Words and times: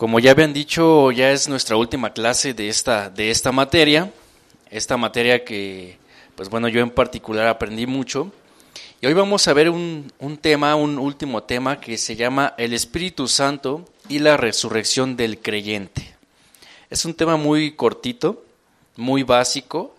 Como 0.00 0.18
ya 0.18 0.30
habían 0.30 0.54
dicho, 0.54 1.12
ya 1.12 1.30
es 1.30 1.46
nuestra 1.46 1.76
última 1.76 2.14
clase 2.14 2.54
de 2.54 2.70
esta, 2.70 3.10
de 3.10 3.30
esta 3.30 3.52
materia, 3.52 4.10
esta 4.70 4.96
materia 4.96 5.44
que, 5.44 5.98
pues 6.36 6.48
bueno, 6.48 6.68
yo 6.68 6.80
en 6.80 6.88
particular 6.88 7.46
aprendí 7.46 7.86
mucho. 7.86 8.32
Y 9.02 9.06
hoy 9.06 9.12
vamos 9.12 9.46
a 9.46 9.52
ver 9.52 9.68
un, 9.68 10.10
un 10.18 10.38
tema, 10.38 10.74
un 10.74 10.98
último 10.98 11.42
tema 11.42 11.80
que 11.80 11.98
se 11.98 12.16
llama 12.16 12.54
el 12.56 12.72
Espíritu 12.72 13.28
Santo 13.28 13.84
y 14.08 14.20
la 14.20 14.38
resurrección 14.38 15.18
del 15.18 15.38
creyente. 15.38 16.14
Es 16.88 17.04
un 17.04 17.12
tema 17.12 17.36
muy 17.36 17.72
cortito, 17.72 18.42
muy 18.96 19.22
básico, 19.22 19.94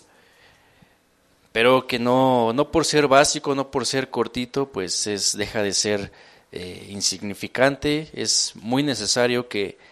pero 1.52 1.86
que 1.86 2.00
no, 2.00 2.54
no 2.54 2.72
por 2.72 2.86
ser 2.86 3.08
básico, 3.08 3.54
no 3.54 3.70
por 3.70 3.86
ser 3.86 4.10
cortito, 4.10 4.66
pues 4.66 5.06
es, 5.06 5.38
deja 5.38 5.62
de 5.62 5.74
ser 5.74 6.12
eh, 6.52 6.88
insignificante. 6.90 8.10
Es 8.14 8.54
muy 8.56 8.82
necesario 8.82 9.48
que 9.48 9.91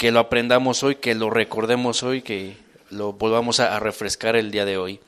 que 0.00 0.10
lo 0.10 0.18
aprendamos 0.18 0.82
hoy, 0.82 0.94
que 0.94 1.14
lo 1.14 1.28
recordemos 1.28 2.02
hoy, 2.02 2.22
que 2.22 2.56
lo 2.88 3.12
volvamos 3.12 3.60
a, 3.60 3.78
refrescar 3.80 4.34
el 4.34 4.50
día 4.50 4.64
de 4.64 4.78
hoy. 4.78 4.98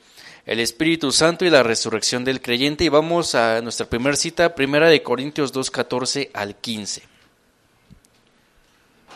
El 0.45 0.61
Espíritu 0.61 1.13
Santo 1.13 1.47
y 1.47 1.51
la 1.51 1.63
resurrección 1.63 2.27
del 2.27 2.43
creyente. 2.43 2.85
Y 2.85 2.91
vamos 2.91 3.35
a 3.35 3.63
nuestra 3.63 3.87
primera 3.87 4.17
cita, 4.17 4.55
primera 4.55 4.91
de 4.91 5.03
Corintios 5.03 5.51
2, 5.51 5.71
14 5.71 6.31
al 6.35 6.57
15. 6.57 7.05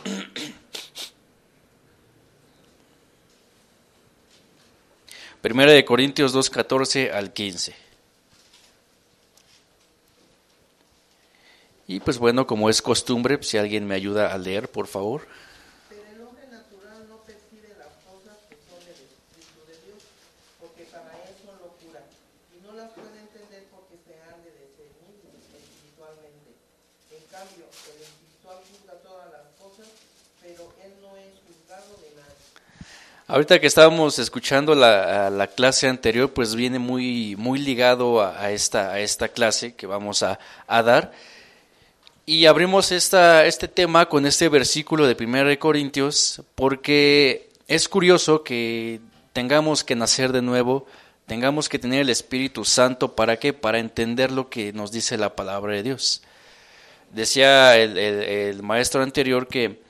Primera 5.43 5.73
de 5.73 5.85
Corintios 5.85 6.33
2, 6.33 6.49
14 6.49 7.13
al 7.13 7.35
15. 7.35 7.75
Y 11.87 12.01
pues 12.01 12.17
bueno, 12.17 12.47
como 12.47 12.71
es 12.71 12.81
costumbre, 12.81 13.43
si 13.43 13.59
alguien 13.59 13.87
me 13.87 13.95
ayuda 13.95 14.33
a 14.33 14.39
leer, 14.39 14.71
por 14.71 14.87
favor. 14.87 15.29
Ahorita 33.29 33.59
que 33.59 33.67
estábamos 33.67 34.21
escuchando 34.21 34.77
la, 34.77 35.51
clase 35.57 35.89
anterior, 35.89 36.33
pues 36.33 36.55
viene 36.55 36.79
muy, 36.79 37.35
muy 37.35 37.59
ligado 37.59 38.23
a, 38.23 38.53
esta, 38.53 38.93
a 38.93 39.01
esta 39.01 39.27
clase 39.27 39.75
que 39.75 39.89
vamos 39.89 40.23
a, 40.23 40.39
dar. 40.69 41.11
Y 42.25 42.47
abrimos 42.47 42.93
esta, 42.93 43.45
este 43.45 43.67
tema 43.67 44.09
con 44.09 44.27
este 44.27 44.49
versículo 44.49 45.09
de 45.09 45.17
1 45.21 45.59
Corintios, 45.59 46.41
porque 46.55 47.51
es 47.67 47.89
curioso 47.89 48.45
que 48.45 49.01
tengamos 49.33 49.83
que 49.83 49.97
nacer 49.97 50.31
de 50.31 50.43
nuevo, 50.43 50.87
tengamos 51.27 51.69
que 51.69 51.81
tener 51.81 52.03
el 52.03 52.11
Espíritu 52.11 52.65
Santo, 52.65 53.17
¿para 53.17 53.39
qué? 53.39 53.53
Para 53.53 53.81
entender 53.81 54.31
lo 54.31 54.49
que 54.49 54.73
nos 54.73 54.93
dice 54.93 55.19
la 55.19 55.35
palabra 55.35 55.73
de 55.73 55.83
Dios. 55.83 56.23
Decía 57.11 57.77
el 57.77 58.63
maestro 58.63 59.03
anterior 59.03 59.49
que 59.49 59.85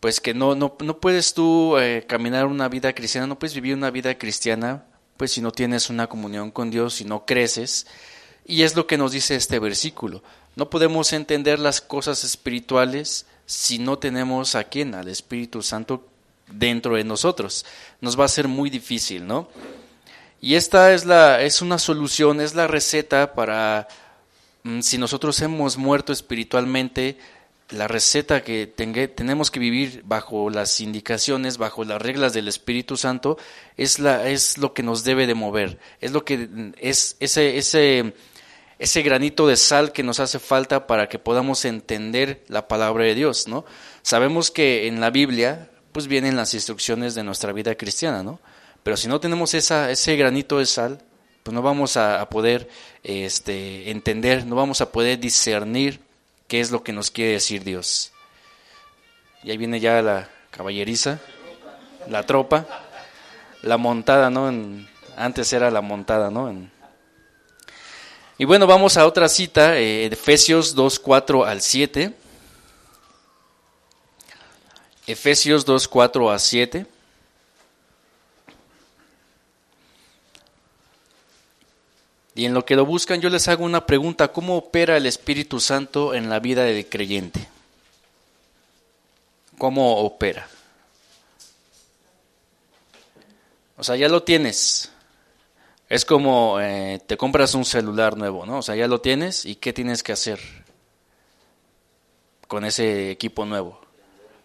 pues 0.00 0.20
que 0.20 0.34
no, 0.34 0.54
no, 0.54 0.76
no 0.80 1.00
puedes 1.00 1.34
tú 1.34 1.76
eh, 1.78 2.04
caminar 2.06 2.46
una 2.46 2.68
vida 2.68 2.92
cristiana, 2.94 3.26
no 3.26 3.38
puedes 3.38 3.54
vivir 3.54 3.74
una 3.74 3.90
vida 3.90 4.16
cristiana, 4.16 4.84
pues 5.16 5.32
si 5.32 5.40
no 5.40 5.50
tienes 5.50 5.90
una 5.90 6.06
comunión 6.06 6.50
con 6.50 6.70
Dios, 6.70 6.94
si 6.94 7.04
no 7.04 7.26
creces. 7.26 7.86
Y 8.46 8.62
es 8.62 8.76
lo 8.76 8.86
que 8.86 8.96
nos 8.96 9.12
dice 9.12 9.34
este 9.34 9.58
versículo. 9.58 10.22
No 10.56 10.70
podemos 10.70 11.12
entender 11.12 11.58
las 11.58 11.80
cosas 11.80 12.24
espirituales 12.24 13.26
si 13.44 13.78
no 13.78 13.98
tenemos 13.98 14.54
a 14.54 14.64
quién, 14.64 14.94
al 14.94 15.08
Espíritu 15.08 15.62
Santo 15.62 16.06
dentro 16.50 16.96
de 16.96 17.04
nosotros. 17.04 17.66
Nos 18.00 18.18
va 18.18 18.24
a 18.24 18.28
ser 18.28 18.48
muy 18.48 18.70
difícil, 18.70 19.26
¿no? 19.26 19.48
Y 20.40 20.54
esta 20.54 20.92
es, 20.92 21.04
la, 21.04 21.42
es 21.42 21.62
una 21.62 21.78
solución, 21.78 22.40
es 22.40 22.54
la 22.54 22.68
receta 22.68 23.34
para, 23.34 23.88
mm, 24.62 24.80
si 24.80 24.96
nosotros 24.96 25.40
hemos 25.42 25.76
muerto 25.76 26.12
espiritualmente, 26.12 27.18
la 27.70 27.86
receta 27.86 28.42
que 28.42 28.66
tenemos 28.66 29.50
que 29.50 29.60
vivir 29.60 30.02
bajo 30.04 30.48
las 30.48 30.80
indicaciones, 30.80 31.58
bajo 31.58 31.84
las 31.84 32.00
reglas 32.00 32.32
del 32.32 32.48
Espíritu 32.48 32.96
Santo, 32.96 33.36
es, 33.76 33.98
lo 34.58 34.72
que 34.72 34.82
nos 34.82 35.04
debe 35.04 35.26
de 35.26 35.34
mover, 35.34 35.78
es 36.00 36.12
lo 36.12 36.24
que 36.24 36.72
es 36.78 37.16
ese, 37.20 37.58
ese, 37.58 38.14
ese 38.78 39.02
granito 39.02 39.46
de 39.46 39.56
sal 39.56 39.92
que 39.92 40.02
nos 40.02 40.18
hace 40.18 40.38
falta 40.38 40.86
para 40.86 41.08
que 41.08 41.18
podamos 41.18 41.64
entender 41.66 42.42
la 42.48 42.68
palabra 42.68 43.04
de 43.04 43.14
Dios, 43.14 43.48
¿no? 43.48 43.66
Sabemos 44.02 44.50
que 44.50 44.86
en 44.86 45.00
la 45.00 45.10
Biblia, 45.10 45.70
pues 45.92 46.06
vienen 46.06 46.36
las 46.36 46.54
instrucciones 46.54 47.14
de 47.14 47.24
nuestra 47.24 47.52
vida 47.52 47.74
cristiana, 47.74 48.22
¿no? 48.22 48.40
Pero 48.82 48.96
si 48.96 49.08
no 49.08 49.20
tenemos 49.20 49.52
ese 49.52 50.16
granito 50.16 50.58
de 50.58 50.66
sal, 50.66 51.02
pues 51.42 51.54
no 51.54 51.60
vamos 51.60 51.98
a, 51.98 52.22
a 52.22 52.30
poder 52.30 52.68
este, 53.02 53.90
entender, 53.90 54.46
no 54.46 54.56
vamos 54.56 54.80
a 54.80 54.90
poder 54.90 55.18
discernir 55.18 56.07
qué 56.48 56.60
es 56.60 56.70
lo 56.70 56.82
que 56.82 56.92
nos 56.92 57.10
quiere 57.10 57.32
decir 57.32 57.62
Dios. 57.62 58.12
Y 59.44 59.50
ahí 59.50 59.56
viene 59.56 59.78
ya 59.78 60.02
la 60.02 60.28
caballeriza, 60.50 61.20
la 62.08 62.24
tropa, 62.24 62.66
la 63.62 63.76
montada, 63.76 64.30
¿no? 64.30 64.50
antes 65.16 65.52
era 65.52 65.70
la 65.70 65.80
montada, 65.80 66.30
¿no? 66.30 66.68
y 68.38 68.44
bueno, 68.44 68.66
vamos 68.66 68.96
a 68.96 69.06
otra 69.06 69.28
cita, 69.28 69.78
eh, 69.78 70.06
Efesios 70.06 70.74
2, 70.74 70.98
4 70.98 71.44
al 71.44 71.60
7. 71.60 72.14
Efesios 75.06 75.64
2, 75.64 75.88
4 75.88 76.30
a 76.30 76.38
7. 76.38 76.86
Y 82.38 82.44
en 82.44 82.54
lo 82.54 82.64
que 82.64 82.76
lo 82.76 82.86
buscan, 82.86 83.20
yo 83.20 83.30
les 83.30 83.48
hago 83.48 83.64
una 83.64 83.84
pregunta, 83.84 84.28
¿cómo 84.28 84.56
opera 84.56 84.96
el 84.96 85.06
Espíritu 85.06 85.58
Santo 85.58 86.14
en 86.14 86.30
la 86.30 86.38
vida 86.38 86.62
del 86.62 86.88
creyente? 86.88 87.48
¿Cómo 89.58 89.96
opera? 90.02 90.46
O 93.76 93.82
sea, 93.82 93.96
ya 93.96 94.08
lo 94.08 94.22
tienes. 94.22 94.92
Es 95.88 96.04
como 96.04 96.60
eh, 96.60 97.00
te 97.04 97.16
compras 97.16 97.56
un 97.56 97.64
celular 97.64 98.16
nuevo, 98.16 98.46
¿no? 98.46 98.58
O 98.58 98.62
sea, 98.62 98.76
ya 98.76 98.86
lo 98.86 99.00
tienes 99.00 99.44
y 99.44 99.56
¿qué 99.56 99.72
tienes 99.72 100.04
que 100.04 100.12
hacer 100.12 100.38
con 102.46 102.64
ese 102.64 103.10
equipo 103.10 103.46
nuevo? 103.46 103.80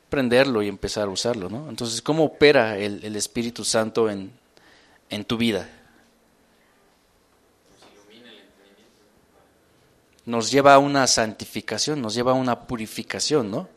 Prenderlo 0.09 0.63
y 0.63 0.67
empezar 0.67 1.09
a 1.09 1.11
usarlo, 1.11 1.47
¿no? 1.47 1.69
Entonces, 1.69 2.01
¿cómo 2.01 2.23
opera 2.23 2.75
el, 2.75 3.05
el 3.05 3.15
Espíritu 3.15 3.63
Santo 3.63 4.09
en, 4.09 4.31
en 5.11 5.25
tu 5.25 5.37
vida? 5.37 5.69
Nos 10.25 10.51
lleva 10.51 10.73
a 10.73 10.79
una 10.79 11.07
santificación, 11.07 12.01
nos 12.01 12.13
lleva 12.13 12.31
a 12.31 12.35
una 12.35 12.61
purificación, 12.61 13.51
¿no? 13.51 13.67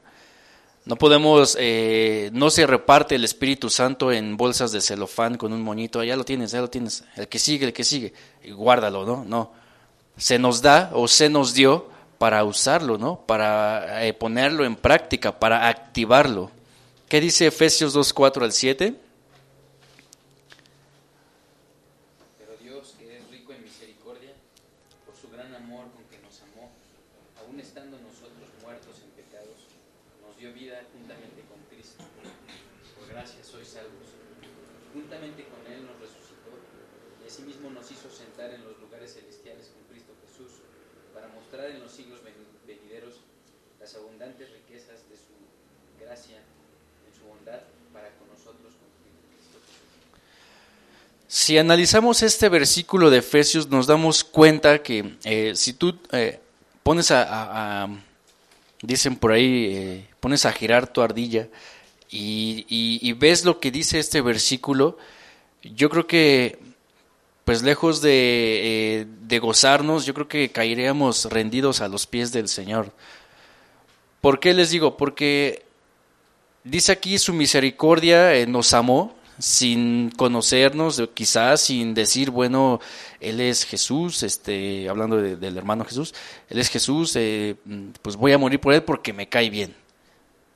No 0.85 0.95
podemos, 0.97 1.57
eh, 1.59 2.31
no 2.33 2.49
se 2.49 2.65
reparte 2.65 3.17
el 3.17 3.25
Espíritu 3.25 3.71
Santo 3.71 4.13
en 4.13 4.37
bolsas 4.37 4.71
de 4.71 4.81
celofán 4.81 5.37
con 5.37 5.53
un 5.53 5.63
moñito, 5.63 6.05
ya 6.05 6.15
lo 6.15 6.25
tienes, 6.25 6.53
ya 6.53 6.61
lo 6.61 6.71
tienes, 6.71 7.03
el 7.17 7.27
que 7.27 7.41
sigue, 7.41 7.67
el 7.67 7.73
que 7.73 7.83
sigue, 7.83 8.13
y 8.45 8.53
guárdalo, 8.53 9.05
¿no? 9.05 9.25
No, 9.25 9.51
se 10.17 10.39
nos 10.39 10.63
da 10.63 10.91
o 10.95 11.09
se 11.09 11.29
nos 11.29 11.55
dio 11.55 11.89
para 12.19 12.45
usarlo, 12.45 12.99
¿no? 12.99 13.21
Para 13.27 14.07
eh, 14.07 14.15
ponerlo 14.15 14.65
en 14.65 14.77
práctica, 14.77 15.41
para 15.41 15.69
activarlo. 15.69 16.53
¿Qué 17.09 17.21
dice 17.21 17.49
Efesios 17.49 17.93
2, 17.93 18.13
4 18.13 18.45
al 18.45 18.53
7? 18.53 18.95
Si 51.47 51.57
analizamos 51.59 52.25
este 52.25 52.49
versículo 52.49 53.09
de 53.09 53.19
Efesios, 53.19 53.69
nos 53.69 53.87
damos 53.87 54.25
cuenta 54.25 54.83
que 54.83 55.15
eh, 55.23 55.53
si 55.55 55.75
tú 55.75 55.97
eh, 56.11 56.41
pones 56.83 57.13
a, 57.13 57.89
dicen 58.83 59.15
por 59.15 59.31
ahí, 59.31 59.67
eh, 59.67 60.09
pones 60.19 60.45
a 60.45 60.51
girar 60.51 60.93
tu 60.93 61.03
ardilla 61.03 61.47
y, 62.11 63.13
ves 63.13 63.45
lo 63.45 63.61
que 63.61 63.71
dice 63.71 64.01
este 64.01 64.23
versículo, 64.23 64.99
yo 65.63 65.89
creo 65.89 66.09
que, 66.09 66.59
pues 67.45 67.63
lejos 67.63 68.03
de, 68.03 69.07
de 69.21 69.39
gozarnos, 69.39 70.05
yo 70.05 70.15
creo 70.15 70.27
que 70.27 70.51
caeríamos 70.51 71.27
rendidos 71.27 71.81
a 71.81 71.87
los 71.87 72.09
pies 72.09 72.33
del 72.33 72.49
Señor. 72.49 72.93
¿Por 74.21 74.41
qué 74.41 74.53
les 74.53 74.71
digo? 74.71 74.97
Porque 74.97 75.63
dice 76.65 76.91
aquí 76.91 77.19
su 77.19 77.33
misericordia 77.33 78.45
nos 78.47 78.75
amó 78.75 79.16
sin 79.39 80.11
conocernos, 80.11 81.03
quizás 81.15 81.61
sin 81.61 81.95
decir, 81.95 82.31
bueno, 82.31 82.81
él 83.21 83.41
es 83.41 83.65
Jesús, 83.65 84.23
este, 84.23 84.89
hablando 84.89 85.17
del 85.17 85.57
hermano 85.57 85.85
Jesús, 85.85 86.15
él 86.49 86.59
es 86.59 86.69
Jesús, 86.69 87.15
eh, 87.17 87.57
pues 88.03 88.17
voy 88.17 88.33
a 88.33 88.39
morir 88.39 88.61
por 88.61 88.75
él 88.75 88.83
porque 88.83 89.13
me 89.13 89.29
cae 89.29 89.51
bien. 89.51 89.75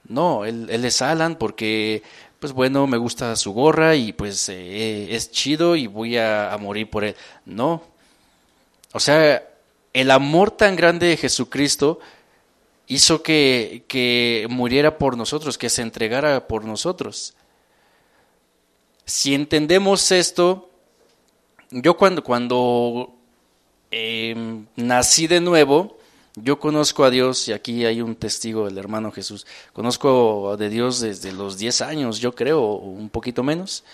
No, 0.08 0.44
él, 0.44 0.68
él 0.70 0.84
es 0.84 1.02
Alan 1.02 1.36
porque, 1.36 2.02
pues 2.38 2.52
bueno, 2.52 2.86
me 2.86 2.96
gusta 2.96 3.36
su 3.36 3.52
gorra 3.52 3.94
y 3.96 4.12
pues 4.12 4.48
eh, 4.48 5.14
es 5.14 5.30
chido 5.30 5.76
y 5.76 5.86
voy 5.86 6.16
a, 6.16 6.52
a 6.52 6.58
morir 6.58 6.88
por 6.90 7.04
él. 7.04 7.14
No. 7.44 7.82
O 8.92 9.00
sea, 9.00 9.42
el 9.92 10.10
amor 10.10 10.50
tan 10.50 10.74
grande 10.74 11.06
de 11.06 11.16
Jesucristo 11.16 12.00
hizo 12.86 13.22
que, 13.22 13.84
que 13.86 14.46
muriera 14.50 14.98
por 14.98 15.16
nosotros, 15.16 15.58
que 15.58 15.70
se 15.70 15.82
entregara 15.82 16.48
por 16.48 16.64
nosotros. 16.64 17.34
Si 19.05 19.35
entendemos 19.35 20.12
esto, 20.12 20.70
yo 21.70 21.97
cuando, 21.97 22.23
cuando 22.23 23.14
em, 23.91 24.67
nací 24.76 25.26
de 25.26 25.41
nuevo, 25.41 25.99
yo 26.37 26.58
conozco 26.58 27.05
a 27.05 27.11
Dios, 27.11 27.49
y 27.49 27.52
aquí 27.52 27.85
hay 27.85 28.00
un 28.00 28.14
testigo, 28.14 28.69
el 28.69 28.79
hermano 28.79 29.11
Jesús, 29.11 29.47
conozco 29.73 30.56
de 30.56 30.69
Dios 30.69 31.00
desde 31.00 31.32
los 31.32 31.58
10 31.58 31.81
años, 31.82 32.20
yo 32.20 32.35
creo, 32.35 32.75
un 32.75 33.08
poquito 33.11 33.43
menos. 33.43 33.85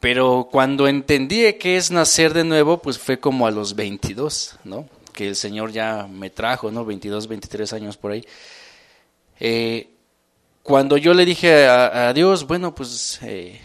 Pero 0.00 0.48
cuando 0.50 0.86
entendí 0.86 1.52
que 1.54 1.76
es 1.76 1.90
nacer 1.90 2.32
de 2.32 2.44
nuevo, 2.44 2.80
pues 2.80 2.98
fue 2.98 3.18
como 3.18 3.46
a 3.46 3.50
los 3.50 3.74
22, 3.74 4.56
¿no? 4.64 4.88
Que 5.12 5.28
el 5.28 5.36
Señor 5.36 5.72
ya 5.72 6.06
me 6.08 6.30
trajo, 6.30 6.70
¿no? 6.70 6.84
22, 6.84 7.26
23 7.26 7.72
años 7.72 7.96
por 7.96 8.12
ahí. 8.12 8.24
Eh, 9.40 9.88
cuando 10.68 10.98
yo 10.98 11.14
le 11.14 11.24
dije 11.24 11.66
a, 11.66 12.12
Dios, 12.12 12.46
bueno, 12.46 12.74
pues, 12.74 13.20
eh, 13.22 13.58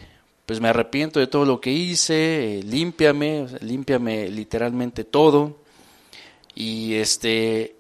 pues 0.46 0.62
me 0.62 0.70
arrepiento 0.70 1.20
de 1.20 1.28
todo 1.28 1.44
lo 1.44 1.60
que 1.60 1.70
hice, 1.70 2.60
eh, 2.60 2.64
límpiame, 2.64 3.46
límpiame 3.60 4.30
literalmente 4.30 5.04
todo. 5.04 5.58
Y 6.56 6.94
este, 6.94 7.76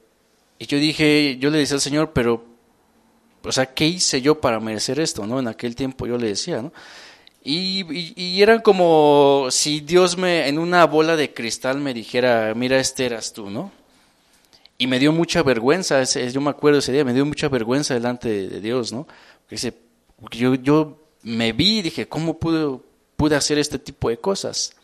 y 0.59 0.65
yo 0.65 0.77
dije, 0.77 1.37
yo 1.39 1.49
le 1.51 1.59
decía 1.59 1.75
al 1.75 1.81
Señor, 1.81 2.11
pero, 2.11 2.43
o 3.45 3.51
sea, 3.53 3.67
¿qué 3.73 3.87
hice 3.87 4.21
yo 4.21 4.41
para 4.41 4.59
merecer 4.59 4.99
esto? 4.99 5.25
¿no? 5.25 5.39
En 5.39 5.47
aquel 5.47 5.73
tiempo 5.73 6.05
yo 6.05 6.17
le 6.17 6.27
decía, 6.27 6.61
¿no? 6.61 6.73
Y, 7.45 7.85
y, 8.21 8.41
eran 8.41 8.59
como 8.59 9.47
si 9.51 9.79
Dios 9.79 10.17
me, 10.17 10.49
en 10.49 10.59
una 10.59 10.85
bola 10.85 11.15
de 11.15 11.33
cristal 11.33 11.79
me 11.79 11.93
dijera, 11.93 12.53
mira, 12.55 12.77
este 12.77 13.05
eras 13.05 13.31
tú, 13.31 13.49
¿no? 13.49 13.71
Y 14.83 14.87
me 14.87 14.99
dio 14.99 15.13
mucha 15.13 15.41
vergüenza, 15.43 16.03
yo 16.03 16.41
me 16.41 16.49
acuerdo 16.49 16.79
ese 16.79 16.91
día, 16.91 17.05
me 17.05 17.13
dio 17.13 17.25
mucha 17.25 17.47
vergüenza 17.47 17.93
delante 17.93 18.49
de, 18.49 18.59
Dios, 18.59 18.91
¿no? 18.91 19.07
Porque 19.47 20.37
yo, 20.37 20.55
yo 20.55 20.99
me 21.21 21.53
vi 21.53 21.77
y 21.77 21.81
dije, 21.83 22.09
¿cómo 22.09 22.37
pude, 22.37 22.79
pude 23.15 23.37
hacer 23.37 23.57
este 23.59 23.79
tipo 23.79 24.09
de 24.09 24.17
cosas? 24.17 24.75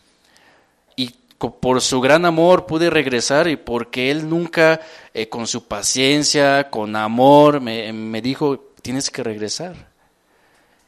Y 0.96 1.10
por 1.36 1.82
su 1.82 2.00
gran 2.00 2.24
amor 2.24 2.64
pude 2.64 2.88
regresar 2.88 3.46
y 3.46 3.56
porque 3.56 4.10
Él 4.10 4.26
nunca, 4.26 4.80
eh, 5.12 5.28
con 5.28 5.46
su 5.46 5.68
paciencia, 5.68 6.70
con 6.70 6.96
amor, 6.96 7.60
me, 7.60 7.92
me, 7.92 8.22
dijo, 8.22 8.72
tienes 8.80 9.10
que 9.10 9.22
regresar. 9.22 9.90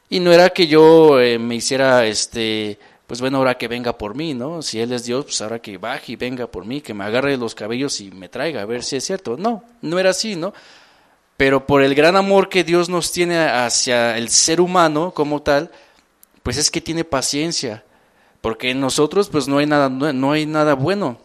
Y 0.09 0.21
no 0.21 0.33
era 0.33 0.49
que 0.49 0.65
yo 0.65 1.21
eh, 1.21 1.37
me 1.37 1.53
hiciera, 1.53 2.07
este, 2.07 2.79
pues 3.13 3.21
bueno, 3.21 3.37
ahora 3.37 3.59
que 3.59 3.67
venga 3.67 3.95
por 3.95 4.15
mí, 4.15 4.33
¿no? 4.33 4.63
Si 4.63 4.79
Él 4.79 4.91
es 4.91 5.05
Dios, 5.05 5.25
pues 5.25 5.39
ahora 5.41 5.59
que 5.59 5.77
baje 5.77 6.13
y 6.13 6.15
venga 6.15 6.47
por 6.47 6.65
mí, 6.65 6.81
que 6.81 6.95
me 6.95 7.03
agarre 7.03 7.37
los 7.37 7.53
cabellos 7.53 8.01
y 8.01 8.09
me 8.09 8.27
traiga, 8.27 8.63
a 8.63 8.65
ver 8.65 8.81
si 8.81 8.95
es 8.95 9.03
cierto. 9.03 9.37
No, 9.37 9.63
no 9.83 9.99
era 9.99 10.09
así, 10.09 10.35
¿no? 10.35 10.51
Pero 11.37 11.67
por 11.67 11.83
el 11.83 11.93
gran 11.93 12.15
amor 12.15 12.49
que 12.49 12.63
Dios 12.63 12.89
nos 12.89 13.11
tiene 13.11 13.37
hacia 13.37 14.17
el 14.17 14.29
ser 14.29 14.59
humano 14.59 15.13
como 15.13 15.43
tal, 15.43 15.69
pues 16.41 16.57
es 16.57 16.71
que 16.71 16.81
tiene 16.81 17.03
paciencia, 17.03 17.83
porque 18.41 18.71
en 18.71 18.79
nosotros 18.79 19.29
pues 19.29 19.47
no 19.47 19.59
hay 19.59 19.67
nada, 19.67 19.89
no 19.89 20.31
hay 20.31 20.47
nada 20.47 20.73
bueno. 20.73 21.19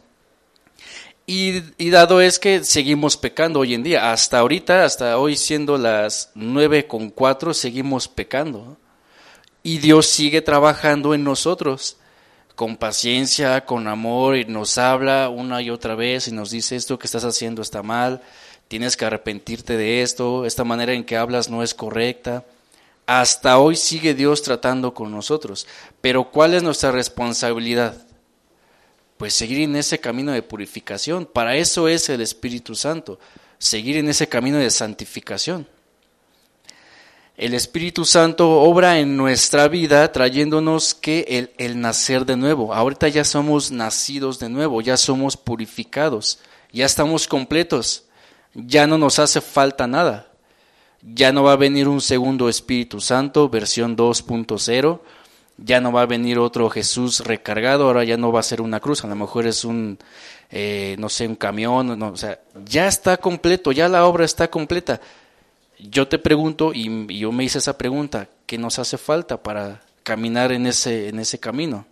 Y, 1.25 1.63
y, 1.79 1.89
dado 1.89 2.21
es 2.21 2.39
que 2.39 2.65
seguimos 2.65 3.17
pecando 3.17 3.61
hoy 3.61 3.73
en 3.73 3.83
día, 3.83 4.13
hasta 4.13 4.41
ahorita, 4.41 4.85
hasta 4.85 5.17
hoy 5.17 5.37
siendo 5.37 5.79
las 5.79 6.33
nueve 6.35 6.87
con 6.87 7.09
cuatro, 7.09 7.55
seguimos 7.55 8.09
pecando. 8.09 8.77
Y 9.69 9.77
Dios 9.77 10.07
sigue 10.07 10.41
trabajando 10.41 11.13
en 11.13 11.25
nosotros 11.25 11.99
con 12.55 12.79
paciencia, 12.79 13.67
con 13.67 13.87
amor, 13.87 14.39
y 14.39 14.47
nos 14.47 14.79
habla 14.79 15.29
una 15.29 15.61
y 15.61 15.69
otra 15.69 15.95
vez 15.95 16.27
y 16.27 16.33
nos 16.33 16.51
dice 16.51 16.75
esto 16.75 16.99
que 16.99 17.07
estás 17.07 17.25
haciendo 17.25 17.61
está 17.61 17.83
mal, 17.83 18.23
tienes 18.69 18.97
que 18.97 19.05
arrepentirte 19.05 19.77
de 19.77 20.01
esto, 20.01 20.47
esta 20.47 20.65
manera 20.65 20.95
en 20.95 21.05
que 21.05 21.19
hablas 21.19 21.51
no 21.51 21.63
es 21.63 21.75
correcta. 21.75 22.47
Hasta 23.05 23.59
hoy 23.59 23.77
sigue 23.77 24.15
Dios 24.15 24.41
tratando 24.41 24.95
con 24.95 25.11
nosotros. 25.11 25.67
Pero 26.01 26.31
¿cuál 26.31 26.55
es 26.55 26.63
nuestra 26.63 26.91
responsabilidad? 26.91 28.07
Pues 29.19 29.35
seguir 29.35 29.61
en 29.61 29.77
ese 29.77 30.01
camino 30.01 30.33
de 30.33 30.41
purificación. 30.41 31.27
Para 31.27 31.57
eso 31.57 31.89
es 31.89 32.09
el 32.09 32.23
Espíritu 32.23 32.75
Santo, 32.75 33.19
seguir 33.59 33.99
en 33.99 34.09
ese 34.09 34.31
camino 34.31 34.57
de 34.57 34.71
santificación. 34.71 35.69
El 37.39 37.55
Espíritu 37.55 38.05
Santo 38.05 38.51
obra 38.51 38.99
en 38.99 39.17
nuestra 39.17 39.69
vida 39.69 40.11
trayéndonos 40.11 40.93
que 40.93 41.25
el, 41.29 41.53
el, 41.59 41.81
nacer 41.81 42.27
de 42.27 42.37
nuevo. 42.37 42.75
Ahorita 42.75 43.07
ya 43.07 43.23
somos 43.23 43.71
nacidos 43.71 44.41
de 44.41 44.49
nuevo, 44.49 44.81
ya 44.81 44.97
somos 44.97 45.37
purificados, 45.37 46.41
ya 46.73 46.85
estamos 46.85 47.29
completos, 47.29 48.07
ya 48.55 48.89
no 48.89 48.99
nos 48.99 49.21
hace 49.21 49.41
falta 49.41 49.87
nada. 49.87 50.33
Ya 51.01 51.31
no 51.31 51.45
va 51.45 51.53
a 51.53 51.57
venir 51.57 51.87
un 51.87 52.01
segundo 52.01 52.49
Espíritu 52.49 53.01
Santo, 53.01 53.49
versión 53.49 53.97
2.0. 53.97 55.01
Ya 55.59 55.81
no 55.81 55.93
va 55.93 56.03
a 56.03 56.07
venir 56.07 56.41
otro 56.41 56.69
Jesús 56.71 57.21
recargado, 57.21 57.85
ahora 57.85 58.03
ya 58.03 58.17
no 58.17 58.33
va 58.33 58.41
a 58.41 58.43
ser 58.43 58.61
una 58.61 58.81
cruz, 58.81 59.05
a 59.05 59.09
lo 59.09 59.15
mejor 59.15 59.47
es 59.47 59.65
un, 59.65 59.99
eh, 60.51 60.97
no 60.99 61.09
sé, 61.09 61.29
un 61.29 61.37
camión, 61.37 61.97
no, 61.99 62.09
o 62.09 62.17
sea, 62.17 62.41
ya 62.65 62.89
está 62.89 63.17
completo, 63.17 63.71
ya 63.71 63.89
la 63.89 64.07
obra 64.07 64.25
está 64.25 64.51
completa 64.51 65.01
yo 65.79 66.09
te 66.09 66.19
pregunto, 66.19 66.73
y, 66.75 67.19
yo 67.19 67.33
me 67.33 67.45
hice 67.45 67.59
esa 67.59 67.79
pregunta, 67.79 68.29
¿qué 68.47 68.59
nos 68.59 68.79
hace 68.79 68.99
falta 68.99 69.43
para 69.43 69.83
caminar 70.03 70.53
en 70.53 70.67
ese, 70.67 71.09
en 71.09 71.19
ese 71.21 71.39
camino? 71.39 71.87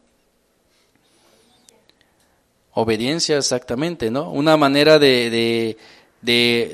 Obediencia, 2.73 3.39
exactamente, 3.39 4.11
¿no? 4.11 4.31
Una 4.31 4.57
manera 4.57 4.99
de, 4.99 5.31
de, 5.31 5.77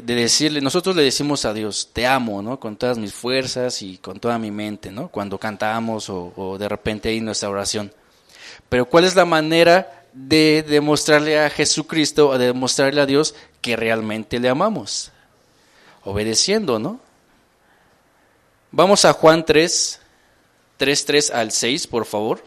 de, 0.05 0.15
decirle, 0.15 0.61
nosotros 0.61 0.97
le 0.97 1.03
decimos 1.03 1.45
a 1.45 1.55
Dios, 1.55 1.91
te 1.93 2.07
amo, 2.07 2.43
¿no? 2.43 2.59
Con 2.59 2.77
todas 2.77 2.99
mis 2.99 3.13
fuerzas 3.13 3.83
y 3.83 3.99
con 3.99 4.19
toda 4.19 4.39
mi 4.39 4.51
mente, 4.51 4.91
¿no? 4.91 5.09
Cuando 5.09 5.39
cantamos 5.39 6.09
o, 6.09 6.33
o 6.35 6.59
de 6.59 6.69
repente 6.69 7.11
ahí 7.11 7.21
nuestra 7.21 7.51
oración. 7.51 7.93
Pero 8.69 8.87
¿cuál 8.87 9.05
es 9.05 9.15
la 9.15 9.25
manera 9.25 10.07
de 10.13 10.65
demostrarle 10.67 11.39
a 11.39 11.51
Jesucristo, 11.51 12.37
de 12.37 12.47
demostrarle 12.47 13.01
a 13.01 13.07
Dios 13.07 13.35
que 13.61 13.77
realmente 13.77 14.41
le 14.41 14.49
amamos? 14.49 15.13
obedeciendo, 16.05 16.79
¿no? 16.79 17.01
Vamos 18.75 19.05
a 19.05 19.13
Juan 19.13 19.45
3, 19.45 20.01
3, 20.79 21.05
3 21.05 21.31
al 21.31 21.53
6, 21.53 21.87
por 21.87 22.07
favor. 22.07 22.43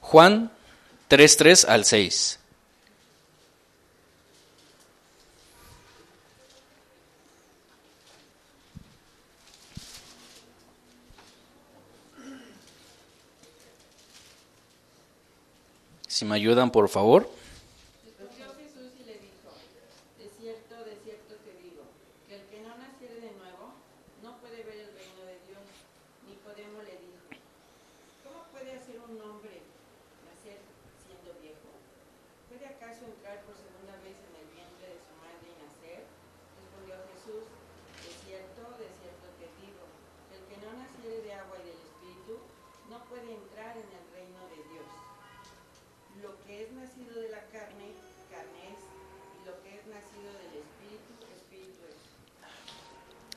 Juan 0.00 0.50
3, 1.08 1.36
3 1.36 1.64
al 1.66 1.84
6. 1.84 2.38
Si 16.14 16.24
me 16.24 16.36
ayudan, 16.36 16.70
por 16.70 16.88
favor. 16.88 17.28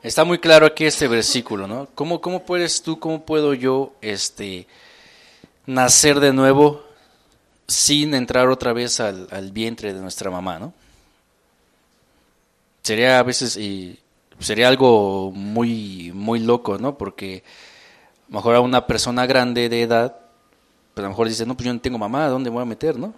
Está 0.07 0.23
muy 0.23 0.39
claro 0.39 0.65
aquí 0.65 0.85
este 0.85 1.07
versículo, 1.07 1.67
¿no? 1.67 1.87
¿Cómo, 1.93 2.21
cómo 2.21 2.45
puedes 2.45 2.81
tú, 2.81 2.99
cómo 2.99 3.25
puedo 3.25 3.53
yo 3.53 3.93
este, 4.01 4.67
nacer 5.65 6.19
de 6.19 6.33
nuevo? 6.33 6.87
sin 7.67 8.13
entrar 8.13 8.47
otra 8.47 8.73
vez 8.73 8.99
al, 8.99 9.27
al 9.31 9.51
vientre 9.51 9.93
de 9.93 9.99
nuestra 9.99 10.31
mamá, 10.31 10.57
¿no? 10.57 10.73
Sería 12.81 13.19
a 13.19 13.23
veces 13.23 13.57
y 13.57 13.99
sería 14.39 14.69
algo 14.69 15.31
muy 15.31 16.11
muy 16.13 16.39
loco, 16.39 16.77
¿no? 16.77 16.97
Porque 16.97 17.43
a 18.29 18.31
lo 18.31 18.35
mejor 18.37 18.55
a 18.55 18.61
una 18.61 18.87
persona 18.87 19.25
grande 19.25 19.67
de 19.67 19.81
edad, 19.81 20.17
pues 20.93 21.03
a 21.03 21.07
lo 21.07 21.09
mejor 21.09 21.27
dice, 21.27 21.45
no, 21.45 21.55
pues 21.55 21.65
yo 21.65 21.73
no 21.73 21.81
tengo 21.81 21.97
mamá, 21.97 22.27
¿dónde 22.27 22.49
me 22.49 22.55
voy 22.55 22.63
a 22.63 22.65
meter, 22.65 22.97
no? 22.97 23.13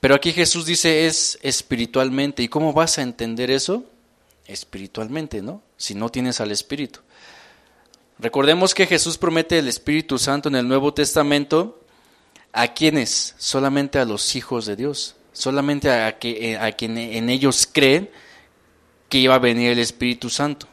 Pero 0.00 0.14
aquí 0.14 0.32
Jesús 0.32 0.64
dice 0.64 1.06
es 1.06 1.38
espiritualmente. 1.42 2.42
¿Y 2.42 2.48
cómo 2.48 2.72
vas 2.72 2.98
a 2.98 3.02
entender 3.02 3.50
eso? 3.50 3.84
Espiritualmente, 4.48 5.42
¿no? 5.42 5.62
Si 5.76 5.94
no 5.94 6.08
tienes 6.08 6.40
al 6.40 6.50
Espíritu. 6.50 7.00
Recordemos 8.18 8.74
que 8.74 8.86
Jesús 8.86 9.16
promete 9.16 9.58
el 9.58 9.68
Espíritu 9.68 10.18
Santo 10.18 10.48
en 10.48 10.56
el 10.56 10.66
Nuevo 10.66 10.92
Testamento 10.92 11.80
a 12.52 12.74
quienes, 12.74 13.36
solamente 13.38 14.00
a 14.00 14.04
los 14.04 14.34
hijos 14.34 14.66
de 14.66 14.74
Dios, 14.74 15.14
solamente 15.32 15.90
a, 15.90 16.18
que, 16.18 16.56
a 16.56 16.72
quien 16.72 16.98
en 16.98 17.28
ellos 17.28 17.68
creen 17.70 18.10
que 19.08 19.18
iba 19.18 19.36
a 19.36 19.38
venir 19.38 19.70
el 19.70 19.78
Espíritu 19.78 20.30
Santo. 20.30 20.66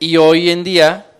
Y 0.00 0.16
hoy 0.16 0.50
en 0.50 0.64
día, 0.64 1.12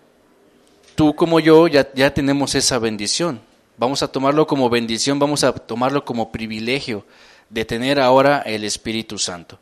tú 0.95 1.15
como 1.15 1.39
yo 1.39 1.67
ya, 1.67 1.89
ya 1.93 2.13
tenemos 2.13 2.53
esa 2.55 2.79
bendición. 2.79 3.39
Vamos 3.77 4.03
a 4.03 4.09
tomarlo 4.09 4.45
como 4.45 4.69
bendición, 4.69 5.17
vamos 5.17 5.43
a 5.43 5.53
tomarlo 5.53 6.03
como 6.03 6.31
privilegio 6.31 7.05
de 7.49 7.65
tener 7.65 7.99
ahora 7.99 8.41
el 8.41 8.63
Espíritu 8.65 9.17
Santo. 9.17 9.59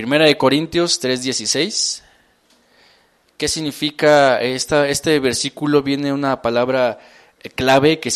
Primera 0.00 0.24
de 0.24 0.38
Corintios 0.38 0.98
3:16. 0.98 2.02
¿Qué 3.36 3.48
significa 3.48 4.40
esta, 4.40 4.88
este 4.88 5.18
versículo? 5.20 5.82
Viene 5.82 6.10
una 6.10 6.40
palabra 6.40 6.98
clave 7.54 8.00
que, 8.00 8.08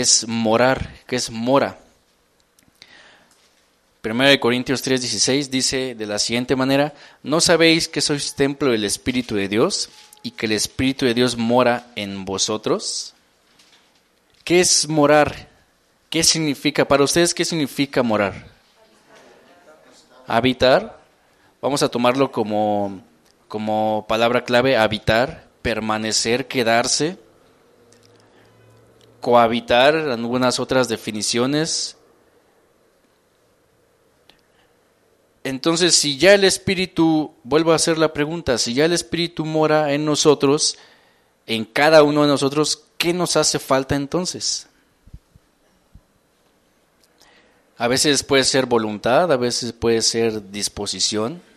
es 0.00 0.26
morar, 0.26 0.92
que 1.06 1.14
es 1.14 1.30
mora. 1.30 1.78
Primera 4.00 4.30
de 4.30 4.40
Corintios 4.40 4.84
3:16 4.84 5.48
dice 5.48 5.94
de 5.94 6.06
la 6.06 6.18
siguiente 6.18 6.56
manera, 6.56 6.92
¿no 7.22 7.40
sabéis 7.40 7.86
que 7.86 8.00
sois 8.00 8.34
templo 8.34 8.72
del 8.72 8.82
Espíritu 8.82 9.36
de 9.36 9.46
Dios 9.46 9.90
y 10.24 10.32
que 10.32 10.46
el 10.46 10.52
Espíritu 10.52 11.06
de 11.06 11.14
Dios 11.14 11.36
mora 11.36 11.86
en 11.94 12.24
vosotros? 12.24 13.14
¿Qué 14.42 14.58
es 14.58 14.88
morar? 14.88 15.48
¿Qué 16.10 16.24
significa? 16.24 16.88
Para 16.88 17.04
ustedes, 17.04 17.32
¿qué 17.32 17.44
significa 17.44 18.02
morar? 18.02 18.44
Habitar. 20.26 20.97
Vamos 21.60 21.82
a 21.82 21.88
tomarlo 21.88 22.30
como, 22.30 23.02
como 23.48 24.06
palabra 24.08 24.44
clave, 24.44 24.76
habitar, 24.76 25.48
permanecer, 25.60 26.46
quedarse, 26.46 27.18
cohabitar, 29.20 29.96
algunas 29.96 30.60
otras 30.60 30.88
definiciones. 30.88 31.96
Entonces, 35.42 35.96
si 35.96 36.16
ya 36.16 36.34
el 36.34 36.44
Espíritu, 36.44 37.34
vuelvo 37.42 37.72
a 37.72 37.76
hacer 37.76 37.98
la 37.98 38.12
pregunta, 38.12 38.56
si 38.58 38.74
ya 38.74 38.84
el 38.84 38.92
Espíritu 38.92 39.44
mora 39.44 39.92
en 39.94 40.04
nosotros, 40.04 40.78
en 41.46 41.64
cada 41.64 42.04
uno 42.04 42.22
de 42.22 42.28
nosotros, 42.28 42.84
¿qué 42.98 43.12
nos 43.12 43.36
hace 43.36 43.58
falta 43.58 43.96
entonces? 43.96 44.68
A 47.78 47.88
veces 47.88 48.22
puede 48.22 48.44
ser 48.44 48.66
voluntad, 48.66 49.32
a 49.32 49.36
veces 49.36 49.72
puede 49.72 50.02
ser 50.02 50.50
disposición. 50.50 51.47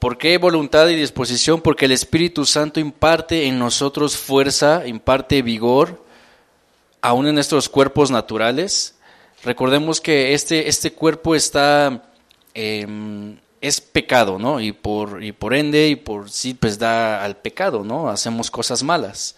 ¿Por 0.00 0.18
qué 0.18 0.38
voluntad 0.38 0.88
y 0.88 0.96
disposición? 0.96 1.60
Porque 1.60 1.84
el 1.84 1.92
Espíritu 1.92 2.44
Santo 2.46 2.80
imparte 2.80 3.46
en 3.46 3.58
nosotros 3.58 4.16
fuerza, 4.16 4.86
imparte 4.86 5.42
vigor, 5.42 6.04
aún 7.02 7.28
en 7.28 7.34
nuestros 7.34 7.68
cuerpos 7.68 8.10
naturales. 8.10 8.96
Recordemos 9.44 10.00
que 10.00 10.34
este, 10.34 10.68
este 10.68 10.92
cuerpo 10.92 11.34
está 11.34 12.02
eh, 12.54 12.86
es 13.60 13.80
pecado, 13.80 14.38
¿no? 14.38 14.60
Y 14.60 14.72
por, 14.72 15.22
y 15.22 15.32
por 15.32 15.54
ende, 15.54 15.88
y 15.88 15.96
por 15.96 16.30
sí, 16.30 16.54
pues 16.54 16.78
da 16.78 17.22
al 17.22 17.36
pecado, 17.36 17.84
¿no? 17.84 18.08
Hacemos 18.08 18.50
cosas 18.50 18.82
malas. 18.82 19.36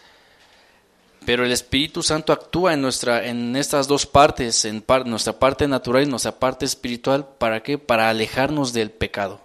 Pero 1.27 1.45
el 1.45 1.53
Espíritu 1.53 2.03
Santo 2.03 2.33
actúa 2.33 2.75
en, 2.75 2.83
nuestra, 2.83 3.27
en 3.27 3.55
estas 3.57 3.87
dos 3.87 4.07
partes, 4.07 4.65
en 4.65 4.85
nuestra 5.07 5.39
parte 5.39 5.69
natural 5.69 6.03
y 6.03 6.07
nuestra 6.07 6.39
parte 6.39 6.65
espiritual, 6.65 7.27
¿para 7.39 7.63
qué? 7.63 7.79
Para 7.79 8.11
alejarnos 8.11 8.73
del 8.73 8.91
pecado. 8.91 9.41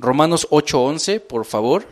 Romanos 0.00 0.48
8:11, 0.50 1.20
por 1.20 1.44
favor. 1.44 1.86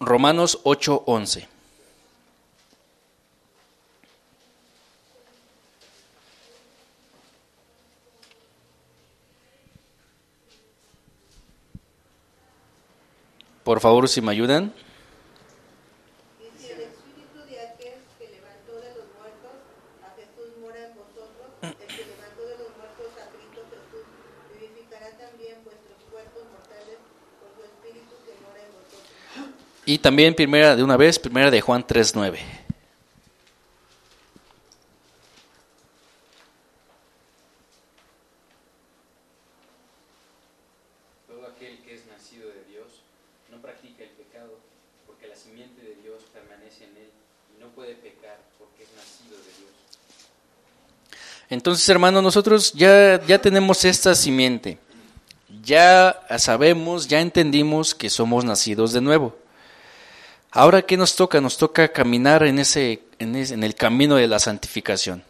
Romanos 0.00 0.58
8:11. 0.64 1.46
Por 13.62 13.80
favor, 13.80 14.08
si 14.08 14.20
me 14.20 14.32
ayudan. 14.32 14.72
el 16.70 16.80
espíritu 16.82 17.38
de 17.50 17.60
aquel 17.60 17.98
que 18.18 18.28
levantó 18.28 18.78
de 18.78 18.94
los 18.94 19.06
muertos 19.18 19.58
a 20.02 20.14
Jesús 20.14 20.54
mora 20.60 20.86
en 20.86 20.94
vosotros, 20.94 21.50
el 21.62 21.74
que 21.74 22.04
levantó 22.06 22.42
de 22.46 22.58
los 22.58 22.70
muertos 22.76 23.10
a 23.18 23.26
Cristo 23.30 23.66
Jesús 23.70 24.06
vivificará 24.54 25.10
también 25.18 25.62
vuestros 25.64 25.98
cuerpos 26.10 26.42
mortales 26.46 26.98
por 27.40 27.48
su 27.54 27.62
espíritu 27.66 28.14
que 28.22 28.34
mora 28.44 28.60
en 28.62 28.70
vosotros. 28.70 29.66
Y 29.86 29.95
también 30.06 30.34
primera 30.34 30.76
de 30.76 30.84
una 30.84 30.96
vez, 30.96 31.18
primera 31.18 31.50
de 31.50 31.60
Juan 31.60 31.84
3:9. 31.84 32.38
Entonces, 51.50 51.88
hermano, 51.88 52.22
nosotros 52.22 52.72
ya, 52.72 53.20
ya 53.26 53.40
tenemos 53.40 53.84
esta 53.84 54.14
simiente. 54.14 54.78
Ya 55.64 56.24
sabemos, 56.38 57.08
ya 57.08 57.20
entendimos 57.20 57.92
que 57.92 58.08
somos 58.08 58.44
nacidos 58.44 58.92
de 58.92 59.00
nuevo. 59.00 59.45
Ahora, 60.58 60.80
¿qué 60.80 60.96
nos 60.96 61.16
toca? 61.16 61.38
Nos 61.42 61.58
toca 61.58 61.92
caminar 61.92 62.42
en, 62.42 62.58
ese, 62.58 63.02
en, 63.18 63.36
en 63.36 63.62
el 63.62 63.74
camino 63.74 64.16
de 64.16 64.26
la 64.26 64.38
santificación. 64.38 65.22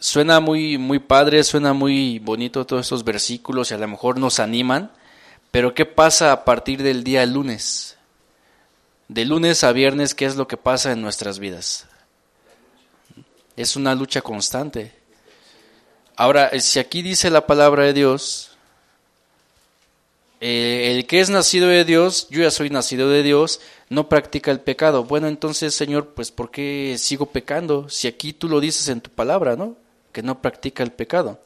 Suena 0.00 0.40
muy, 0.40 0.76
muy 0.76 0.98
padre, 0.98 1.44
suena 1.44 1.72
muy 1.72 2.18
bonito 2.18 2.66
todos 2.66 2.84
estos 2.84 3.04
versículos 3.04 3.70
y 3.70 3.74
a 3.74 3.78
lo 3.78 3.86
mejor 3.86 4.18
nos 4.18 4.40
animan, 4.40 4.90
pero 5.52 5.72
¿qué 5.72 5.86
pasa 5.86 6.32
a 6.32 6.44
partir 6.44 6.82
del 6.82 7.04
día 7.04 7.24
lunes? 7.26 7.96
De 9.06 9.24
lunes 9.24 9.62
a 9.62 9.70
viernes, 9.70 10.16
¿qué 10.16 10.24
es 10.24 10.34
lo 10.34 10.48
que 10.48 10.56
pasa 10.56 10.90
en 10.90 11.00
nuestras 11.00 11.38
vidas? 11.38 11.86
Es 13.56 13.76
una 13.76 13.94
lucha 13.94 14.20
constante. 14.20 14.92
Ahora, 16.16 16.50
si 16.58 16.80
aquí 16.80 17.02
dice 17.02 17.30
la 17.30 17.46
palabra 17.46 17.84
de 17.84 17.92
Dios, 17.92 18.55
eh, 20.40 20.92
el 20.94 21.06
que 21.06 21.20
es 21.20 21.30
nacido 21.30 21.68
de 21.68 21.84
Dios, 21.84 22.28
yo 22.30 22.42
ya 22.42 22.50
soy 22.50 22.70
nacido 22.70 23.08
de 23.08 23.22
Dios, 23.22 23.60
no 23.88 24.08
practica 24.08 24.50
el 24.50 24.60
pecado. 24.60 25.04
Bueno, 25.04 25.28
entonces, 25.28 25.74
Señor, 25.74 26.08
pues 26.14 26.30
¿por 26.30 26.50
qué 26.50 26.96
sigo 26.98 27.26
pecando? 27.26 27.88
Si 27.88 28.06
aquí 28.06 28.32
tú 28.32 28.48
lo 28.48 28.60
dices 28.60 28.88
en 28.88 29.00
tu 29.00 29.10
palabra, 29.10 29.56
¿no? 29.56 29.76
Que 30.12 30.22
no 30.22 30.42
practica 30.42 30.82
el 30.82 30.92
pecado. 30.92 31.40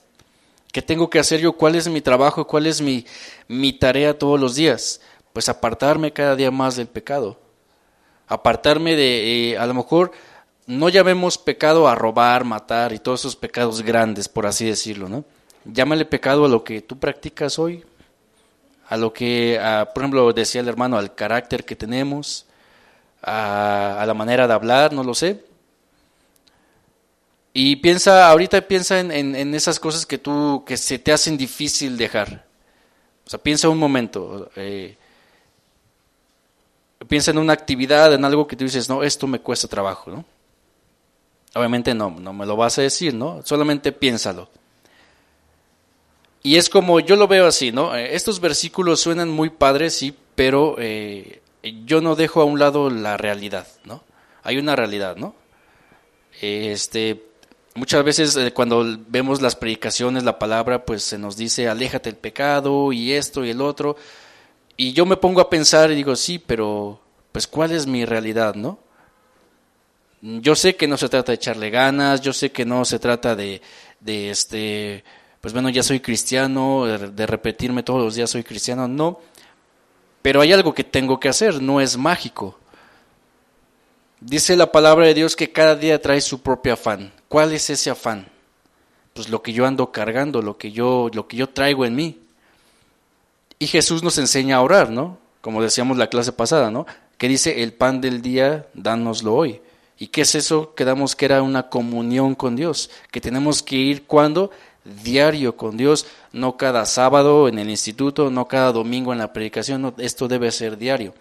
¿Qué 0.73 0.83
tengo 0.83 1.11
que 1.11 1.19
hacer 1.19 1.41
yo? 1.41 1.53
¿Cuál 1.53 1.75
es 1.75 1.89
mi 1.89 2.01
trabajo? 2.01 2.47
¿Cuál 2.47 2.67
es 2.67 2.81
mi, 2.81 3.05
mi 3.49 3.73
tarea 3.73 4.19
todos 4.19 4.39
los 4.41 4.55
días? 4.55 5.01
Pues 5.33 5.49
apartarme 5.49 6.13
cada 6.13 6.37
día 6.37 6.51
más 6.51 6.77
del 6.77 6.87
pecado. 6.87 7.39
Apartarme 8.29 8.95
de, 8.95 9.53
eh, 9.53 9.59
a 9.59 9.67
lo 9.67 9.75
mejor, 9.75 10.13
no 10.67 10.89
llamemos 10.89 11.39
pecado 11.39 11.89
a 11.89 11.97
robar, 11.97 12.45
matar 12.45 12.93
y 12.93 13.01
todos 13.01 13.21
esos 13.21 13.37
pecados 13.37 13.83
grandes, 13.83 14.29
por 14.29 14.47
así 14.47 14.65
decirlo, 14.65 15.09
¿no? 15.09 15.25
Llámale 15.65 16.05
pecado 16.05 16.45
a 16.45 16.49
lo 16.49 16.63
que 16.63 16.81
tú 16.81 16.99
practicas 16.99 17.59
hoy, 17.59 17.85
a 18.91 18.97
lo 18.97 19.13
que, 19.13 19.57
por 19.95 20.03
ejemplo, 20.03 20.33
decía 20.33 20.61
el 20.61 20.69
hermano, 20.69 20.99
al 20.99 21.15
carácter 21.15 21.65
que 21.65 21.77
tenemos, 21.77 22.45
a, 23.23 24.03
la 24.05 24.15
manera 24.15 24.49
de 24.49 24.53
hablar, 24.53 24.93
no 24.93 25.05
lo 25.05 25.15
sé. 25.15 25.45
Y 27.53 27.77
piensa, 27.77 28.29
ahorita 28.29 28.61
piensa 28.63 28.99
en, 28.99 29.13
en, 29.13 29.55
esas 29.55 29.79
cosas 29.79 30.05
que 30.05 30.19
tú, 30.19 30.65
que 30.67 30.77
se 30.77 30.99
te 30.99 31.13
hacen 31.13 31.39
difícil 31.39 31.97
dejar. 31.97 32.45
O 33.25 33.31
sea, 33.31 33.39
piensa 33.39 33.69
un 33.69 33.79
momento. 33.79 34.51
Eh, 34.57 34.97
piensa 37.07 37.31
en 37.31 37.39
una 37.39 37.53
actividad, 37.53 38.13
en 38.13 38.25
algo 38.25 38.49
que 38.49 38.57
tú 38.57 38.65
dices, 38.65 38.89
no, 38.89 39.05
esto 39.05 39.29
me 39.29 39.39
cuesta 39.39 39.69
trabajo, 39.69 40.11
¿no? 40.11 40.25
Obviamente 41.55 41.95
no, 41.95 42.11
no 42.11 42.33
me 42.33 42.45
lo 42.45 42.57
vas 42.57 42.77
a 42.81 42.83
decir, 42.83 43.15
¿no? 43.15 43.41
Solamente 43.45 43.93
piénsalo. 43.93 44.49
Y 46.43 46.57
es 46.57 46.69
como, 46.69 47.01
yo 47.01 47.17
lo 47.17 47.29
veo 47.29 47.47
así, 47.47 47.71
¿no? 47.71 47.95
Eh, 47.95 48.15
estos 48.15 48.41
versículos 48.41 49.01
suenan 49.01 49.29
muy 49.29 49.51
padres, 49.51 49.95
sí, 49.95 50.15
pero 50.35 50.77
eh, 50.79 51.43
yo 51.85 52.01
no 52.01 52.17
dejo 52.17 52.41
a 52.41 52.45
un 52.45 52.59
lado 52.59 52.89
la 52.89 53.17
realidad, 53.17 53.67
¿no? 53.85 54.03
Hay 54.43 54.57
una 54.57 54.75
realidad, 54.75 55.17
¿no? 55.17 55.35
Este, 56.41 57.23
muchas 57.75 58.03
veces 58.05 58.37
eh, 58.37 58.53
cuando 58.53 58.85
vemos 59.09 59.43
las 59.43 59.55
predicaciones, 59.55 60.25
la 60.25 60.39
palabra, 60.39 60.87
pues 60.87 61.03
se 61.03 61.19
nos 61.19 61.37
dice, 61.37 61.69
aléjate 61.69 62.11
del 62.11 62.19
pecado 62.19 62.93
y 62.93 63.13
esto 63.13 63.45
y 63.45 63.51
el 63.51 63.61
otro. 63.61 63.97
Y 64.79 64.95
yo 64.95 65.05
me 65.05 65.19
pongo 65.19 65.43
a 65.43 65.51
pensar 65.51 65.91
y 65.91 65.95
digo, 65.95 66.17
sí, 66.17 66.39
pero 66.39 67.01
pues 67.33 67.47
¿cuál 67.47 67.73
es 67.73 67.87
mi 67.87 68.07
realidad, 68.07 68.55
no? 68.55 68.79
Yo 70.23 70.55
sé 70.55 70.77
que 70.77 70.89
no 70.89 70.97
se 70.97 71.09
trata 71.09 71.33
de 71.33 71.37
echarle 71.37 71.71
ganas, 71.71 72.21
yo 72.21 72.33
sé 72.33 72.51
que 72.51 72.65
no 72.65 72.85
se 72.85 72.99
trata 72.99 73.35
de, 73.37 73.63
de 74.01 74.31
este, 74.31 75.05
pues 75.41 75.55
bueno, 75.55 75.71
ya 75.71 75.83
soy 75.83 76.01
cristiano, 76.01 76.85
de 76.87 77.27
repetirme 77.27 77.83
todos 77.83 78.03
los 78.03 78.15
días 78.15 78.31
soy 78.31 78.45
cristiano, 78.45 78.87
no. 78.87 79.21
Pero 80.23 80.41
hay 80.41 80.53
algo 80.53 80.75
que 80.75 80.85
tengo 80.85 81.19
que 81.19 81.29
hacer, 81.29 81.63
no 81.63 81.81
es 81.81 81.97
mágico. 81.97 82.59
Dice 84.21 84.55
la 84.55 84.71
palabra 84.71 85.07
de 85.07 85.15
Dios 85.15 85.35
que 85.35 85.51
cada 85.51 85.77
día 85.77 86.03
trae 86.03 86.21
su 86.21 86.43
propio 86.43 86.75
afán. 86.75 87.11
¿Cuál 87.29 87.55
es 87.55 87.71
ese 87.71 87.89
afán? 87.89 88.27
Pues 89.15 89.31
lo 89.31 89.43
que 89.43 89.55
yo 89.55 89.65
ando 89.65 89.93
cargando, 89.93 90.43
lo 90.43 90.59
que 90.59 90.73
yo, 90.73 91.11
lo 91.15 91.27
que 91.27 91.39
yo 91.39 91.49
traigo 91.49 91.87
en 91.87 91.95
mí. 91.95 92.19
Y 93.59 93.67
Jesús 93.67 94.03
nos 94.03 94.19
enseña 94.19 94.57
a 94.57 94.63
orar, 94.63 94.91
¿no? 94.91 95.19
Como 95.41 95.63
decíamos 95.63 95.97
la 95.97 96.09
clase 96.09 96.33
pasada, 96.33 96.71
¿no? 96.71 96.87
Que 97.17 97.29
dice, 97.29 97.63
el 97.63 97.73
pan 97.73 98.03
del 98.03 98.21
día, 98.21 98.67
dánoslo 98.75 99.35
hoy. 99.35 99.63
¿Y 99.99 100.09
qué 100.09 100.23
es 100.23 100.35
eso? 100.35 100.75
Quedamos 100.75 101.17
que 101.17 101.27
era 101.27 101.43
una 101.43 101.69
comunión 101.69 102.35
con 102.35 102.57
Dios, 102.57 102.91
que 103.11 103.21
tenemos 103.21 103.63
que 103.63 103.77
ir 103.77 104.07
cuando 104.07 104.51
diario 104.85 105.57
con 105.57 105.77
Dios, 105.77 106.07
no 106.33 106.57
cada 106.57 106.87
sábado 106.87 107.49
en 107.49 107.59
el 107.59 107.71
instituto, 107.71 108.31
no 108.31 108.49
cada 108.49 108.73
domingo 108.73 109.13
en 109.13 109.19
la 109.19 109.33
predicación, 109.33 109.95
esto 109.99 110.29
debe 110.29 110.51
ser 110.53 110.77
diario. 110.77 111.15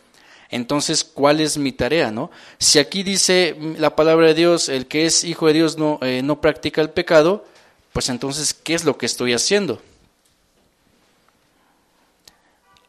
Entonces, 0.49 1.03
¿cuál 1.03 1.41
es 1.41 1.57
mi 1.57 1.71
tarea, 1.71 2.11
no? 2.11 2.31
Si 2.57 2.79
aquí 2.79 3.03
dice 3.03 3.55
la 3.77 3.95
palabra 3.95 4.27
de 4.27 4.33
Dios, 4.33 4.67
el 4.67 4.87
que 4.87 5.05
es 5.05 5.23
hijo 5.23 5.47
de 5.47 5.53
Dios 5.53 5.77
no, 5.77 5.99
eh, 6.01 6.21
no 6.23 6.41
practica 6.41 6.81
el 6.81 6.89
pecado, 6.89 7.45
pues 7.93 8.09
entonces, 8.09 8.53
¿qué 8.53 8.73
es 8.73 8.83
lo 8.83 8.97
que 8.97 9.05
estoy 9.05 9.33
haciendo? 9.33 9.79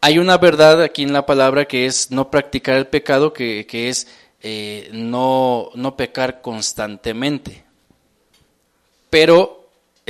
Hay 0.00 0.18
una 0.18 0.38
verdad 0.38 0.82
aquí 0.82 1.02
en 1.02 1.12
la 1.12 1.26
palabra 1.26 1.66
que 1.66 1.84
es 1.84 2.10
no 2.10 2.30
practicar 2.30 2.76
el 2.76 2.86
pecado, 2.86 3.34
que, 3.34 3.66
que 3.66 3.90
es 3.90 4.08
eh, 4.42 4.88
no, 4.92 5.70
no 5.74 5.96
pecar 5.96 6.40
constantemente. 6.40 7.62
Pero 9.10 9.59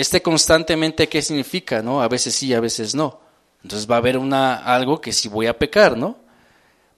este 0.00 0.22
constantemente, 0.22 1.08
¿qué 1.08 1.20
significa? 1.20 1.82
¿no? 1.82 2.02
A 2.02 2.08
veces 2.08 2.34
sí, 2.34 2.54
a 2.54 2.60
veces 2.60 2.94
no. 2.94 3.20
Entonces 3.62 3.90
va 3.90 3.96
a 3.96 3.98
haber 3.98 4.16
una, 4.16 4.56
algo 4.56 5.00
que 5.00 5.12
sí 5.12 5.28
voy 5.28 5.46
a 5.46 5.58
pecar, 5.58 5.96
¿no? 5.96 6.16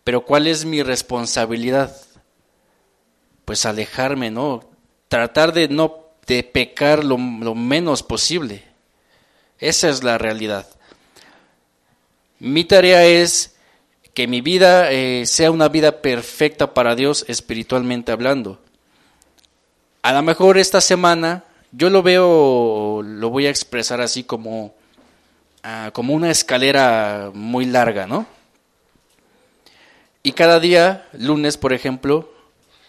Pero 0.05 0.25
¿cuál 0.25 0.47
es 0.47 0.65
mi 0.65 0.83
responsabilidad? 0.83 1.97
Pues 3.45 3.67
alejarme, 3.67 4.31
¿no? 4.31 4.65
Tratar 5.09 5.53
de 5.53 5.69
no 5.69 6.03
de 6.27 6.45
pecar 6.45 7.05
lo, 7.05 7.19
menos 7.19 8.03
posible. 8.03 8.63
Esa 9.59 9.89
es 9.89 10.05
la 10.05 10.19
realidad. 10.19 10.67
Mi 12.39 12.65
tarea 12.65 13.05
es 13.05 13.57
que 14.15 14.29
mi 14.29 14.41
vida 14.41 14.93
eh, 14.93 15.27
sea 15.27 15.51
una 15.51 15.69
vida 15.69 16.03
perfecta 16.03 16.75
para 16.75 16.95
Dios 16.95 17.25
espiritualmente 17.29 18.13
hablando. 18.13 18.61
A 20.03 20.13
lo 20.13 20.23
mejor 20.23 20.59
esta 20.59 20.81
semana 20.81 21.45
yo 21.73 21.91
lo 21.91 22.03
veo, 22.03 23.03
lo 23.03 23.31
voy 23.31 23.47
a 23.47 23.51
expresar 23.51 24.01
así 24.01 24.25
como, 24.25 24.75
ah, 25.63 25.91
como 25.93 26.15
una 26.15 26.31
escalera 26.31 27.31
muy 27.35 27.65
larga, 27.65 28.07
¿no? 28.07 28.27
Y 30.23 30.33
cada 30.33 30.61
día, 30.61 31.09
lunes 31.13 31.57
por 31.57 31.73
ejemplo, 31.73 32.31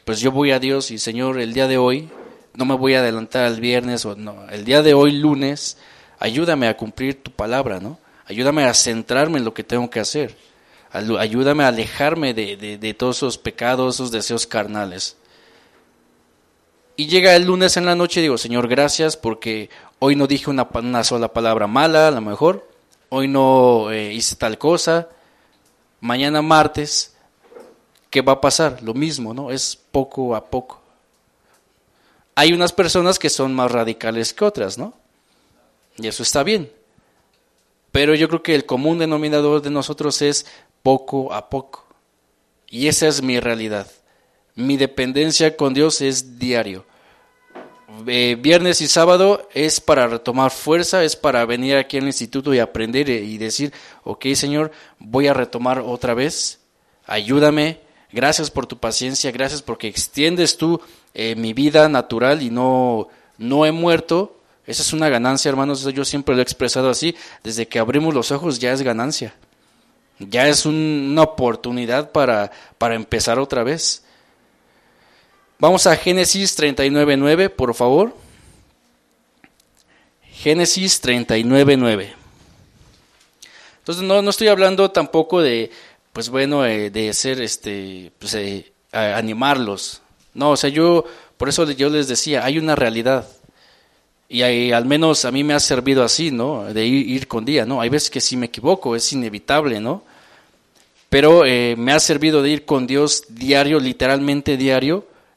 pues 0.05 0.19
yo 0.19 0.31
voy 0.31 0.51
a 0.51 0.59
Dios 0.59 0.91
y 0.91 0.99
Señor, 0.99 1.39
el 1.39 1.53
día 1.53 1.67
de 1.67 1.77
hoy, 1.77 2.09
no 2.53 2.65
me 2.65 2.75
voy 2.75 2.93
a 2.93 2.99
adelantar 2.99 3.45
al 3.45 3.59
viernes 3.59 4.05
o 4.05 4.15
no, 4.15 4.47
el 4.49 4.65
día 4.65 4.83
de 4.83 4.93
hoy, 4.93 5.13
lunes, 5.13 5.77
ayúdame 6.19 6.67
a 6.67 6.77
cumplir 6.77 7.23
tu 7.23 7.31
palabra, 7.31 7.79
¿no? 7.79 7.97
Ayúdame 8.25 8.65
a 8.65 8.73
centrarme 8.73 9.39
en 9.39 9.45
lo 9.45 9.53
que 9.53 9.63
tengo 9.63 9.89
que 9.89 9.99
hacer. 9.99 10.35
Ayúdame 10.91 11.63
a 11.63 11.69
alejarme 11.69 12.33
de, 12.33 12.55
de, 12.55 12.77
de 12.77 12.93
todos 12.93 13.17
esos 13.17 13.37
pecados, 13.37 13.95
esos 13.95 14.11
deseos 14.11 14.45
carnales. 14.45 15.17
Y 16.95 17.07
llega 17.07 17.35
el 17.35 17.45
lunes 17.45 17.75
en 17.77 17.85
la 17.85 17.95
noche 17.95 18.19
y 18.19 18.23
digo, 18.23 18.37
Señor, 18.37 18.67
gracias 18.67 19.17
porque 19.17 19.69
hoy 19.99 20.15
no 20.15 20.27
dije 20.27 20.49
una, 20.49 21.03
sola 21.03 21.33
palabra 21.33 21.65
mala, 21.65 22.09
a 22.09 22.11
lo 22.11 22.21
mejor. 22.21 22.69
Hoy 23.09 23.27
no 23.27 23.91
eh, 23.91 24.13
hice 24.13 24.35
tal 24.35 24.57
cosa. 24.57 25.09
Mañana 26.01 26.41
martes, 26.41 27.15
¿qué 28.09 28.21
va 28.21 28.33
a 28.33 28.41
pasar? 28.41 28.83
Lo 28.83 28.93
mismo, 28.93 29.33
¿no? 29.33 29.49
Es 29.49 29.75
poco 29.75 30.35
a 30.35 30.45
poco. 30.45 30.81
Hay 32.35 32.53
unas 32.53 32.73
personas 32.73 33.17
que 33.17 33.29
son 33.29 33.53
más 33.53 33.71
radicales 33.71 34.33
que 34.33 34.45
otras, 34.45 34.77
¿no? 34.77 34.93
Y 35.97 36.07
eso 36.07 36.21
está 36.21 36.43
bien. 36.43 36.71
Pero 37.91 38.15
yo 38.15 38.27
creo 38.27 38.43
que 38.43 38.55
el 38.55 38.65
común 38.65 38.99
denominador 38.99 39.61
de 39.61 39.69
nosotros 39.69 40.21
es 40.21 40.45
poco 40.81 41.33
a 41.33 41.49
poco. 41.49 41.85
Y 42.67 42.87
esa 42.87 43.07
es 43.07 43.21
mi 43.21 43.39
realidad. 43.39 43.87
Mi 44.55 44.77
dependencia 44.77 45.57
con 45.57 45.73
Dios 45.73 46.01
es 46.01 46.37
diario. 46.37 46.85
Eh, 48.07 48.37
viernes 48.39 48.81
y 48.81 48.87
sábado 48.87 49.47
es 49.53 49.79
para 49.79 50.07
retomar 50.07 50.51
fuerza, 50.51 51.03
es 51.03 51.15
para 51.15 51.45
venir 51.45 51.75
aquí 51.75 51.97
al 51.97 52.05
instituto 52.05 52.53
y 52.53 52.59
aprender 52.59 53.07
y 53.09 53.37
decir, 53.37 53.71
ok 54.03 54.25
Señor, 54.33 54.71
voy 54.97 55.27
a 55.27 55.33
retomar 55.33 55.79
otra 55.79 56.15
vez, 56.15 56.59
ayúdame, 57.05 57.79
gracias 58.11 58.49
por 58.49 58.65
tu 58.65 58.79
paciencia, 58.79 59.31
gracias 59.31 59.61
porque 59.61 59.87
extiendes 59.87 60.57
tú 60.57 60.81
eh, 61.13 61.35
mi 61.35 61.53
vida 61.53 61.87
natural 61.87 62.41
y 62.41 62.49
no, 62.49 63.09
no 63.37 63.65
he 63.65 63.71
muerto. 63.71 64.39
Esa 64.65 64.81
es 64.81 64.93
una 64.93 65.09
ganancia, 65.09 65.49
hermanos, 65.49 65.83
yo 65.93 66.03
siempre 66.03 66.33
lo 66.33 66.41
he 66.41 66.43
expresado 66.43 66.89
así, 66.89 67.15
desde 67.43 67.67
que 67.67 67.79
abrimos 67.79 68.13
los 68.13 68.31
ojos 68.31 68.59
ya 68.59 68.71
es 68.71 68.81
ganancia, 68.81 69.35
ya 70.19 70.47
es 70.47 70.65
una 70.65 71.21
oportunidad 71.21 72.11
para, 72.11 72.51
para 72.77 72.95
empezar 72.95 73.39
otra 73.39 73.63
vez. 73.63 74.03
Vamos 75.63 75.87
a 75.87 75.95
Génesis 75.95 76.59
39.9, 76.59 77.49
por 77.49 77.73
favor. 77.73 78.13
Génesis 80.29 81.01
39.9. 81.01 82.09
Entonces 83.77 84.03
no, 84.03 84.21
no 84.21 84.29
estoy 84.29 84.49
hablando 84.49 84.91
tampoco 84.91 85.41
de, 85.41 85.71
pues 86.11 86.27
bueno, 86.27 86.65
eh, 86.65 86.89
de 86.89 87.13
ser, 87.13 87.39
este, 87.39 88.11
pues, 88.19 88.33
eh, 88.33 88.73
animarlos. 88.91 90.01
No, 90.33 90.49
o 90.49 90.57
sea, 90.57 90.69
yo, 90.69 91.05
por 91.37 91.47
eso 91.47 91.71
yo 91.71 91.89
les 91.89 92.09
decía, 92.09 92.43
hay 92.43 92.57
una 92.57 92.75
realidad. 92.75 93.25
Y 94.27 94.41
al 94.73 94.83
menos 94.83 95.23
a 95.23 95.31
mí 95.31 95.45
me 95.45 95.53
ha 95.53 95.61
servido 95.61 96.03
así, 96.03 96.29
¿no? 96.29 96.73
De 96.73 96.85
ir, 96.85 97.29
con 97.29 97.45
día, 97.45 97.65
¿no? 97.65 97.79
Hay 97.79 97.87
veces 97.87 98.09
que 98.09 98.19
sí 98.19 98.35
me 98.35 98.47
equivoco, 98.47 98.97
es 98.97 99.13
inevitable, 99.13 99.79
¿no? 99.79 100.03
Pero 101.07 101.45
eh, 101.45 101.75
me 101.77 101.93
ha 101.93 102.01
servido 102.01 102.41
de 102.41 102.49
ir 102.49 102.65
con 102.65 102.85
Dios 102.85 103.23
diario, 103.29 103.79
literalmente 103.79 104.57
diario, 104.57 105.07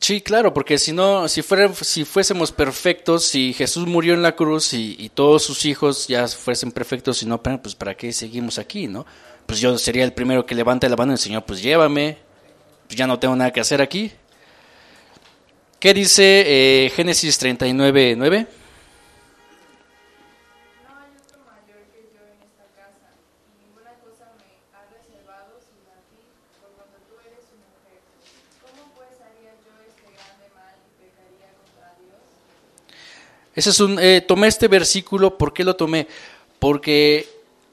Sí, 0.00 0.20
claro, 0.20 0.52
porque 0.52 0.78
si 0.78 0.92
no, 0.92 1.28
si, 1.28 1.42
fuera, 1.42 1.72
si 1.74 2.04
fuésemos 2.04 2.52
perfectos, 2.52 3.24
si 3.24 3.52
Jesús 3.52 3.86
murió 3.86 4.14
en 4.14 4.22
la 4.22 4.34
cruz 4.34 4.72
y, 4.72 5.10
todos 5.14 5.42
sus 5.42 5.64
hijos 5.64 6.08
ya 6.08 6.26
fuesen 6.28 6.72
perfectos, 6.72 7.22
y 7.22 7.26
no, 7.26 7.42
pues 7.42 7.74
para 7.74 7.96
qué 7.96 8.12
seguimos 8.12 8.58
aquí, 8.58 8.86
¿no? 8.86 9.06
Pues 9.46 9.60
yo 9.60 9.76
sería 9.78 10.04
el 10.04 10.12
primero 10.12 10.46
que 10.46 10.54
levante 10.54 10.88
la 10.88 10.96
mano 10.96 11.12
y 11.12 11.14
el 11.14 11.18
Señor, 11.18 11.44
pues 11.44 11.62
llévame, 11.62 12.18
pues 12.86 12.98
ya 12.98 13.06
no 13.06 13.18
tengo 13.18 13.36
nada 13.36 13.52
que 13.52 13.60
hacer 13.60 13.80
aquí. 13.80 14.12
¿Qué 15.78 15.92
dice 15.92 16.44
eh, 16.46 16.90
Génesis 16.90 17.38
39, 17.38 18.14
9? 18.16 18.46
Ese 33.54 33.70
es 33.70 33.80
un, 33.80 33.98
eh, 34.00 34.20
tomé 34.20 34.48
este 34.48 34.68
versículo, 34.68 35.38
¿por 35.38 35.52
qué 35.52 35.64
lo 35.64 35.76
tomé? 35.76 36.08
Porque 36.58 37.28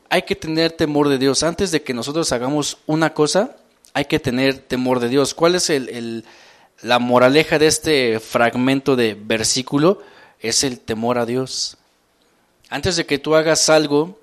hay 0.10 0.24
que 0.24 0.36
tener 0.36 0.74
temor 0.74 1.10
de 1.10 1.18
Dios. 1.18 1.42
Antes 1.44 1.72
de 1.72 1.82
que 1.82 1.94
nosotros 1.94 2.32
hagamos 2.32 2.78
una 2.86 3.14
cosa, 3.14 3.56
hay 3.94 4.06
que 4.06 4.20
tener 4.20 4.60
temor 4.60 5.00
de 5.00 5.10
Dios. 5.10 5.34
¿Cuál 5.34 5.56
es 5.56 5.70
el, 5.70 6.26
la 6.82 7.00
moraleja 7.00 7.58
de 7.58 7.68
este 7.68 8.20
fragmento 8.20 8.96
de 8.96 9.16
versículo? 9.16 10.02
Es 10.40 10.64
el 10.64 10.80
temor 10.80 11.18
a 11.18 11.26
Dios. 11.26 11.78
Antes 12.70 12.96
de 12.96 13.06
que 13.06 13.20
tú 13.20 13.36
hagas 13.36 13.70
algo, 13.70 14.20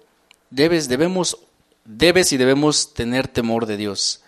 debes, 0.51 0.89
debemos, 0.89 1.39
debes 1.85 2.33
y 2.33 2.37
debemos 2.37 2.95
tener 2.95 3.29
temor 3.29 3.67
de 3.67 3.77
Dios. 3.77 4.23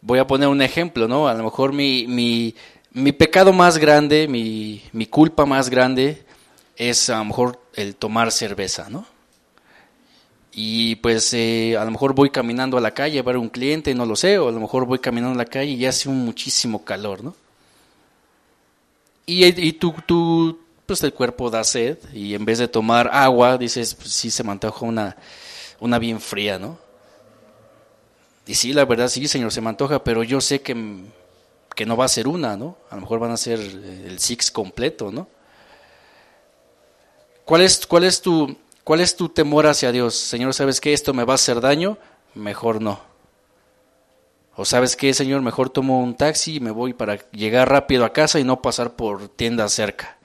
Voy 0.00 0.18
a 0.18 0.26
poner 0.26 0.48
un 0.48 0.62
ejemplo, 0.62 1.08
¿no? 1.08 1.28
A 1.28 1.34
lo 1.34 1.44
mejor 1.44 1.72
mi, 1.72 2.06
mi, 2.06 2.54
mi 2.96 3.12
pecado 3.12 3.52
más 3.52 3.76
grande, 3.76 4.26
mi, 4.26 4.82
mi 4.92 5.04
culpa 5.04 5.44
más 5.44 5.68
grande 5.68 6.24
es 6.76 7.10
a 7.10 7.18
lo 7.18 7.26
mejor 7.26 7.60
el 7.74 7.94
tomar 7.94 8.32
cerveza, 8.32 8.88
¿no? 8.88 9.06
Y 10.50 10.96
pues 10.96 11.34
eh, 11.34 11.76
a 11.78 11.84
lo 11.84 11.90
mejor 11.90 12.14
voy 12.14 12.30
caminando 12.30 12.78
a 12.78 12.80
la 12.80 12.92
calle 12.92 13.18
a 13.18 13.22
ver 13.22 13.36
a 13.36 13.38
un 13.38 13.50
cliente, 13.50 13.94
no 13.94 14.06
lo 14.06 14.16
sé, 14.16 14.38
o 14.38 14.48
a 14.48 14.52
lo 14.52 14.60
mejor 14.60 14.86
voy 14.86 14.98
caminando 14.98 15.34
a 15.34 15.44
la 15.44 15.50
calle 15.50 15.72
y 15.72 15.84
hace 15.84 16.08
un 16.08 16.24
muchísimo 16.24 16.86
calor, 16.86 17.22
¿no? 17.22 17.34
Y, 19.26 19.44
y 19.44 19.72
tú, 19.74 19.94
tú, 20.06 20.58
pues 20.86 21.02
el 21.02 21.12
cuerpo 21.12 21.50
da 21.50 21.64
sed 21.64 21.98
y 22.14 22.34
en 22.34 22.46
vez 22.46 22.58
de 22.58 22.66
tomar 22.66 23.10
agua, 23.12 23.58
dices, 23.58 23.94
pues 23.94 24.10
sí 24.10 24.30
se 24.30 24.42
me 24.42 24.52
antoja 24.52 24.86
una, 24.86 25.16
una 25.80 25.98
bien 25.98 26.18
fría, 26.18 26.58
¿no? 26.58 26.78
Y 28.46 28.54
sí, 28.54 28.72
la 28.72 28.86
verdad, 28.86 29.08
sí, 29.08 29.28
señor, 29.28 29.52
se 29.52 29.60
me 29.60 29.68
antoja, 29.68 30.02
pero 30.02 30.22
yo 30.22 30.40
sé 30.40 30.62
que, 30.62 31.04
que 31.76 31.86
no 31.86 31.96
va 31.96 32.06
a 32.06 32.08
ser 32.08 32.26
una, 32.26 32.56
¿no? 32.56 32.76
A 32.90 32.96
lo 32.96 33.02
mejor 33.02 33.20
van 33.20 33.30
a 33.30 33.36
ser 33.36 33.60
el 33.60 34.18
six 34.18 34.50
completo, 34.50 35.12
¿no? 35.12 35.28
¿Cuál 37.44 37.60
es, 37.62 37.86
cuál 37.86 38.02
es 38.02 38.20
tu, 38.20 38.56
¿Cuál 38.86 39.00
es 39.00 39.16
tu 39.16 39.28
temor 39.28 39.66
hacia 39.66 39.90
Dios? 39.90 40.14
Señor, 40.14 40.54
¿sabes 40.54 40.80
que 40.80 40.92
esto 40.92 41.12
me 41.12 41.24
va 41.24 41.32
a 41.32 41.34
hacer 41.34 41.60
daño? 41.60 41.98
Mejor 42.34 42.80
no. 42.80 43.00
O 44.54 44.64
sabes 44.64 44.94
qué, 44.94 45.12
Señor, 45.12 45.42
mejor 45.42 45.70
tomo 45.70 45.98
un 45.98 46.16
taxi 46.16 46.54
y 46.54 46.60
me 46.60 46.70
voy 46.70 46.94
para 46.94 47.18
llegar 47.32 47.68
rápido 47.68 48.04
a 48.04 48.12
casa 48.12 48.38
y 48.38 48.44
no 48.44 48.62
pasar 48.62 48.94
por 48.94 49.28
tiendas 49.28 49.72
cerca. 49.72 50.15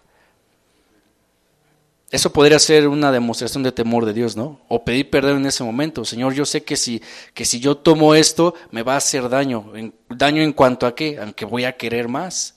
Eso 2.12 2.34
podría 2.34 2.60
ser 2.60 2.90
una 2.90 3.10
demostración 3.10 3.64
de 3.64 3.72
temor 3.72 4.06
de 4.06 4.14
Dios, 4.14 4.36
¿no? 4.36 4.60
O 4.68 4.84
pedir 4.84 5.10
perdón 5.10 5.38
en 5.38 5.46
ese 5.46 5.64
momento. 5.64 6.04
Señor, 6.04 6.34
yo 6.34 6.46
sé 6.46 6.62
que 6.64 6.76
si, 6.76 7.02
que 7.34 7.46
si 7.46 7.62
yo 7.62 7.78
tomo 7.78 8.16
esto, 8.16 8.54
me 8.70 8.84
va 8.84 8.96
a 8.96 8.98
hacer 8.98 9.30
daño. 9.30 9.72
¿Daño 10.10 10.44
en 10.44 10.52
cuanto 10.52 10.86
a 10.86 10.94
qué? 10.94 11.18
Aunque 11.22 11.46
voy 11.46 11.64
a 11.64 11.78
querer 11.78 12.10
más. 12.10 12.56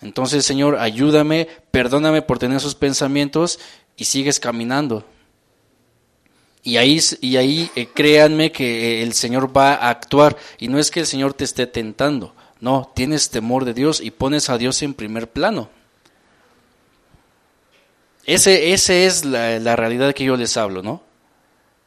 Entonces, 0.00 0.44
Señor, 0.44 0.76
ayúdame, 0.78 1.48
perdóname 1.72 2.22
por 2.22 2.38
tener 2.38 2.58
esos 2.58 2.76
pensamientos 2.76 3.58
y 3.96 4.04
sigues 4.04 4.38
caminando. 4.38 5.04
Y 6.62 6.76
ahí, 6.76 7.00
y 7.20 7.36
ahí 7.36 7.68
eh, 7.74 7.88
créanme 7.92 8.52
que 8.52 9.00
eh, 9.00 9.02
el 9.02 9.14
Señor 9.14 9.54
va 9.54 9.74
a 9.74 9.90
actuar. 9.90 10.36
Y 10.58 10.68
no 10.68 10.78
es 10.78 10.92
que 10.92 11.00
el 11.00 11.06
Señor 11.06 11.34
te 11.34 11.42
esté 11.42 11.66
tentando. 11.66 12.32
No, 12.60 12.92
tienes 12.94 13.30
temor 13.30 13.64
de 13.64 13.74
Dios 13.74 14.00
y 14.00 14.12
pones 14.12 14.50
a 14.50 14.56
Dios 14.56 14.82
en 14.82 14.94
primer 14.94 15.28
plano. 15.28 15.68
Ese, 18.26 18.72
ese 18.72 19.06
es 19.06 19.24
la, 19.24 19.58
la, 19.58 19.76
realidad 19.76 20.14
que 20.14 20.24
yo 20.24 20.36
les 20.36 20.56
hablo, 20.56 20.82
¿no? 20.82 21.02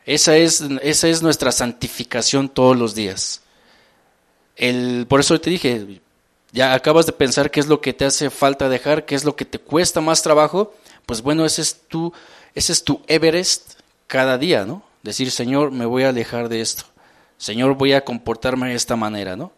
Esa 0.05 0.37
es, 0.37 0.63
esa 0.81 1.07
es 1.07 1.21
nuestra 1.21 1.51
santificación 1.51 2.47
todos 2.49 2.77
los 2.77 2.95
días. 2.95 3.41
El, 4.55 5.05
por 5.07 5.19
eso 5.19 5.39
te 5.41 5.49
dije, 5.49 6.01
ya 6.51 6.73
acabas 6.73 7.05
de 7.05 7.11
pensar 7.11 7.51
qué 7.51 7.59
es 7.59 7.67
lo 7.67 7.81
que 7.81 7.93
te 7.93 8.05
hace 8.05 8.29
falta 8.29 8.69
dejar, 8.69 9.05
qué 9.05 9.15
es 9.15 9.25
lo 9.25 9.35
que 9.35 9.45
te 9.45 9.59
cuesta 9.59 9.99
más 9.99 10.21
trabajo 10.21 10.73
pues 11.07 11.21
bueno, 11.21 11.45
ese 11.45 11.61
es 11.61 11.83
tu, 11.87 12.13
ese 12.53 12.73
es 12.73 12.83
tu 12.83 13.01
Everest 13.07 13.79
cada 14.07 14.37
día, 14.37 14.65
¿no? 14.65 14.83
Decir, 15.03 15.31
Señor, 15.31 15.71
me 15.71 15.85
voy 15.85 16.03
a 16.03 16.09
alejar 16.09 16.49
de 16.49 16.59
esto. 16.59 16.83
Señor, 17.37 17.75
voy 17.75 17.93
a 17.93 18.03
comportarme 18.03 18.67
de 18.67 18.75
esta 18.75 18.97
manera, 18.97 19.37
¿no? 19.37 19.53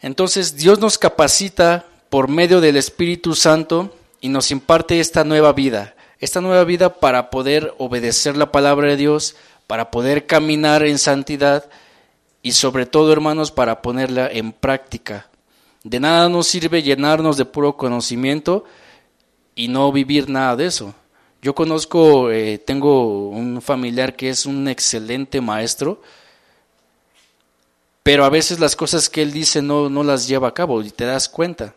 Entonces 0.00 0.54
Dios 0.56 0.78
nos 0.78 0.96
capacita 0.96 1.86
por 2.16 2.28
medio 2.28 2.62
del 2.62 2.78
Espíritu 2.78 3.34
Santo 3.34 3.94
y 4.22 4.30
nos 4.30 4.50
imparte 4.50 5.00
esta 5.00 5.22
nueva 5.22 5.52
vida, 5.52 5.94
esta 6.18 6.40
nueva 6.40 6.64
vida 6.64 6.94
para 6.98 7.28
poder 7.28 7.74
obedecer 7.76 8.38
la 8.38 8.50
palabra 8.50 8.88
de 8.88 8.96
Dios, 8.96 9.36
para 9.66 9.90
poder 9.90 10.24
caminar 10.24 10.82
en 10.82 10.96
santidad 10.96 11.68
y 12.40 12.52
sobre 12.52 12.86
todo, 12.86 13.12
hermanos, 13.12 13.50
para 13.50 13.82
ponerla 13.82 14.30
en 14.32 14.52
práctica. 14.52 15.28
De 15.84 16.00
nada 16.00 16.30
nos 16.30 16.46
sirve 16.46 16.82
llenarnos 16.82 17.36
de 17.36 17.44
puro 17.44 17.76
conocimiento 17.76 18.64
y 19.54 19.68
no 19.68 19.92
vivir 19.92 20.30
nada 20.30 20.56
de 20.56 20.68
eso. 20.68 20.94
Yo 21.42 21.54
conozco, 21.54 22.30
eh, 22.30 22.56
tengo 22.56 23.28
un 23.28 23.60
familiar 23.60 24.16
que 24.16 24.30
es 24.30 24.46
un 24.46 24.68
excelente 24.68 25.42
maestro, 25.42 26.00
pero 28.02 28.24
a 28.24 28.30
veces 28.30 28.58
las 28.58 28.74
cosas 28.74 29.10
que 29.10 29.20
él 29.20 29.32
dice 29.34 29.60
no, 29.60 29.90
no 29.90 30.02
las 30.02 30.26
lleva 30.26 30.48
a 30.48 30.54
cabo 30.54 30.80
y 30.80 30.88
te 30.88 31.04
das 31.04 31.28
cuenta. 31.28 31.74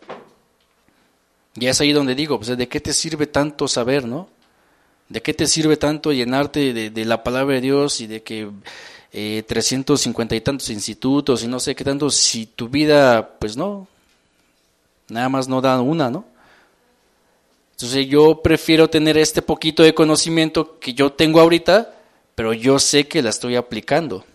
Y 1.59 1.67
es 1.67 1.81
ahí 1.81 1.91
donde 1.91 2.15
digo, 2.15 2.39
pues, 2.39 2.55
¿de 2.57 2.67
qué 2.67 2.79
te 2.79 2.93
sirve 2.93 3.27
tanto 3.27 3.67
saber, 3.67 4.05
no? 4.05 4.29
¿De 5.09 5.21
qué 5.21 5.33
te 5.33 5.47
sirve 5.47 5.77
tanto 5.77 6.13
llenarte 6.13 6.73
de, 6.73 6.89
de 6.89 7.05
la 7.05 7.23
palabra 7.23 7.55
de 7.55 7.61
Dios 7.61 7.99
y 8.01 8.07
de 8.07 8.23
que 8.23 8.49
eh, 9.11 9.43
350 9.47 10.35
y 10.35 10.41
tantos 10.41 10.69
institutos 10.69 11.43
y 11.43 11.47
no 11.47 11.59
sé 11.59 11.75
qué 11.75 11.83
tanto, 11.83 12.09
si 12.09 12.45
tu 12.45 12.69
vida, 12.69 13.37
pues 13.39 13.57
no, 13.57 13.87
Nada 15.09 15.27
más 15.27 15.47
no 15.47 15.59
dan 15.59 15.81
una, 15.81 16.09
¿no? 16.09 16.25
Entonces 17.71 18.07
yo 18.07 18.41
prefiero 18.41 18.89
tener 18.89 19.17
este 19.17 19.41
poquito 19.41 19.83
de 19.83 19.95
conocimiento 19.95 20.79
que 20.79 20.93
yo 20.93 21.13
tengo 21.13 21.39
ahorita, 21.39 21.93
pero 22.35 22.53
yo 22.53 22.77
sé 22.77 23.07
que 23.07 23.23
la 23.23 23.29
estoy 23.29 23.55
aplicando. 23.55 24.25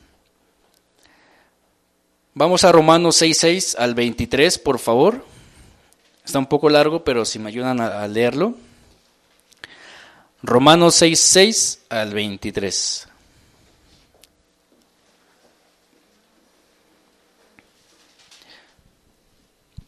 Vamos 2.33 2.65
a 2.65 2.73
Romanos 2.73 3.23
6.6 3.23 3.77
al 3.79 3.95
23, 3.95 4.59
por 4.59 4.79
favor. 4.79 5.25
Está 6.25 6.39
un 6.39 6.47
poco 6.47 6.71
largo, 6.71 7.05
pero 7.05 7.25
si 7.25 7.39
me 7.39 7.49
ayudan 7.49 7.81
a, 7.81 8.09
leerlo. 8.09 8.55
Romanos 10.43 11.01
6.6 11.03 11.79
al 11.91 12.15
23. 12.15 13.09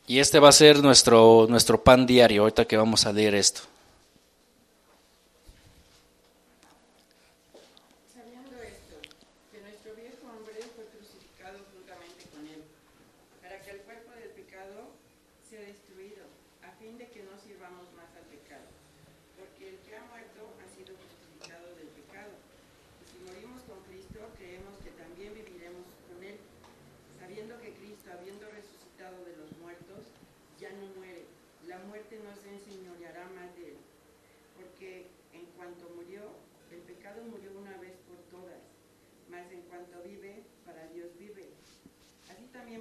Y 0.08 0.18
este 0.20 0.38
va 0.38 0.50
a 0.50 0.52
ser 0.52 0.82
nuestro, 0.82 1.46
nuestro 1.48 1.82
pan 1.82 2.06
diario, 2.06 2.42
ahorita 2.42 2.64
que 2.66 2.76
vamos 2.76 3.06
a 3.06 3.12
leer 3.12 3.34
esto. 3.34 3.62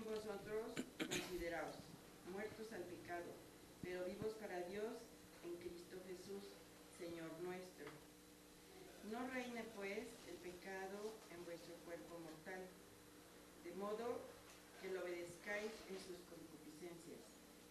vosotros 0.04 0.76
consideraos 1.00 1.76
muertos 2.32 2.72
al 2.74 2.84
pecado, 2.84 3.32
pero 3.82 4.04
vivos 4.06 4.34
para 4.42 4.60
Dios 4.68 4.92
en 5.44 5.56
Cristo 5.58 5.96
Jesús, 6.08 6.44
Señor 6.98 7.32
nuestro. 7.40 7.88
No 9.12 9.26
reine 9.32 9.64
pues 9.76 10.04
el 10.28 10.36
pecado 10.44 11.14
en 11.32 11.46
vuestro 11.46 11.76
cuerpo 11.86 12.20
mortal, 12.20 12.68
de 13.64 13.72
modo 13.76 14.20
que 14.82 14.90
lo 14.90 15.02
obedezcáis 15.02 15.72
en 15.88 15.98
sus 16.04 16.20
concupiscencias, 16.28 17.24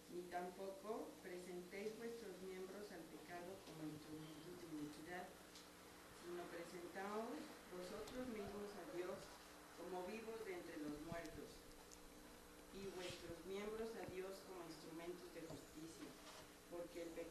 ni 0.09 0.23
tampoco 0.31 1.05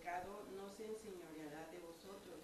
no 0.04 0.68
se 0.68 0.84
enseñoreará 0.84 1.64
de 1.72 1.80
vosotros, 1.80 2.36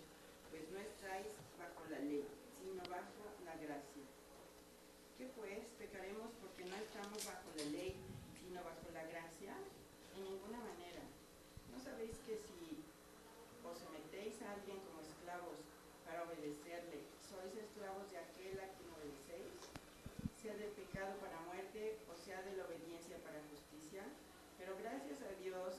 pues 0.48 0.64
no 0.72 0.80
estáis 0.80 1.28
bajo 1.60 1.84
la 1.92 2.00
ley, 2.00 2.24
sino 2.56 2.80
bajo 2.88 3.20
la 3.44 3.52
gracia. 3.60 4.00
¿Qué 5.18 5.28
pues? 5.36 5.68
¿Pecaremos 5.76 6.32
porque 6.40 6.64
no 6.64 6.76
estamos 6.80 7.20
bajo 7.20 7.52
la 7.60 7.68
ley, 7.68 8.00
sino 8.40 8.64
bajo 8.64 8.88
la 8.96 9.04
gracia? 9.04 9.52
En 10.16 10.24
ninguna 10.24 10.56
manera. 10.56 11.04
¿No 11.68 11.76
sabéis 11.76 12.16
que 12.24 12.40
si 12.40 12.80
os 13.60 13.76
sometéis 13.76 14.40
a 14.40 14.56
alguien 14.56 14.80
como 14.88 15.04
esclavos 15.04 15.60
para 16.08 16.24
obedecerle, 16.24 17.04
sois 17.20 17.52
esclavos 17.60 18.08
de 18.08 18.24
aquel 18.24 18.56
a 18.56 18.72
quien 18.72 18.88
obedecéis? 18.88 19.52
Sea 20.40 20.56
del 20.56 20.72
pecado 20.72 21.12
para 21.20 21.44
muerte 21.44 22.00
o 22.08 22.16
sea 22.16 22.40
de 22.40 22.56
la 22.56 22.64
obediencia 22.64 23.20
para 23.20 23.44
justicia. 23.52 24.08
Pero 24.56 24.72
gracias 24.80 25.20
a 25.20 25.36
Dios 25.44 25.76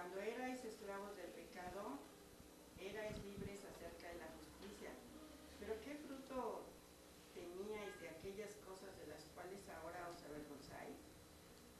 cuando 0.00 0.18
erais 0.22 0.64
esclavos 0.64 1.14
del 1.14 1.28
pecado, 1.36 2.00
erais 2.80 3.12
libres 3.20 3.60
acerca 3.68 4.08
de 4.08 4.16
la 4.16 4.32
justicia. 4.32 4.88
Pero 5.60 5.76
¿qué 5.84 5.92
fruto 6.08 6.64
teníais 7.36 8.00
de 8.00 8.08
aquellas 8.08 8.56
cosas 8.64 8.96
de 8.96 9.12
las 9.12 9.28
cuales 9.36 9.60
ahora 9.68 10.08
os 10.08 10.16
avergonzáis? 10.24 10.96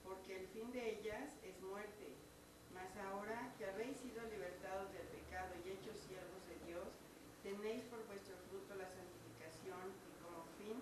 Porque 0.04 0.36
el 0.36 0.46
fin 0.48 0.70
de 0.70 1.00
ellas 1.00 1.32
es 1.42 1.58
muerte. 1.62 2.12
Mas 2.76 2.92
ahora 3.08 3.54
que 3.56 3.64
habéis 3.64 3.96
sido 3.96 4.20
libertados 4.28 4.92
del 4.92 5.08
pecado 5.16 5.56
y 5.64 5.72
hechos 5.72 5.96
siervos 6.04 6.44
de 6.44 6.60
Dios, 6.68 6.92
tenéis 7.42 7.88
por 7.88 8.04
vuestro 8.04 8.36
fruto 8.52 8.76
la 8.76 8.92
santificación 8.92 9.96
y 9.96 10.12
como 10.20 10.44
fin 10.60 10.76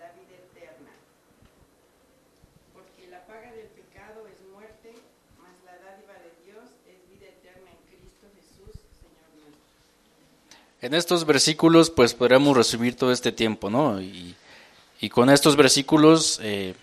la 0.00 0.08
vida 0.16 0.32
eterna. 0.48 0.96
Porque 2.72 3.06
la 3.08 3.26
paga 3.26 3.52
del 3.52 3.68
pecado 3.68 4.26
es 4.28 4.40
muerte, 4.48 4.96
mas 5.42 5.56
la 5.64 5.76
dádiva 5.78 6.14
de 6.14 6.30
Dios 6.44 6.68
es 6.86 7.08
vida 7.08 7.26
eterna 7.26 7.70
en 7.70 7.82
Cristo 7.88 8.26
Jesús, 8.36 8.76
Señor 9.00 9.28
nuestro. 9.40 9.66
En 10.82 10.94
estos 10.94 11.26
versículos, 11.26 11.90
pues 11.90 12.14
podríamos 12.14 12.56
resumir 12.56 12.96
todo 12.96 13.12
este 13.12 13.32
tiempo, 13.32 13.68
¿no? 13.68 14.00
Y, 14.00 14.34
con 15.10 15.28
estos 15.28 15.56
versículos, 15.56 16.38
eh, 16.42 16.74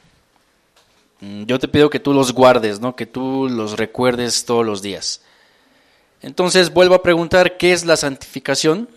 yo 1.19 1.57
te 1.57 1.67
pido 1.67 1.89
que 1.89 1.99
tú 1.99 2.13
los 2.13 2.31
guardes, 2.31 2.79
¿no? 2.79 2.95
Que 2.95 3.07
tú 3.07 3.47
los 3.49 3.77
recuerdes 3.77 4.45
todos 4.45 4.65
los 4.65 4.81
días. 4.83 5.21
Entonces, 6.21 6.71
vuelvo 6.71 6.93
a 6.93 7.01
preguntar, 7.01 7.57
¿qué 7.57 7.73
es 7.73 7.85
la 7.85 7.97
santificación? 7.97 8.87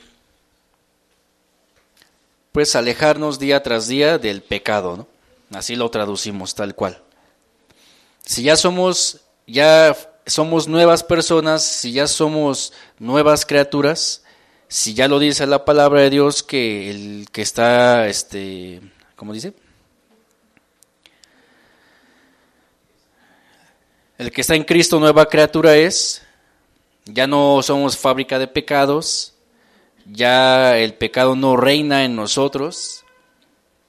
Pues 2.53 2.77
alejarnos 2.77 3.39
día 3.39 3.63
tras 3.63 3.89
día 3.89 4.19
del 4.19 4.43
pecado, 4.43 4.97
¿no? 4.97 5.07
Así 5.57 5.77
lo 5.77 5.91
traducimos 5.91 6.55
tal 6.55 6.75
cual. 6.75 7.03
Si 8.25 8.43
ya 8.43 8.57
somos, 8.57 9.21
ya 9.47 9.97
somos 10.27 10.69
nuevas 10.69 11.03
personas, 11.03 11.63
si 11.63 11.93
ya 11.93 12.07
somos 12.07 12.73
nuevas 12.99 13.47
criaturas, 13.47 14.23
si 14.71 14.95
ya 14.95 15.09
lo 15.09 15.19
dice 15.19 15.49
la 15.49 15.65
palabra 15.65 16.03
de 16.03 16.11
Dios 16.11 16.45
que 16.45 16.91
el 16.91 17.27
que 17.33 17.43
está, 17.43 18.07
este, 18.07 18.81
¿cómo 19.17 19.33
dice? 19.33 19.53
El 24.17 24.31
que 24.31 24.43
está 24.43 24.55
en 24.55 24.63
Cristo 24.63 25.01
nueva 25.01 25.27
criatura 25.27 25.77
es, 25.77 26.23
ya 27.05 27.27
no 27.27 27.61
somos 27.65 27.99
fábrica 27.99 28.39
de 28.39 28.47
pecados, 28.47 29.35
ya 30.07 30.79
el 30.79 30.95
pecado 30.95 31.35
no 31.35 31.57
reina 31.57 32.05
en 32.05 32.15
nosotros, 32.15 33.05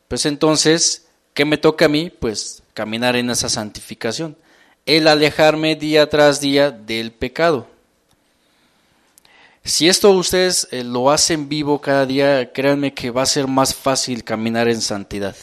pues 0.08 0.26
entonces, 0.26 1.08
¿qué 1.36 1.46
me 1.46 1.60
toca 1.60 1.86
a 1.86 1.90
mí? 1.90 2.10
Pues 2.10 2.64
caminar 2.74 3.16
en 3.16 3.30
esa 3.30 3.50
santificación, 3.50 4.36
el 4.88 5.08
alejarme 5.08 5.76
día 5.76 6.10
tras 6.10 6.42
día 6.42 6.72
del 6.72 7.12
pecado. 7.12 7.71
Si 9.64 9.88
esto 9.88 10.12
ustedes 10.12 10.68
eh, 10.72 10.84
lo 10.84 11.12
hacen 11.12 11.48
vivo 11.48 11.80
cada 11.80 12.06
día, 12.06 12.52
créanme 12.52 12.94
que 12.94 13.12
va 13.12 13.22
a 13.22 13.28
ser 13.28 13.48
más 13.48 13.76
fácil 13.76 14.24
caminar 14.24 14.68
en 14.68 14.82
santidad. 14.82 15.36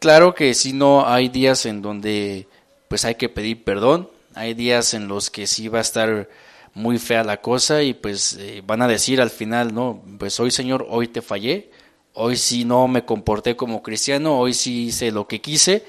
Claro 0.00 0.34
que 0.34 0.54
si 0.54 0.72
no 0.72 1.06
hay 1.06 1.28
días 1.28 1.66
en 1.66 1.82
donde 1.82 2.48
pues 2.88 3.04
hay 3.04 3.14
que 3.14 3.28
pedir 3.28 3.62
perdón, 3.62 4.10
hay 4.34 4.54
días 4.54 4.94
en 4.94 5.06
los 5.06 5.30
que 5.30 5.46
sí 5.46 5.68
va 5.68 5.78
a 5.78 5.82
estar 5.82 6.28
muy 6.74 6.98
fea 6.98 7.22
la 7.22 7.40
cosa 7.40 7.82
y 7.82 7.94
pues 7.94 8.36
eh, 8.40 8.62
van 8.66 8.82
a 8.82 8.88
decir 8.88 9.20
al 9.20 9.30
final, 9.30 9.72
no, 9.72 10.02
pues 10.18 10.40
hoy 10.40 10.50
Señor, 10.50 10.86
hoy 10.88 11.06
te 11.06 11.22
fallé, 11.22 11.70
hoy 12.14 12.36
sí 12.36 12.64
no 12.64 12.88
me 12.88 13.04
comporté 13.04 13.54
como 13.54 13.82
cristiano, 13.82 14.38
hoy 14.38 14.54
sí 14.54 14.86
hice 14.86 15.12
lo 15.12 15.28
que 15.28 15.40
quise, 15.40 15.84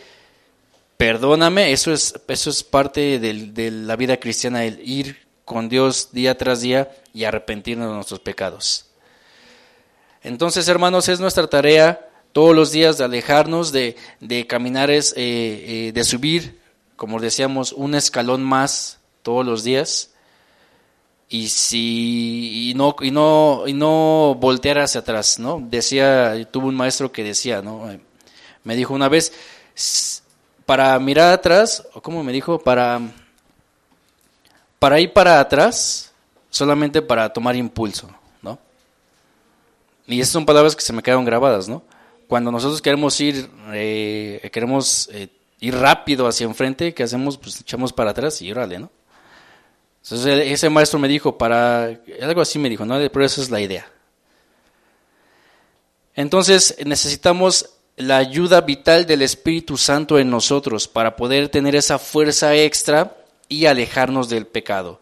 perdóname, 0.98 1.72
eso 1.72 1.92
es, 1.92 2.14
eso 2.28 2.50
es 2.50 2.64
parte 2.64 3.18
de 3.18 3.72
la 3.72 3.96
vida 3.96 4.18
cristiana, 4.18 4.66
el 4.66 4.80
ir 4.88 5.21
con 5.46 5.70
Dios 5.70 6.10
día 6.12 6.38
tras 6.38 6.62
día 6.62 6.92
y 7.14 7.24
arrepentirnos 7.24 7.88
de 7.88 7.96
nuestros 7.96 8.20
pecados. 8.20 8.86
Entonces, 10.24 10.68
hermanos, 10.68 11.10
es 11.10 11.20
nuestra 11.20 11.48
tarea 11.48 12.08
todos 12.32 12.56
los 12.56 12.72
días 12.72 12.98
de 12.98 13.06
alejarnos, 13.06 13.72
de, 13.72 13.96
de 14.20 14.48
caminar, 14.48 14.90
es, 14.90 15.14
eh, 15.14 15.88
eh, 15.88 15.92
de 15.94 16.04
subir, 16.04 16.60
como 16.96 17.20
decíamos, 17.20 17.74
un 17.74 17.96
escalón 17.96 18.44
más 18.44 19.00
todos 19.24 19.46
los 19.46 19.64
días. 19.64 20.12
Y 21.28 21.48
si 21.48 22.70
y 22.70 22.74
no 22.74 22.94
y 23.00 23.10
no 23.10 23.64
y 23.66 23.72
no 23.74 24.36
voltear 24.38 24.80
hacia 24.80 25.00
atrás, 25.00 25.40
¿no? 25.40 25.62
Decía, 25.62 26.46
tuve 26.52 26.66
un 26.66 26.76
maestro 26.76 27.12
que 27.12 27.24
decía, 27.24 27.62
¿no? 27.62 27.90
Me 28.66 28.76
dijo 28.76 28.94
una 28.94 29.08
vez 29.08 29.32
para 30.66 31.00
mirar 31.00 31.34
atrás, 31.34 31.88
o 31.94 32.02
como 32.02 32.22
me 32.22 32.34
dijo, 32.34 32.60
para 32.60 33.00
para 34.82 35.00
ir 35.00 35.13
para 35.13 35.39
atrás, 35.39 36.12
solamente 36.50 37.04
para 37.04 37.32
tomar 37.32 37.56
impulso, 37.56 38.10
¿no? 38.41 38.58
Y 40.08 40.20
esas 40.20 40.34
son 40.34 40.44
palabras 40.44 40.76
que 40.76 40.82
se 40.82 40.91
me 40.91 41.04
quedaron 41.04 41.24
grabadas, 41.24 41.70
¿no? 41.70 41.84
Cuando 42.28 42.52
nosotros 42.52 42.82
queremos 42.82 43.22
ir, 43.22 43.48
eh, 43.74 44.50
queremos 44.52 45.08
eh, 45.13 45.28
ir 45.60 45.76
rápido 45.76 46.26
hacia 46.26 46.46
enfrente, 46.46 46.96
¿qué 46.96 47.04
hacemos? 47.04 47.38
Pues 47.38 47.62
echamos 47.62 47.94
para 47.94 48.10
atrás 48.10 48.41
y 48.41 48.52
órale, 48.52 48.80
¿no? 48.80 48.89
Entonces 50.02 50.52
ese 50.52 50.67
maestro 50.72 50.98
me 50.98 51.08
dijo, 51.08 51.38
para, 51.38 52.00
algo 52.20 52.41
así 52.41 52.58
me 52.58 52.67
dijo, 52.67 52.84
¿no? 52.84 52.96
Pero 52.96 53.24
esa 53.24 53.39
es 53.39 53.52
la 53.52 53.62
idea. 53.62 53.88
Entonces 56.15 56.76
necesitamos 56.84 57.70
la 57.98 58.17
ayuda 58.17 58.62
vital 58.62 59.06
del 59.06 59.22
Espíritu 59.22 59.78
Santo 59.78 60.17
en 60.17 60.32
nosotros 60.32 60.88
para 60.88 61.15
poder 61.15 61.50
tener 61.50 61.76
esa 61.76 62.00
fuerza 62.00 62.56
extra 62.56 63.21
y 63.52 63.66
alejarnos 63.66 64.30
del 64.30 64.48
pecado. 64.48 65.02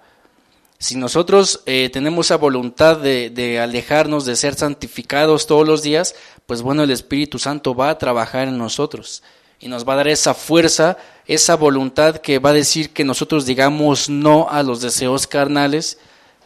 Si 0.80 0.96
nosotros 0.96 1.62
eh, 1.68 1.90
tenemos 1.94 2.26
esa 2.26 2.38
voluntad 2.38 2.98
de, 2.98 3.30
de, 3.30 3.60
alejarnos, 3.60 4.26
de 4.26 4.36
ser 4.36 4.56
santificados 4.56 5.46
todos 5.46 5.68
los 5.68 5.84
días, 5.84 6.16
pues 6.48 6.64
bueno, 6.64 6.82
el 6.82 6.90
Espíritu 6.90 7.38
Santo 7.38 7.76
va 7.76 7.92
a 7.92 7.98
trabajar 8.00 8.48
en 8.48 8.58
nosotros 8.58 9.22
y 9.60 9.68
nos 9.68 9.88
va 9.88 9.94
a 9.94 9.98
dar 9.98 10.08
esa 10.08 10.34
fuerza, 10.34 10.98
esa 11.28 11.56
voluntad 11.56 12.18
que 12.18 12.40
va 12.40 12.50
a 12.50 12.54
decir 12.54 12.90
que 12.92 13.04
nosotros 13.04 13.46
digamos 13.46 14.10
no 14.10 14.48
a 14.50 14.64
los 14.64 14.82
deseos 14.82 15.28
carnales, 15.28 16.00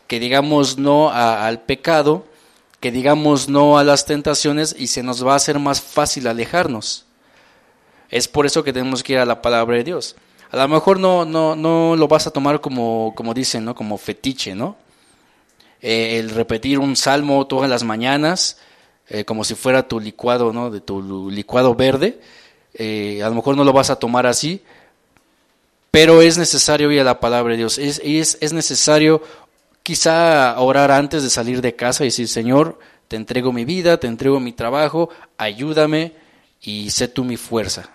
que 0.07 0.19
digamos 0.19 0.77
no 0.77 1.09
al 1.09 1.61
pecado, 1.61 2.25
que 2.81 2.91
digamos 2.91 3.47
no 3.47 3.77
a 3.77 3.85
las 3.85 4.05
tentaciones 4.05 4.75
y 4.77 4.87
se 4.87 5.03
nos 5.03 5.25
va 5.25 5.33
a 5.33 5.37
hacer 5.37 5.57
más 5.57 5.79
fácil 5.79 6.27
alejarnos. 6.27 7.05
Es 8.09 8.27
por 8.27 8.45
eso 8.45 8.61
que 8.65 8.73
tenemos 8.73 9.03
que 9.03 9.13
ir 9.13 9.19
a 9.19 9.25
la 9.25 9.41
palabra 9.41 9.77
de 9.77 9.85
Dios. 9.85 10.17
A 10.53 10.57
lo 10.57 10.67
mejor 10.67 10.99
no, 10.99 11.25
no, 11.25 11.55
no 11.55 11.95
lo 11.95 12.07
vas 12.07 12.27
a 12.27 12.31
tomar 12.31 12.61
como, 12.61 13.13
como 13.15 13.33
dicen, 13.33 13.65
¿no? 13.65 13.73
Como 13.73 13.97
fetiche, 13.97 14.53
¿no? 14.53 14.75
Eh, 15.81 16.19
el 16.19 16.29
repetir 16.29 16.77
un 16.77 16.95
salmo 16.95 17.47
todas 17.47 17.67
las 17.67 17.83
mañanas, 17.83 18.59
eh, 19.09 19.25
como 19.25 19.43
si 19.43 19.55
fuera 19.55 19.87
tu 19.87 19.99
licuado, 19.99 20.53
¿no? 20.53 20.69
De 20.69 20.79
tu 20.79 21.31
licuado 21.31 21.73
verde. 21.73 22.19
Eh, 22.75 23.23
a 23.23 23.29
lo 23.29 23.35
mejor 23.35 23.57
no 23.57 23.63
lo 23.63 23.73
vas 23.73 23.89
a 23.89 23.95
tomar 23.95 24.27
así, 24.27 24.61
pero 25.89 26.21
es 26.21 26.37
necesario 26.37 26.91
ir 26.91 27.01
a 27.01 27.03
la 27.03 27.19
palabra 27.19 27.53
de 27.53 27.57
Dios. 27.57 27.79
Es, 27.79 27.99
es, 28.03 28.37
es 28.39 28.53
necesario 28.53 29.23
quizá 29.81 30.59
orar 30.59 30.91
antes 30.91 31.23
de 31.23 31.31
salir 31.31 31.61
de 31.61 31.75
casa 31.75 32.03
y 32.03 32.09
decir, 32.09 32.27
Señor, 32.27 32.77
te 33.07 33.15
entrego 33.15 33.51
mi 33.51 33.65
vida, 33.65 33.99
te 33.99 34.05
entrego 34.05 34.39
mi 34.39 34.51
trabajo, 34.51 35.09
ayúdame 35.35 36.13
y 36.61 36.91
sé 36.91 37.07
tú 37.07 37.23
mi 37.23 37.37
fuerza 37.37 37.89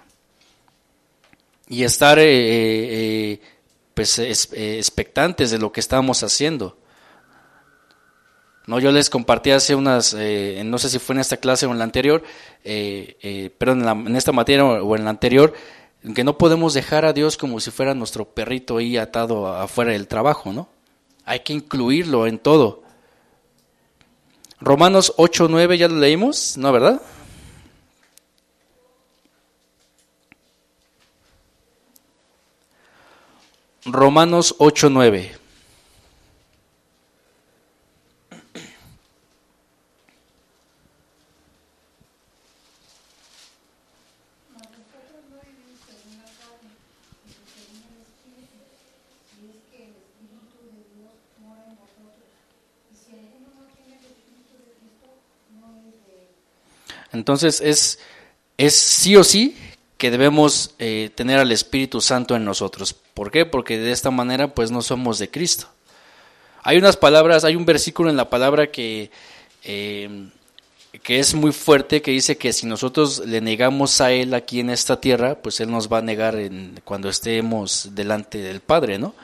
y 1.68 1.85
estar 1.85 2.18
eh, 2.18 2.24
eh, 2.26 3.40
pues, 3.94 4.18
es, 4.18 4.52
eh, 4.52 4.78
expectantes 4.78 5.50
de 5.50 5.59
lo 5.59 5.70
que 5.70 5.81
estamos 5.81 6.22
haciendo. 6.22 6.78
No, 8.66 8.78
yo 8.78 8.92
les 8.92 9.09
compartí 9.09 9.50
hace 9.50 9.74
unas, 9.74 10.14
no 10.14 10.78
sé 10.78 10.90
si 10.90 10.98
fue 10.98 11.14
en 11.14 11.20
esta 11.20 11.38
clase 11.38 11.64
o 11.64 11.72
en 11.72 11.78
la 11.78 11.85
anterior, 11.85 12.22
pero 12.62 13.72
en, 13.72 13.83
la, 13.83 13.92
en, 13.92 14.14
esta 14.14 14.31
materia 14.31 14.62
o 14.62 14.94
en 14.94 15.04
la 15.04 15.11
anterior, 15.11 15.54
que 16.14 16.22
no 16.22 16.37
podemos 16.37 16.74
dejar 16.74 17.07
a 17.07 17.14
Dios 17.14 17.38
como 17.38 17.61
si 17.61 17.70
fuera 17.70 17.94
nuestro 17.94 18.26
perrito 18.26 18.76
ahí 18.76 18.98
atado 18.98 19.48
afuera 19.48 19.92
del 19.92 20.07
trabajo, 20.07 20.52
¿no? 20.52 20.68
Hay 21.24 21.40
que 21.40 21.54
incluirlo 21.54 22.26
en 22.26 22.38
todo. 22.38 22.83
Romanos 24.61 25.14
8.9 25.16 25.78
ya 25.78 25.88
lo 25.88 25.96
leímos, 25.96 26.59
¿no, 26.59 26.70
verdad? 26.70 27.00
Romanos 33.85 34.57
8.9. 34.59 35.38
Entonces 57.12 57.61
es, 57.61 57.99
es 58.57 58.75
sí 58.75 59.17
o 59.17 59.25
sí 59.25 59.57
que 59.99 60.13
debemos 60.13 60.75
eh, 60.79 61.11
tener 61.15 61.39
al 61.41 61.53
Espíritu 61.53 62.01
Santo 62.01 62.37
en 62.37 62.45
nosotros. 62.45 62.95
¿Por 63.15 63.31
qué? 63.33 63.45
Porque 63.45 63.79
de 63.79 63.91
esta 63.91 64.11
manera 64.11 64.55
pues 64.55 64.71
no 64.71 64.81
somos 64.81 65.19
de 65.19 65.29
Cristo. 65.29 65.67
Hay 66.63 66.79
unas 66.79 66.97
palabras, 66.97 67.45
hay 67.45 67.57
un 67.57 67.67
versículo 67.67 68.09
en 68.09 68.17
la 68.17 68.31
palabra 68.31 68.71
que, 68.71 69.11
eh, 69.65 70.29
que 71.03 71.19
es 71.19 71.35
muy 71.35 71.53
fuerte, 71.53 72.01
que 72.01 72.13
dice 72.13 72.39
que 72.39 72.53
si 72.53 72.67
nosotros 72.67 73.23
le 73.27 73.41
negamos 73.41 74.01
a 74.01 74.13
Él 74.13 74.35
aquí 74.35 74.61
en 74.61 74.71
esta 74.71 75.01
tierra, 75.01 75.43
pues 75.43 75.61
Él 75.61 75.71
nos 75.71 75.93
va 75.93 75.99
a 75.99 76.03
negar 76.03 76.37
en, 76.37 76.81
cuando 76.85 77.09
estemos 77.09 77.91
delante 77.95 78.39
del 78.39 78.61
Padre, 78.61 78.99
¿no? 78.99 79.15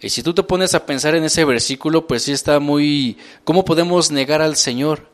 Y 0.00 0.10
si 0.10 0.22
tú 0.22 0.34
te 0.34 0.42
pones 0.42 0.74
a 0.74 0.84
pensar 0.84 1.14
en 1.14 1.24
ese 1.24 1.44
versículo, 1.44 2.08
pues 2.08 2.24
sí 2.24 2.32
está 2.32 2.58
muy... 2.58 3.16
¿Cómo 3.44 3.64
podemos 3.64 4.10
negar 4.10 4.42
al 4.42 4.56
Señor? 4.56 5.11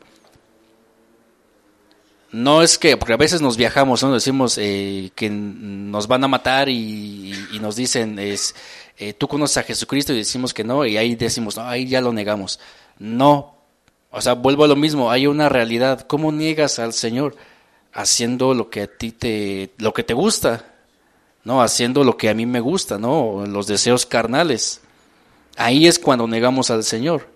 No 2.31 2.61
es 2.61 2.77
que, 2.77 2.95
porque 2.97 3.13
a 3.13 3.17
veces 3.17 3.41
nos 3.41 3.57
viajamos, 3.57 4.03
¿no? 4.03 4.13
Decimos 4.13 4.57
eh, 4.57 5.11
que 5.15 5.29
nos 5.29 6.07
van 6.07 6.23
a 6.23 6.27
matar 6.27 6.69
y, 6.69 7.33
nos 7.59 7.75
dicen, 7.75 8.19
es, 8.19 8.55
eh, 8.97 9.13
tú 9.13 9.27
conoces 9.27 9.57
a 9.57 9.63
Jesucristo 9.63 10.13
y 10.13 10.17
decimos 10.17 10.53
que 10.53 10.63
no, 10.63 10.85
y 10.85 10.97
ahí 10.97 11.15
decimos, 11.15 11.57
no, 11.57 11.63
ahí 11.63 11.87
ya 11.87 12.01
lo 12.01 12.13
negamos. 12.13 12.59
No, 12.99 13.55
o 14.11 14.21
sea, 14.21 14.33
vuelvo 14.33 14.63
a 14.63 14.67
lo 14.67 14.75
mismo, 14.75 15.11
hay 15.11 15.27
una 15.27 15.49
realidad. 15.49 16.01
¿Cómo 16.01 16.31
niegas 16.31 16.79
al 16.79 16.93
Señor? 16.93 17.35
Haciendo 17.93 18.53
lo 18.53 18.69
que 18.69 18.83
a 18.83 18.87
ti 18.87 19.11
te, 19.11 19.71
lo 19.77 19.93
que 19.93 20.03
te 20.03 20.13
gusta, 20.13 20.65
¿no? 21.43 21.61
Haciendo 21.61 22.03
lo 22.03 22.17
que 22.17 22.29
a 22.29 22.33
mí 22.33 22.45
me 22.45 22.59
gusta, 22.59 22.99
¿no? 22.99 23.45
Los 23.47 23.67
deseos 23.67 24.05
carnales. 24.05 24.81
Ahí 25.57 25.87
es 25.87 25.99
cuando 25.99 26.27
negamos 26.27 26.69
al 26.69 26.83
Señor. 26.83 27.27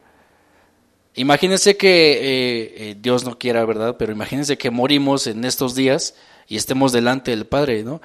Imagínense 1.16 1.78
que 1.78 2.14
eh, 2.14 2.74
eh, 2.78 2.96
Dios 3.00 3.24
no 3.24 3.38
quiera, 3.38 3.64
¿verdad? 3.66 3.96
Pero 3.98 4.12
imagínense 4.12 4.58
que 4.58 4.72
morimos 4.72 5.28
en 5.28 5.46
estos 5.46 5.76
días 5.76 6.16
y 6.48 6.58
estemos 6.58 6.92
delante 6.92 7.32
del 7.32 7.46
Padre, 7.46 7.84
¿no? 7.84 8.02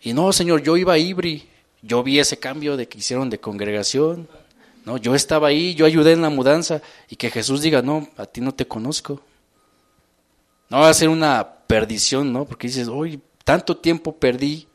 Y 0.00 0.12
no, 0.12 0.32
Señor, 0.32 0.62
yo 0.62 0.76
iba 0.76 0.94
a 0.94 0.98
Ibri, 0.98 1.48
yo 1.82 2.02
vi 2.02 2.18
ese 2.18 2.38
cambio 2.38 2.76
de 2.76 2.88
que 2.88 2.98
hicieron 2.98 3.30
de 3.30 3.38
congregación, 3.38 4.28
¿no? 4.84 4.96
Yo 4.96 5.14
estaba 5.14 5.48
ahí, 5.48 5.74
yo 5.74 5.86
ayudé 5.86 6.12
en 6.12 6.22
la 6.22 6.30
mudanza 6.30 6.82
y 7.08 7.16
que 7.16 7.30
Jesús 7.30 7.62
diga, 7.62 7.80
no, 7.82 8.08
a 8.16 8.26
ti 8.26 8.40
no 8.40 8.52
te 8.52 8.66
conozco. 8.66 9.20
No 10.68 10.80
va 10.80 10.90
a 10.90 10.94
ser 10.94 11.08
una 11.08 11.48
perdición, 11.66 12.32
¿no? 12.32 12.44
Porque 12.44 12.66
dices, 12.66 12.88
hoy 12.88 13.20
tanto 13.44 13.76
tiempo 13.76 14.16
perdí, 14.16 14.66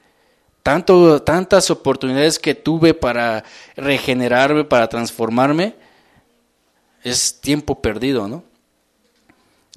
tanto, 0.63 1.21
tantas 1.21 1.69
oportunidades 1.69 2.39
que 2.39 2.55
tuve 2.55 2.93
para 2.93 3.43
regenerarme, 3.75 4.63
para 4.63 4.87
transformarme, 4.87 5.75
es 7.03 7.39
tiempo 7.41 7.81
perdido, 7.81 8.27
¿no? 8.27 8.43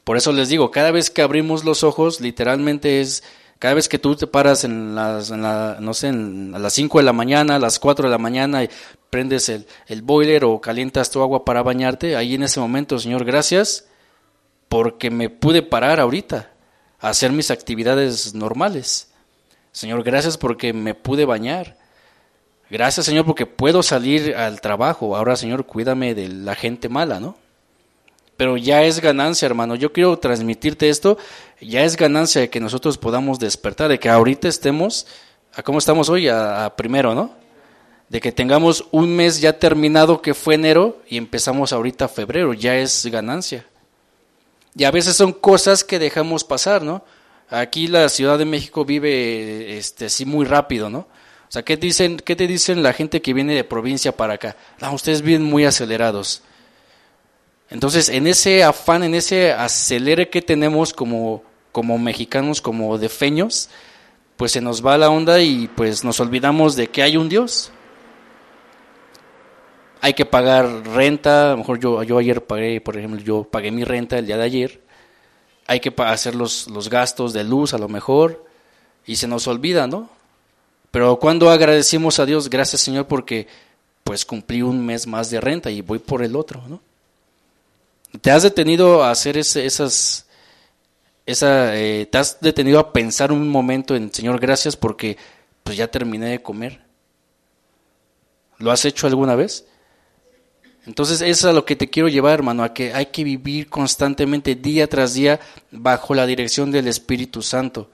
Por 0.04 0.16
eso 0.16 0.32
les 0.32 0.48
digo, 0.48 0.70
cada 0.70 0.92
vez 0.92 1.10
que 1.10 1.22
abrimos 1.22 1.64
los 1.64 1.82
ojos, 1.82 2.20
literalmente 2.20 3.00
es, 3.00 3.24
cada 3.58 3.74
vez 3.74 3.88
que 3.88 3.98
tú 3.98 4.14
te 4.14 4.28
paras 4.28 4.62
en 4.62 4.94
las, 4.94 5.32
a 5.32 5.80
las 5.80 6.72
5 6.72 6.98
de 6.98 7.04
la 7.04 7.12
mañana, 7.12 7.56
a 7.56 7.58
las 7.58 7.80
4 7.80 8.06
de 8.06 8.12
la 8.12 8.18
mañana 8.18 8.62
y 8.62 8.70
prendes 9.10 9.48
el, 9.48 9.66
el 9.88 10.02
boiler 10.02 10.44
o 10.44 10.60
calientas 10.60 11.10
tu 11.10 11.22
agua 11.22 11.44
para 11.44 11.64
bañarte, 11.64 12.14
ahí 12.14 12.36
en 12.36 12.44
ese 12.44 12.60
momento, 12.60 12.98
Señor, 13.00 13.24
gracias 13.24 13.86
porque 14.68 15.10
me 15.10 15.28
pude 15.28 15.62
parar 15.62 15.98
ahorita 15.98 16.52
a 17.00 17.08
hacer 17.08 17.32
mis 17.32 17.50
actividades 17.50 18.34
normales. 18.34 19.10
Señor, 19.72 20.02
gracias 20.04 20.38
porque 20.38 20.72
me 20.72 20.94
pude 20.94 21.24
bañar. 21.24 21.76
Gracias, 22.68 23.07
Señor, 23.07 23.24
porque 23.24 23.46
puedo 23.46 23.83
salir 23.83 24.35
al 24.35 24.61
trabajo. 24.61 25.16
Ahora, 25.16 25.37
Señor, 25.37 25.66
cuídame 25.66 26.14
de 26.14 26.29
la 26.29 26.57
gente 26.57 26.88
mala, 26.88 27.20
¿no? 27.20 27.37
Pero 28.37 28.57
ya 28.57 28.83
es 28.83 29.00
ganancia, 29.00 29.46
hermano. 29.46 29.76
Yo 29.76 29.92
quiero 29.92 30.18
transmitirte 30.18 30.88
esto. 30.88 31.16
Ya 31.61 31.85
es 31.85 31.96
ganancia 31.96 32.40
de 32.40 32.50
que 32.50 32.61
nosotros 32.61 32.98
podamos 32.98 33.38
despertar, 33.38 33.88
de 33.88 33.98
que 33.98 34.09
ahorita 34.09 34.48
estemos, 34.48 35.07
¿a 35.55 35.62
cómo 35.62 35.79
estamos 35.79 36.09
hoy? 36.09 36.29
A, 36.29 36.74
primero, 36.76 37.14
¿no? 37.14 37.33
De 38.09 38.20
que 38.20 38.33
tengamos 38.33 38.85
un 38.90 39.14
mes 39.14 39.40
ya 39.40 39.59
terminado 39.59 40.20
que 40.20 40.35
fue 40.35 40.55
enero 40.55 41.00
y 41.09 41.16
empezamos 41.16 41.72
ahorita 41.72 42.09
febrero. 42.09 42.52
Ya 42.52 42.76
es 42.76 43.07
ganancia. 43.07 43.64
Y 44.74 44.85
a 44.85 44.90
veces 44.90 45.16
son 45.16 45.33
cosas 45.33 45.85
que 45.85 45.98
dejamos 45.98 46.44
pasar, 46.44 46.83
¿no? 46.83 47.05
Aquí 47.48 47.87
la 47.87 48.09
Ciudad 48.09 48.38
de 48.38 48.44
México 48.44 48.85
vive 48.85 49.79
este, 49.79 50.07
así 50.07 50.26
muy 50.26 50.44
rápido, 50.44 50.90
¿no? 50.90 51.07
Sea, 51.57 51.62
¿qué, 51.62 51.79
dicen, 51.79 52.19
¿qué 52.19 52.37
te 52.37 52.47
dicen 52.47 52.83
la 52.83 52.92
gente 52.92 53.23
que 53.23 53.33
viene 53.33 53.55
de 53.55 53.64
provincia 53.64 54.14
para 54.14 54.35
acá? 54.35 54.59
Ustedes 54.92 55.23
vienen 55.23 55.49
muy 55.49 55.64
acelerados. 55.64 56.42
Entonces, 57.71 58.11
en 58.11 58.27
ese 58.27 58.62
afán, 58.62 59.03
en 59.03 59.14
ese 59.14 59.55
acelere 59.55 60.29
que 60.29 60.42
tenemos 60.42 60.92
como, 60.92 61.42
como 61.73 61.97
mexicanos, 61.97 62.61
como 62.61 62.99
defeños, 62.99 63.71
pues 64.37 64.53
se 64.53 64.61
nos 64.61 64.85
va 64.85 64.99
la 64.99 65.09
onda 65.09 65.40
y 65.40 65.66
pues 65.69 66.05
nos 66.05 66.21
olvidamos 66.21 66.77
de 66.77 66.88
que 66.88 67.03
hay 67.03 67.16
un 67.16 67.31
Dios. 67.31 67.71
Hay 70.03 70.12
que 70.12 70.27
pagar 70.27 70.87
renta, 70.88 71.47
a 71.47 71.51
lo 71.53 71.57
mejor 71.57 71.81
yo, 71.81 72.03
yo 72.03 72.19
ayer 72.19 72.45
pagué, 72.45 72.83
por 72.83 72.99
ejemplo, 72.99 73.19
yo 73.19 73.45
pagué 73.45 73.71
mi 73.71 73.85
renta 73.85 74.19
el 74.19 74.27
día 74.27 74.37
de 74.37 74.45
ayer. 74.45 74.83
Hay 75.66 75.81
que 75.81 75.90
hacer 76.03 76.35
los, 76.35 76.69
los 76.69 76.90
gastos 76.90 77.33
de 77.33 77.45
luz 77.45 77.73
a 77.73 77.79
lo 77.79 77.88
mejor 77.88 78.45
y 79.07 79.16
se 79.16 79.27
nos 79.27 79.47
olvida, 79.49 79.87
¿no? 79.87 80.15
Pero 80.96 81.18
cuando 81.18 81.50
agradecimos 81.50 82.18
a 82.18 82.24
Dios, 82.24 82.48
gracias 82.48 82.80
Señor 82.80 83.06
porque 83.06 83.46
pues 84.02 84.24
cumplí 84.24 84.62
un 84.62 84.82
mes 84.82 85.06
más 85.06 85.28
de 85.28 85.42
renta 85.42 85.70
y 85.70 85.82
voy 85.82 85.98
por 85.98 86.22
el 86.22 86.35
otro, 86.35 86.62
¿no? 86.68 86.80
¿Te 88.22 88.30
has 88.30 88.44
detenido 88.44 89.04
a 89.04 89.11
hacer 89.11 89.37
esas, 89.37 90.24
esa, 91.26 91.76
eh, 91.76 92.06
te 92.06 92.16
has 92.16 92.40
detenido 92.40 92.78
a 92.78 92.94
pensar 92.94 93.30
un 93.30 93.46
momento 93.46 93.94
en 93.94 94.11
Señor, 94.11 94.40
gracias 94.40 94.74
porque 94.74 95.18
pues 95.62 95.76
ya 95.76 95.87
terminé 95.87 96.30
de 96.30 96.40
comer? 96.40 96.80
¿Lo 98.56 98.70
has 98.70 98.82
hecho 98.87 99.06
alguna 99.06 99.35
vez? 99.35 99.66
Entonces, 100.87 101.20
eso 101.20 101.28
es 101.28 101.44
a 101.44 101.52
lo 101.52 101.66
que 101.66 101.76
te 101.76 101.90
quiero 101.90 102.09
llevar, 102.09 102.32
hermano, 102.32 102.64
a 102.64 102.72
que 102.72 102.94
hay 102.94 103.04
que 103.04 103.22
vivir 103.22 103.68
constantemente, 103.68 104.54
día 104.54 104.88
tras 104.88 105.12
día, 105.12 105.40
bajo 105.70 106.14
la 106.14 106.24
dirección 106.24 106.70
del 106.70 106.88
Espíritu 106.88 107.42
Santo. 107.42 107.90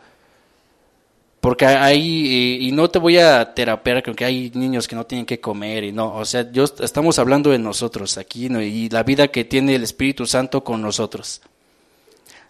Porque 1.42 1.66
hay, 1.66 2.60
y, 2.60 2.70
no 2.70 2.88
te 2.88 3.00
voy 3.00 3.18
a 3.18 3.52
terapear, 3.52 4.00
que 4.14 4.24
hay 4.24 4.52
niños 4.54 4.86
que 4.86 4.94
no 4.94 5.06
tienen 5.06 5.26
que 5.26 5.40
comer 5.40 5.82
y 5.82 5.90
no, 5.90 6.14
o 6.14 6.24
sea, 6.24 6.48
yo, 6.52 6.62
estamos 6.78 7.18
hablando 7.18 7.50
de 7.50 7.58
nosotros 7.58 8.16
aquí 8.16 8.46
y 8.46 8.88
la 8.90 9.02
vida 9.02 9.26
que 9.26 9.44
tiene 9.44 9.74
el 9.74 9.82
Espíritu 9.82 10.24
Santo 10.24 10.62
con 10.62 10.80
nosotros. 10.80 11.42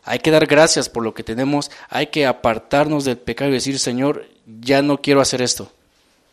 Hay 0.04 0.18
que 0.18 0.30
dar 0.30 0.44
gracias 0.44 0.90
por 0.90 1.04
lo 1.04 1.14
que 1.14 1.24
tenemos, 1.24 1.70
hay 1.88 2.08
que 2.08 2.26
apartarnos 2.26 3.06
del 3.06 3.16
pecado 3.16 3.48
y 3.48 3.54
decir, 3.54 3.78
Señor, 3.78 4.26
ya 4.60 4.82
no 4.82 5.00
quiero 5.00 5.22
hacer 5.22 5.40
esto. 5.40 5.72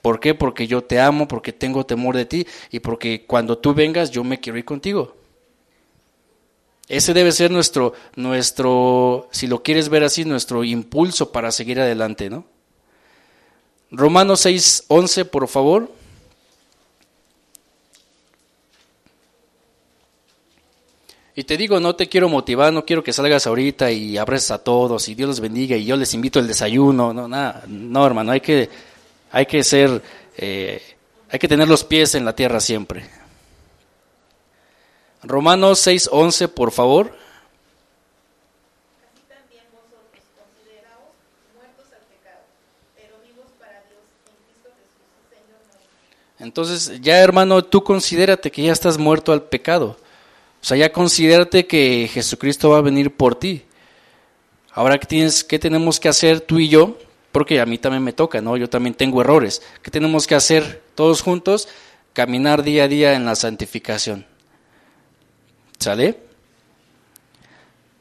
¿Por 0.01 0.19
qué? 0.19 0.35
Porque 0.35 0.67
yo 0.67 0.83
te 0.83 0.99
amo, 0.99 1.29
porque 1.29 1.53
tengo 1.53 1.85
temor 1.85 2.17
de 2.17 2.25
ti 2.25 2.45
y 2.71 2.81
porque 2.81 3.23
cuando 3.25 3.57
tú 3.57 3.73
vengas 3.73 4.11
yo 4.11 4.25
me 4.25 4.41
quiero 4.41 4.59
ir 4.59 4.65
contigo. 4.65 5.15
Ese 6.89 7.13
debe 7.13 7.31
ser 7.31 7.51
nuestro, 7.51 7.93
nuestro, 8.17 9.29
si 9.31 9.45
lo 9.45 9.63
quieres 9.63 9.87
ver 9.87 10.03
así, 10.03 10.25
nuestro 10.25 10.63
impulso 10.63 11.31
para 11.31 11.51
seguir 11.51 11.79
adelante, 11.79 12.31
¿no? 12.31 12.45
Romanos 13.91 14.41
6, 14.41 14.85
11, 14.87 15.25
por 15.25 15.47
favor. 15.47 15.91
Y 21.39 21.45
te 21.45 21.55
digo, 21.55 21.79
no 21.79 21.95
te 21.95 22.09
quiero 22.09 22.27
motivar, 22.27 22.73
no 22.73 22.83
quiero 22.85 23.01
que 23.01 23.13
salgas 23.13 23.47
ahorita 23.47 23.89
y 23.91 24.17
abres 24.17 24.51
a 24.51 24.61
todos 24.61 25.07
y 25.07 25.15
Dios 25.15 25.29
los 25.29 25.39
bendiga 25.39 25.77
y 25.77 25.85
yo 25.85 25.95
les 25.95 26.13
invito 26.13 26.37
al 26.37 26.47
desayuno, 26.49 27.13
no, 27.13 27.29
nada, 27.29 27.63
no 27.65 28.05
hermano, 28.05 28.33
hay 28.33 28.41
que, 28.41 28.69
hay 29.31 29.45
que 29.45 29.63
ser, 29.63 30.01
eh, 30.35 30.81
hay 31.29 31.39
que 31.39 31.47
tener 31.47 31.69
los 31.69 31.85
pies 31.85 32.13
en 32.15 32.25
la 32.25 32.35
tierra 32.35 32.59
siempre. 32.59 33.09
Romanos 35.23 35.79
6:11, 35.85 36.49
por 36.49 36.71
favor. 36.71 37.15
Así 39.07 39.23
también 39.27 39.63
vosotros 39.71 40.23
consideraos 40.35 41.15
muertos 41.55 41.85
al 41.91 42.03
pecado, 42.07 42.43
pero 42.95 43.15
vivos 43.23 43.47
para 43.59 43.83
Entonces, 46.39 47.01
ya 47.01 47.19
hermano, 47.19 47.63
tú 47.63 47.83
considérate 47.83 48.49
que 48.49 48.63
ya 48.63 48.71
estás 48.71 48.97
muerto 48.97 49.33
al 49.33 49.43
pecado. 49.43 49.97
O 50.61 50.65
sea, 50.65 50.77
ya 50.77 50.91
considérate 50.91 51.67
que 51.67 52.09
Jesucristo 52.11 52.69
va 52.69 52.77
a 52.77 52.81
venir 52.81 53.15
por 53.15 53.35
ti. 53.35 53.63
Ahora, 54.71 54.97
¿qué, 54.97 55.05
tienes, 55.05 55.43
¿qué 55.43 55.59
tenemos 55.59 55.99
que 55.99 56.07
hacer 56.07 56.41
tú 56.41 56.59
y 56.59 56.69
yo? 56.69 56.97
Porque 57.31 57.59
a 57.59 57.65
mí 57.65 57.77
también 57.77 58.03
me 58.03 58.13
toca, 58.13 58.41
¿no? 58.41 58.57
Yo 58.57 58.69
también 58.69 58.93
tengo 58.93 59.21
errores. 59.21 59.61
¿Qué 59.81 59.91
tenemos 59.91 60.27
que 60.27 60.35
hacer 60.35 60.81
todos 60.95 61.21
juntos? 61.21 61.67
Caminar 62.13 62.63
día 62.63 62.85
a 62.85 62.87
día 62.87 63.13
en 63.13 63.25
la 63.25 63.35
santificación. 63.35 64.25
¿Sale? 65.77 66.19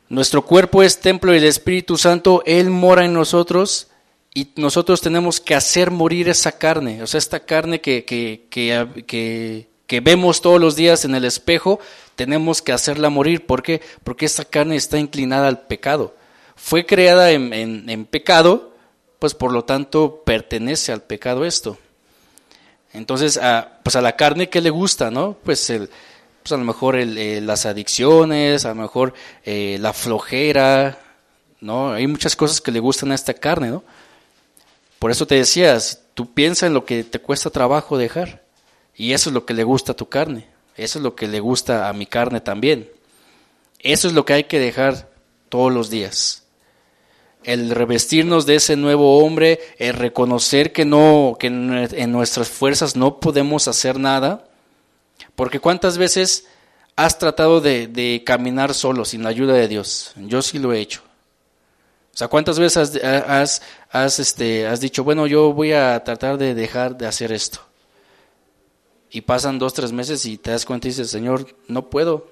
Nuestro 0.08 0.44
cuerpo 0.44 0.82
es 0.82 1.00
templo 1.00 1.32
del 1.32 1.44
Espíritu 1.44 1.98
Santo, 1.98 2.42
Él 2.46 2.70
mora 2.70 3.04
en 3.04 3.12
nosotros 3.12 3.88
y 4.34 4.52
nosotros 4.56 5.00
tenemos 5.00 5.40
que 5.40 5.54
hacer 5.54 5.90
morir 5.90 6.28
esa 6.28 6.52
carne, 6.52 7.02
o 7.02 7.06
sea, 7.06 7.18
esta 7.18 7.40
carne 7.40 7.80
que, 7.80 8.04
que, 8.04 8.46
que, 8.50 9.66
que, 9.86 10.00
vemos 10.00 10.40
todos 10.40 10.60
los 10.60 10.76
días 10.76 11.04
en 11.04 11.14
el 11.14 11.24
espejo, 11.24 11.80
tenemos 12.14 12.62
que 12.62 12.72
hacerla 12.72 13.10
morir. 13.10 13.46
¿Por 13.46 13.62
qué? 13.62 13.80
Porque 14.04 14.26
esta 14.26 14.44
carne 14.44 14.76
está 14.76 14.98
inclinada 14.98 15.48
al 15.48 15.62
pecado. 15.66 16.14
Fue 16.56 16.84
creada 16.84 17.30
en, 17.30 17.52
en, 17.52 18.04
pecado, 18.04 18.74
pues 19.18 19.34
por 19.34 19.52
lo 19.52 19.64
tanto 19.64 20.22
pertenece 20.24 20.92
al 20.92 21.02
pecado 21.02 21.44
esto. 21.44 21.78
Entonces, 22.92 23.38
a, 23.38 23.80
pues 23.82 23.96
a 23.96 24.00
la 24.00 24.16
carne, 24.16 24.48
¿qué 24.48 24.60
le 24.60 24.70
gusta? 24.70 25.10
no? 25.10 25.36
Pues 25.42 25.70
el, 25.70 25.88
pues 26.42 26.52
a 26.52 26.56
lo 26.56 26.64
mejor 26.64 26.96
el, 26.96 27.46
las 27.46 27.66
adicciones, 27.66 28.64
a 28.64 28.70
lo 28.70 28.74
mejor 28.76 29.14
eh, 29.44 29.78
la 29.80 29.92
flojera, 29.92 30.98
¿no? 31.60 31.92
Hay 31.92 32.06
muchas 32.06 32.36
cosas 32.36 32.60
que 32.60 32.72
le 32.72 32.80
gustan 32.80 33.12
a 33.12 33.14
esta 33.14 33.34
carne, 33.34 33.68
¿no? 33.68 33.84
Por 34.98 35.10
eso 35.10 35.26
te 35.26 35.36
decías, 35.36 36.02
tú 36.14 36.32
piensa 36.32 36.66
en 36.66 36.74
lo 36.74 36.84
que 36.84 37.04
te 37.04 37.20
cuesta 37.20 37.50
trabajo 37.50 37.98
dejar. 37.98 38.42
Y 38.96 39.12
eso 39.12 39.30
es 39.30 39.34
lo 39.34 39.46
que 39.46 39.54
le 39.54 39.64
gusta 39.64 39.92
a 39.92 39.96
tu 39.96 40.08
carne. 40.08 40.48
Eso 40.76 40.98
es 40.98 41.02
lo 41.02 41.14
que 41.14 41.28
le 41.28 41.40
gusta 41.40 41.88
a 41.88 41.92
mi 41.92 42.06
carne 42.06 42.40
también. 42.40 42.90
Eso 43.80 44.08
es 44.08 44.14
lo 44.14 44.24
que 44.24 44.32
hay 44.32 44.44
que 44.44 44.58
dejar 44.58 45.08
todos 45.48 45.72
los 45.72 45.90
días. 45.90 46.44
El 47.44 47.70
revestirnos 47.70 48.46
de 48.46 48.56
ese 48.56 48.76
nuevo 48.76 49.18
hombre, 49.18 49.60
el 49.78 49.94
reconocer 49.94 50.72
que 50.72 50.84
no, 50.84 51.36
que 51.38 51.46
en 51.46 52.12
nuestras 52.12 52.48
fuerzas 52.48 52.96
no 52.96 53.20
podemos 53.20 53.68
hacer 53.68 54.00
nada. 54.00 54.44
Porque 55.36 55.60
cuántas 55.60 55.98
veces 55.98 56.46
has 56.96 57.18
tratado 57.18 57.60
de, 57.60 57.86
de 57.86 58.24
caminar 58.26 58.74
solo, 58.74 59.04
sin 59.04 59.22
la 59.22 59.28
ayuda 59.28 59.54
de 59.54 59.68
Dios. 59.68 60.12
Yo 60.16 60.42
sí 60.42 60.58
lo 60.58 60.72
he 60.72 60.80
hecho. 60.80 61.02
O 62.18 62.22
sea, 62.26 62.26
¿cuántas 62.26 62.58
veces 62.58 63.00
has, 63.04 63.62
has, 63.92 64.18
este, 64.18 64.66
has 64.66 64.80
dicho, 64.80 65.04
bueno, 65.04 65.28
yo 65.28 65.52
voy 65.52 65.72
a 65.72 66.02
tratar 66.02 66.36
de 66.36 66.52
dejar 66.52 66.98
de 66.98 67.06
hacer 67.06 67.30
esto? 67.30 67.60
Y 69.08 69.20
pasan 69.20 69.60
dos, 69.60 69.72
tres 69.72 69.92
meses 69.92 70.26
y 70.26 70.36
te 70.36 70.50
das 70.50 70.64
cuenta 70.64 70.88
y 70.88 70.90
dices, 70.90 71.12
Señor, 71.12 71.54
no 71.68 71.88
puedo. 71.88 72.26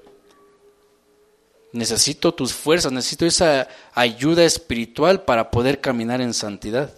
Necesito 1.70 2.34
tus 2.34 2.53
fuerzas, 2.53 2.91
necesito 2.91 3.26
esa 3.26 3.68
ayuda 3.95 4.43
espiritual 4.43 5.22
para 5.22 5.53
poder 5.53 5.80
caminar 5.80 6.20
en 6.20 6.34
santidad. 6.34 6.93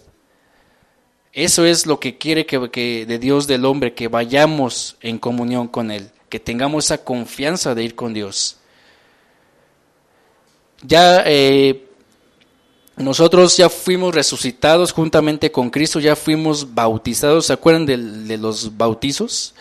Eso 1.31 1.65
es 1.65 1.85
lo 1.85 1.99
que 1.99 2.17
quiere 2.17 2.47
que, 2.47 2.71
que, 2.71 3.05
de 3.05 3.19
Dios 3.19 3.45
del 3.45 3.65
hombre, 3.65 3.93
que 3.93 4.07
vayamos 4.07 4.97
en 5.01 5.19
comunión 5.19 5.67
con 5.67 5.91
Él, 5.91 6.09
que 6.27 6.39
tengamos 6.39 6.85
esa 6.85 7.03
confianza 7.03 7.75
de 7.75 7.83
ir 7.83 7.93
con 7.93 8.15
Dios. 8.15 8.57
Ya 10.81 11.21
eh, 11.27 11.85
nosotros 12.99 13.55
ya 13.55 13.69
fuimos 13.69 14.13
resucitados 14.13 14.91
juntamente 14.91 15.53
con 15.53 15.69
Cristo, 15.69 16.01
ya 16.01 16.17
fuimos 16.17 16.75
bautizados. 16.75 17.45
¿Se 17.45 17.53
acuerdan 17.53 17.85
de, 17.85 18.37
los 18.37 18.75
bautizos? 18.77 19.55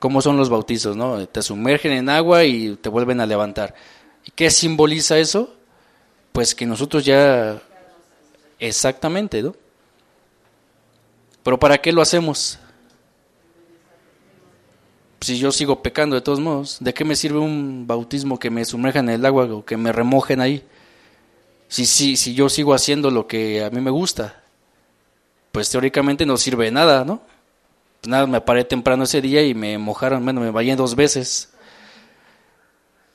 ¿Cómo 0.00 0.20
son 0.20 0.36
los 0.36 0.50
bautizos? 0.50 0.96
No? 0.96 1.24
Te 1.28 1.40
sumergen 1.40 1.92
en 1.92 2.08
agua 2.08 2.44
y 2.44 2.74
te 2.74 2.88
vuelven 2.88 3.20
a 3.20 3.26
levantar. 3.26 3.74
¿Y 4.26 4.32
qué 4.32 4.50
simboliza 4.50 5.18
eso? 5.18 5.54
Pues 6.32 6.52
que 6.54 6.66
nosotros 6.66 7.04
ya... 7.04 7.62
Exactamente, 8.58 9.40
¿no? 9.40 9.54
Pero 11.44 11.58
¿para 11.58 11.78
qué 11.78 11.92
lo 11.92 12.02
hacemos? 12.02 12.58
Si 15.20 15.38
yo 15.38 15.52
sigo 15.52 15.80
pecando 15.80 16.16
de 16.16 16.22
todos 16.22 16.40
modos, 16.40 16.78
¿de 16.80 16.92
qué 16.92 17.04
me 17.04 17.14
sirve 17.14 17.38
un 17.38 17.86
bautismo 17.86 18.38
que 18.38 18.50
me 18.50 18.64
sumerjan 18.64 19.08
en 19.08 19.14
el 19.14 19.26
agua 19.26 19.44
o 19.44 19.64
que 19.64 19.76
me 19.76 19.92
remojen 19.92 20.40
ahí? 20.40 20.64
Si, 21.70 21.86
si, 21.86 22.16
si 22.16 22.34
yo 22.34 22.48
sigo 22.48 22.74
haciendo 22.74 23.12
lo 23.12 23.28
que 23.28 23.64
a 23.64 23.70
mí 23.70 23.80
me 23.80 23.92
gusta, 23.92 24.42
pues 25.52 25.70
teóricamente 25.70 26.26
no 26.26 26.36
sirve 26.36 26.64
de 26.64 26.72
nada, 26.72 27.04
¿no? 27.04 27.22
Pues 28.00 28.10
nada, 28.10 28.26
me 28.26 28.40
paré 28.40 28.64
temprano 28.64 29.04
ese 29.04 29.22
día 29.22 29.46
y 29.46 29.54
me 29.54 29.78
mojaron, 29.78 30.24
bueno, 30.24 30.40
me 30.40 30.50
bañé 30.50 30.74
dos 30.74 30.96
veces. 30.96 31.50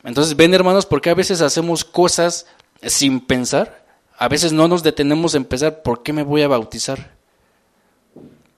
Entonces, 0.06 0.38
ven 0.38 0.54
hermanos, 0.54 0.86
porque 0.86 1.10
a 1.10 1.14
veces 1.14 1.42
hacemos 1.42 1.84
cosas 1.84 2.48
sin 2.82 3.20
pensar, 3.20 3.86
a 4.18 4.30
veces 4.30 4.54
no 4.54 4.70
nos 4.70 4.84
detenemos 4.84 5.36
en 5.36 5.44
pensar, 5.44 5.82
¿por 5.82 6.02
qué 6.02 6.14
me 6.14 6.24
voy 6.24 6.42
a 6.42 6.48
bautizar? 6.48 7.12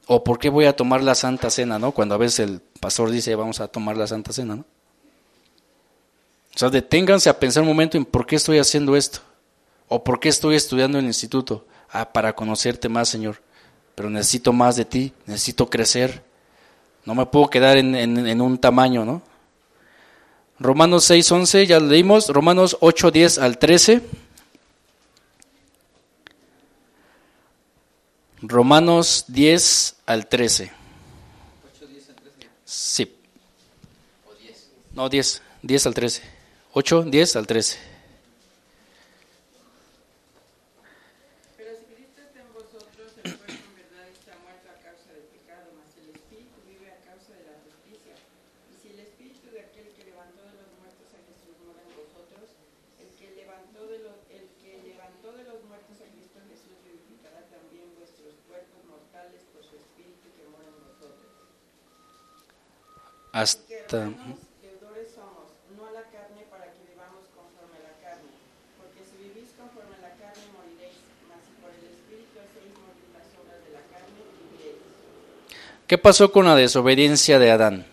O 0.06 0.24
¿por 0.24 0.38
qué 0.38 0.50
voy 0.50 0.66
a 0.66 0.76
tomar 0.76 1.02
la 1.02 1.16
Santa 1.16 1.50
Cena, 1.50 1.80
no? 1.80 1.92
Cuando 1.92 2.14
a 2.14 2.20
veces 2.20 2.42
el 2.42 2.62
pastor 2.80 3.10
dice, 3.10 3.34
vamos 3.34 3.62
a 3.62 3.68
tomar 3.68 3.98
la 3.98 4.06
Santa 4.06 4.32
Cena, 4.32 4.58
¿no? 4.58 4.66
O 6.56 6.60
sea, 6.60 6.70
deténganse 6.70 7.30
a 7.32 7.40
pensar 7.40 7.64
un 7.64 7.70
momento 7.70 7.98
en 7.98 8.06
por 8.06 8.28
qué 8.28 8.36
estoy 8.36 8.60
haciendo 8.60 8.96
esto. 8.96 9.22
¿O 9.88 10.04
por 10.04 10.20
qué 10.20 10.30
estoy 10.30 10.56
estudiando 10.56 10.98
en 10.98 11.06
el 11.06 11.10
instituto? 11.10 11.66
Ah, 11.90 12.12
para 12.12 12.36
conocerte 12.36 12.90
más, 12.90 13.10
Señor. 13.10 13.42
Pero 13.96 14.10
necesito 14.10 14.54
más 14.54 14.76
de 14.76 14.86
ti, 14.86 15.14
necesito 15.26 15.70
crecer. 15.70 16.24
No 17.06 17.16
me 17.16 17.26
puedo 17.26 17.50
quedar 17.50 17.78
en, 17.78 17.96
en, 17.96 18.42
un 18.42 18.58
tamaño, 18.58 19.06
¿no? 19.06 19.22
Romanos 20.60 21.06
6, 21.06 21.32
11, 21.32 21.68
ya 21.68 21.80
lo 21.80 21.88
leímos. 21.88 22.28
Romanos 22.28 22.78
8, 22.82 23.12
10 23.12 23.38
al 23.40 23.58
13. 23.58 24.02
Romanos 28.42 29.26
10 29.30 29.96
al 30.06 30.28
13. 30.28 30.72
8, 31.74 31.88
10 31.88 32.10
al 32.10 32.16
13. 32.16 32.50
Sí. 32.66 33.16
¿O 34.28 34.34
10? 34.34 34.70
No, 34.94 35.10
10. 35.10 35.42
10 35.62 35.88
al 35.88 35.94
13. 35.94 36.22
8, 36.74 37.04
10 37.04 37.36
al 37.38 37.48
13. 37.48 37.97
Hasta... 63.42 64.10
¿Qué 75.86 75.98
pasó 75.98 76.34
con 76.34 76.46
la 76.46 76.56
desobediencia 76.56 77.40
de 77.40 77.50
Adán? 77.50 77.86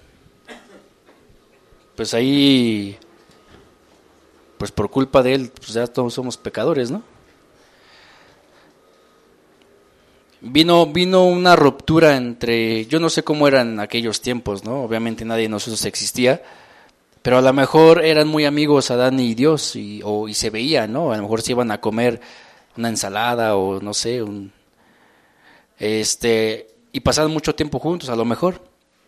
Pues 1.95 2.13
ahí, 2.13 2.99
pues 4.59 4.73
por 4.73 4.91
culpa 4.91 5.23
de 5.23 5.35
él, 5.35 5.53
pues 5.55 5.75
ya 5.75 5.87
todos 5.87 6.13
somos 6.13 6.37
pecadores, 6.37 6.91
¿no? 6.91 7.14
Vino, 10.45 10.87
vino 10.87 11.25
una 11.27 11.57
ruptura 11.57 12.17
entre, 12.17 12.87
yo 12.87 13.01
no 13.01 13.09
sé 13.09 13.25
cómo 13.25 13.49
eran 13.49 13.81
aquellos 13.81 14.21
tiempos, 14.21 14.65
¿no? 14.65 14.83
Obviamente 14.83 15.25
nadie 15.25 15.45
de 15.45 15.49
nosotros 15.49 15.85
existía, 15.85 16.43
pero 17.23 17.39
a 17.39 17.43
lo 17.43 17.53
mejor 17.53 18.05
eran 18.05 18.29
muy 18.29 18.45
amigos 18.45 18.91
Adán 18.91 19.19
y 19.19 19.35
Dios 19.35 19.75
y, 19.77 20.01
o, 20.05 20.29
y 20.29 20.35
se 20.35 20.51
veían, 20.51 20.93
¿no? 20.93 21.13
A 21.13 21.17
lo 21.17 21.23
mejor 21.23 21.43
se 21.43 21.53
iban 21.53 21.71
a 21.71 21.81
comer 21.81 22.21
una 22.77 22.89
ensalada 22.89 23.57
o 23.57 23.81
no 23.81 23.95
sé, 23.95 24.23
un, 24.23 24.53
este, 25.79 26.69
y 26.93 27.01
pasaban 27.01 27.33
mucho 27.33 27.55
tiempo 27.55 27.79
juntos 27.79 28.09
a 28.09 28.17
lo 28.17 28.25
mejor. 28.25 28.61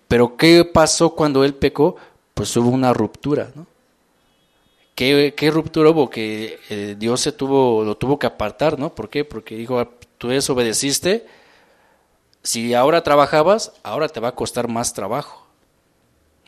Pero 0.08 0.36
¿qué 0.36 0.64
pasó 0.64 1.14
cuando 1.14 1.44
él 1.44 1.54
pecó? 1.54 1.96
Pues 2.34 2.56
hubo 2.56 2.68
una 2.68 2.92
ruptura, 2.92 3.50
¿no? 3.54 3.66
¿Qué, 4.94 5.34
qué 5.36 5.50
ruptura 5.50 5.90
hubo? 5.90 6.08
Que 6.08 6.58
eh, 6.70 6.96
Dios 6.98 7.20
se 7.20 7.32
tuvo, 7.32 7.84
lo 7.84 7.96
tuvo 7.96 8.18
que 8.18 8.26
apartar, 8.26 8.78
¿no? 8.78 8.94
¿Por 8.94 9.10
qué? 9.10 9.24
Porque 9.24 9.56
dijo, 9.56 9.78
tú 10.18 10.28
desobedeciste, 10.28 11.26
si 12.42 12.74
ahora 12.74 13.02
trabajabas, 13.02 13.72
ahora 13.82 14.08
te 14.08 14.20
va 14.20 14.28
a 14.28 14.34
costar 14.34 14.68
más 14.68 14.92
trabajo. 14.92 15.46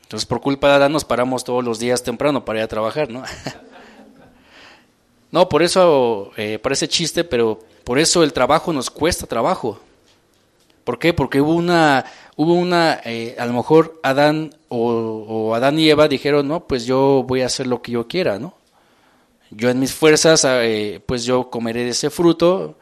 Entonces, 0.02 0.26
por 0.26 0.40
culpa 0.40 0.68
de 0.68 0.74
Adán 0.74 0.92
nos 0.92 1.04
paramos 1.04 1.44
todos 1.44 1.64
los 1.64 1.78
días 1.78 2.02
temprano 2.02 2.44
para 2.44 2.60
ir 2.60 2.64
a 2.64 2.68
trabajar, 2.68 3.10
¿no? 3.10 3.24
no, 5.32 5.48
por 5.48 5.62
eso 5.62 6.30
eh, 6.36 6.58
parece 6.58 6.88
chiste, 6.88 7.24
pero 7.24 7.58
por 7.84 7.98
eso 7.98 8.22
el 8.22 8.32
trabajo 8.32 8.72
nos 8.72 8.90
cuesta 8.90 9.26
trabajo. 9.26 9.80
¿Por 10.84 10.98
qué? 10.98 11.12
Porque 11.12 11.42
hubo 11.42 11.52
una, 11.52 12.06
hubo 12.36 12.54
una, 12.54 13.00
eh, 13.04 13.36
a 13.38 13.44
lo 13.44 13.52
mejor 13.52 14.00
Adán 14.02 14.54
o, 14.68 15.52
Adán 15.54 15.78
y 15.78 15.90
Eva 15.90 16.08
dijeron, 16.08 16.48
no, 16.48 16.66
pues 16.66 16.86
yo 16.86 17.24
voy 17.26 17.42
a 17.42 17.46
hacer 17.46 17.66
lo 17.66 17.82
que 17.82 17.92
yo 17.92 18.08
quiera, 18.08 18.38
¿no? 18.38 18.54
Yo 19.50 19.68
en 19.68 19.80
mis 19.80 19.92
fuerzas, 19.92 20.46
eh, 20.46 21.02
pues 21.04 21.24
yo 21.24 21.50
comeré 21.50 21.84
de 21.84 21.90
ese 21.90 22.08
fruto 22.08 22.78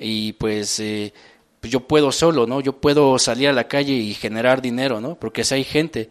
y 0.00 0.32
pues, 0.32 0.80
eh, 0.80 1.12
pues, 1.60 1.70
yo 1.70 1.80
puedo 1.86 2.10
solo, 2.10 2.46
¿no? 2.46 2.60
Yo 2.60 2.80
puedo 2.80 3.18
salir 3.18 3.48
a 3.48 3.52
la 3.52 3.68
calle 3.68 3.92
y 3.92 4.14
generar 4.14 4.62
dinero, 4.62 5.00
¿no? 5.00 5.14
Porque 5.14 5.44
si 5.44 5.54
hay 5.54 5.64
gente 5.64 6.10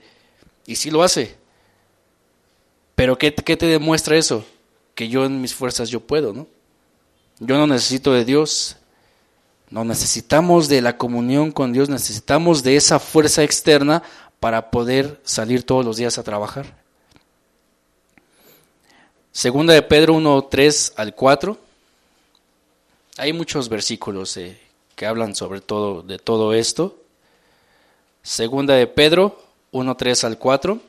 y 0.65 0.75
sí 0.75 0.91
lo 0.91 1.01
hace. 1.01 1.35
Pero 2.95 3.17
¿qué, 3.17 3.33
¿qué 3.33 3.57
te 3.57 3.65
demuestra 3.65 4.15
eso? 4.15 4.45
Que 4.93 5.09
yo 5.09 5.25
en 5.25 5.41
mis 5.41 5.55
fuerzas 5.55 5.89
yo 5.89 6.01
puedo, 6.01 6.33
¿no? 6.33 6.47
Yo 7.39 7.57
no 7.57 7.65
necesito 7.65 8.13
de 8.13 8.25
Dios, 8.25 8.77
no 9.71 9.83
necesitamos 9.83 10.67
de 10.67 10.81
la 10.81 10.97
comunión 10.97 11.51
con 11.51 11.73
Dios, 11.73 11.89
necesitamos 11.89 12.63
de 12.63 12.75
esa 12.75 12.99
fuerza 12.99 13.43
externa 13.43 14.03
para 14.39 14.69
poder 14.69 15.19
salir 15.23 15.63
todos 15.63 15.83
los 15.83 15.97
días 15.97 16.17
a 16.17 16.23
trabajar. 16.23 16.77
Segunda 19.31 19.73
de 19.73 19.81
Pedro 19.81 20.15
1, 20.15 20.43
3 20.45 20.93
al 20.97 21.15
4. 21.15 21.68
Hay 23.19 23.33
muchos 23.33 23.67
versículos 23.67 24.37
eh, 24.37 24.57
que 24.95 25.05
hablan 25.05 25.35
sobre 25.35 25.59
todo 25.59 26.03
de 26.03 26.19
todo 26.19 26.53
esto. 26.53 26.95
Segunda 28.23 28.75
de 28.75 28.87
Pedro 28.87 29.43
1, 29.71 29.97
3 29.97 30.23
al 30.23 30.37
4. 30.37 30.79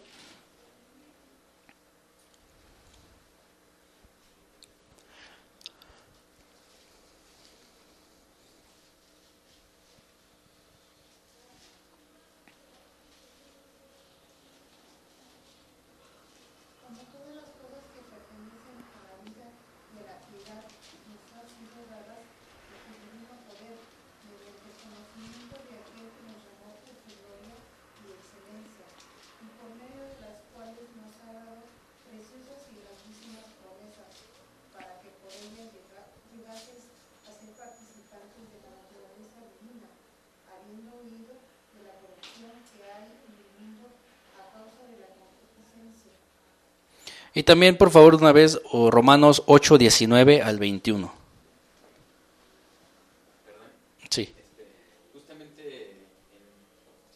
También, 47.51 47.77
por 47.77 47.91
favor, 47.91 48.15
una 48.15 48.31
vez, 48.31 48.61
Romanos 48.73 49.43
8, 49.47 49.77
19 49.77 50.41
al 50.41 50.61
21. 50.61 51.13
Sí. 54.09 54.33
Justamente 55.13 55.97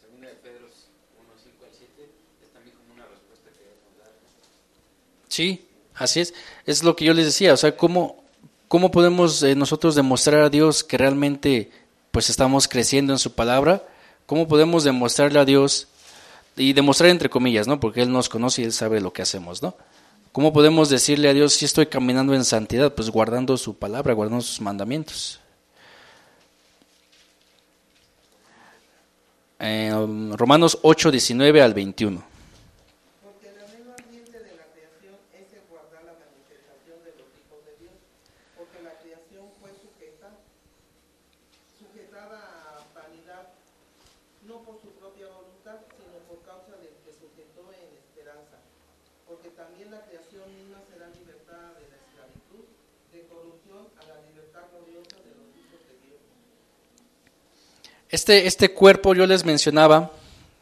en 0.03 0.21
2 0.21 0.29
de 0.29 0.35
Pedro 0.35 0.65
1, 0.65 1.29
5 1.41 1.63
al 1.63 1.71
7 1.71 2.09
es 2.43 2.51
también 2.51 2.75
como 2.75 2.95
una 2.95 3.05
respuesta 3.05 3.49
que 3.49 3.59
debemos 3.59 3.97
dar. 3.97 4.11
Sí, 5.29 5.65
así 5.93 6.19
es. 6.19 6.33
Es 6.65 6.83
lo 6.83 6.97
que 6.97 7.05
yo 7.05 7.13
les 7.13 7.27
decía, 7.27 7.53
o 7.53 7.57
sea, 7.57 7.77
cómo, 7.77 8.21
cómo 8.67 8.91
podemos 8.91 9.41
eh, 9.41 9.55
nosotros 9.55 9.95
demostrar 9.95 10.41
a 10.41 10.49
Dios 10.49 10.83
que 10.83 10.97
realmente 10.97 11.71
pues 12.11 12.29
estamos 12.29 12.67
creciendo 12.67 13.13
en 13.13 13.19
su 13.19 13.31
palabra, 13.35 13.87
cómo 14.25 14.49
podemos 14.49 14.83
demostrarle 14.83 15.39
a 15.39 15.45
Dios 15.45 15.87
y 16.57 16.73
demostrar 16.73 17.09
entre 17.09 17.29
comillas, 17.29 17.69
¿no? 17.69 17.79
Porque 17.79 18.01
Él 18.01 18.11
nos 18.11 18.27
conoce 18.27 18.63
y 18.63 18.65
Él 18.65 18.73
sabe 18.73 18.99
lo 18.99 19.13
que 19.13 19.21
hacemos, 19.21 19.63
¿no? 19.63 19.77
¿Cómo 20.35 20.51
podemos 20.51 20.89
decirle 20.89 21.29
a 21.29 21.33
Dios 21.33 21.53
si 21.53 21.63
estoy 21.63 21.85
caminando 21.85 22.33
en 22.35 22.43
santidad? 22.43 22.93
Pues 22.93 23.09
guardando 23.09 23.55
su 23.55 23.77
palabra, 23.77 24.11
guardando 24.11 24.41
sus 24.41 24.59
mandamientos. 24.59 25.39
Romanos 29.57 30.77
8, 30.81 31.11
19 31.11 31.61
al 31.61 31.73
21. 31.73 32.21
Porque 33.23 33.47
la 33.55 33.63
misma 33.63 33.95
ambiente 33.95 34.39
de 34.43 34.57
la 34.59 34.67
creación 34.75 35.15
es 35.31 35.55
el 35.55 35.63
guardar 35.71 36.03
la 36.03 36.19
manifestación 36.19 36.99
de 37.07 37.15
los 37.15 37.31
hijos 37.39 37.63
de 37.63 37.71
Dios, 37.79 37.95
porque 38.59 38.83
la 38.83 38.91
creación 38.99 39.47
fue 39.63 39.71
sujeta, 39.71 40.35
sujetada 41.79 42.43
a 42.75 42.83
vanidad, 42.91 43.55
no 44.43 44.59
por 44.67 44.83
su 44.83 44.91
propia 44.99 45.31
voluntad, 45.31 45.79
sino 45.95 46.19
por 46.27 46.43
causa 46.43 46.75
del 46.83 46.91
que 47.07 47.15
sujetó 47.15 47.71
en 47.71 47.87
esperanza. 48.03 48.59
Porque 49.25 49.49
también 49.49 49.89
la 49.89 50.05
creación 50.05 50.25
Este, 58.25 58.47
este 58.47 58.71
cuerpo 58.71 59.13
yo 59.13 59.27
les 59.27 59.45
mencionaba, 59.45 60.11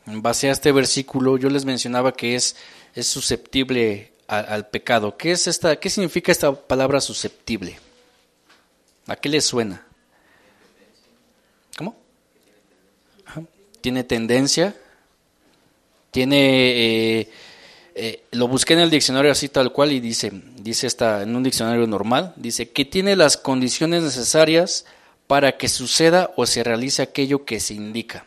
en 0.05 0.21
base 0.21 0.49
a 0.49 0.51
este 0.51 0.73
versículo, 0.73 1.37
yo 1.37 1.49
les 1.49 1.63
mencionaba 1.63 2.11
que 2.11 2.35
es, 2.35 2.57
es 2.93 3.07
susceptible 3.07 4.11
al 4.27 4.67
pecado. 4.67 5.15
¿Qué, 5.15 5.31
es 5.31 5.47
esta, 5.47 5.77
¿Qué 5.77 5.89
significa 5.89 6.33
esta 6.33 6.53
palabra 6.53 6.99
susceptible? 6.99 7.79
¿A 9.07 9.15
qué 9.15 9.29
le 9.29 9.39
suena? 9.39 9.87
¿Cómo? 11.77 11.95
Tiene 13.79 14.03
tendencia. 14.03 14.75
Tiene. 16.11 17.19
Eh, 17.19 17.29
eh, 17.95 18.23
lo 18.31 18.49
busqué 18.49 18.73
en 18.73 18.79
el 18.81 18.89
diccionario 18.89 19.31
así 19.31 19.47
tal 19.47 19.71
cual 19.71 19.93
y 19.93 20.01
dice, 20.01 20.33
dice 20.57 20.85
esta, 20.85 21.21
en 21.21 21.33
un 21.33 21.43
diccionario 21.43 21.87
normal, 21.87 22.33
dice 22.35 22.71
que 22.71 22.83
tiene 22.83 23.15
las 23.15 23.37
condiciones 23.37 24.03
necesarias 24.03 24.83
para 25.33 25.57
que 25.57 25.67
suceda 25.67 26.29
o 26.35 26.45
se 26.45 26.63
realice 26.63 27.01
aquello 27.01 27.43
que 27.43 27.59
se 27.59 27.73
indica. 27.73 28.23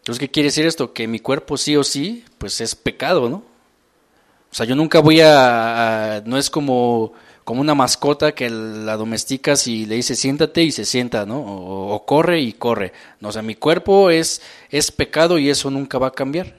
Entonces, 0.00 0.20
¿qué 0.20 0.30
quiere 0.30 0.48
decir 0.48 0.66
esto? 0.66 0.92
Que 0.92 1.08
mi 1.08 1.18
cuerpo 1.18 1.56
sí 1.56 1.78
o 1.78 1.82
sí, 1.82 2.26
pues 2.36 2.60
es 2.60 2.74
pecado, 2.74 3.30
¿no? 3.30 3.36
O 3.36 4.54
sea, 4.54 4.66
yo 4.66 4.76
nunca 4.76 5.00
voy 5.00 5.22
a, 5.22 6.22
no 6.26 6.36
es 6.36 6.50
como, 6.50 7.14
como 7.42 7.62
una 7.62 7.74
mascota 7.74 8.32
que 8.32 8.50
la 8.50 8.98
domesticas 8.98 9.66
y 9.66 9.86
le 9.86 9.94
dice 9.94 10.14
siéntate 10.14 10.62
y 10.62 10.72
se 10.72 10.84
sienta, 10.84 11.24
¿no? 11.24 11.40
O, 11.40 12.04
corre 12.04 12.42
y 12.42 12.52
corre. 12.52 12.92
No, 13.20 13.30
o 13.30 13.32
sea, 13.32 13.40
mi 13.40 13.54
cuerpo 13.54 14.10
es, 14.10 14.42
es 14.68 14.92
pecado 14.92 15.38
y 15.38 15.48
eso 15.48 15.70
nunca 15.70 15.96
va 15.96 16.08
a 16.08 16.12
cambiar. 16.12 16.54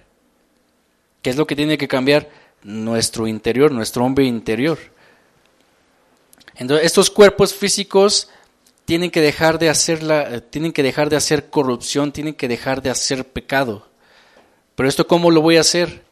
¿Qué 1.21 1.29
es 1.29 1.35
lo 1.35 1.45
que 1.45 1.55
tiene 1.55 1.77
que 1.77 1.87
cambiar? 1.87 2.31
Nuestro 2.63 3.27
interior, 3.27 3.71
nuestro 3.71 4.03
hombre 4.03 4.25
interior. 4.25 4.79
Entonces, 6.55 6.87
estos 6.87 7.11
cuerpos 7.11 7.53
físicos 7.53 8.27
tienen 8.91 9.09
que 9.09 9.21
dejar 9.21 9.57
de 9.57 9.69
hacer 9.69 10.03
la, 10.03 10.41
tienen 10.41 10.73
que 10.73 10.83
dejar 10.83 11.09
de 11.09 11.15
hacer 11.15 11.49
corrupción, 11.49 12.11
tienen 12.11 12.33
que 12.33 12.49
dejar 12.49 12.81
de 12.81 12.89
hacer 12.89 13.25
pecado. 13.25 13.87
Pero 14.75 14.89
esto 14.89 15.07
cómo 15.07 15.31
lo 15.31 15.39
voy 15.39 15.55
a 15.55 15.61
hacer? 15.61 16.03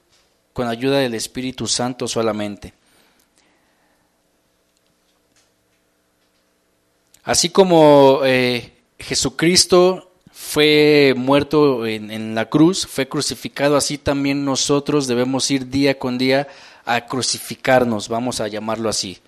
Con 0.54 0.66
ayuda 0.66 1.00
del 1.00 1.14
Espíritu 1.14 1.68
Santo 1.68 2.08
solamente. 2.08 2.74
Así 7.22 7.50
como 7.50 8.22
eh, 8.24 8.72
Jesucristo 8.98 10.14
fue 10.32 11.14
muerto 11.18 11.86
en, 11.86 12.10
en, 12.12 12.34
la 12.34 12.46
cruz, 12.46 12.88
fue 12.88 13.10
crucificado, 13.10 13.76
así 13.76 13.98
también 13.98 14.46
nosotros 14.46 15.06
debemos 15.06 15.52
ir 15.52 15.68
día 15.68 16.00
con 16.00 16.18
día 16.18 16.48
a 16.86 17.08
crucificarnos, 17.08 18.08
vamos 18.08 18.40
a 18.40 18.48
llamarlo 18.48 18.88
así. 18.88 19.20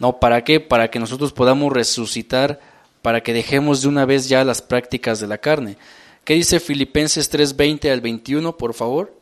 No, 0.00 0.18
¿para 0.18 0.42
qué? 0.42 0.58
Para 0.58 0.90
que 0.90 0.98
nosotros 0.98 1.32
podamos 1.32 1.72
resucitar, 1.72 2.58
para 3.02 3.22
que 3.22 3.34
dejemos 3.34 3.82
de 3.82 3.88
una 3.88 4.06
vez 4.06 4.28
ya 4.28 4.42
las 4.44 4.62
prácticas 4.62 5.20
de 5.20 5.26
la 5.26 5.38
carne. 5.38 5.76
¿Qué 6.24 6.34
dice 6.34 6.58
Filipenses 6.58 7.30
3:20 7.30 7.92
al 7.92 8.00
21, 8.00 8.56
por 8.56 8.74
favor? 8.74 9.14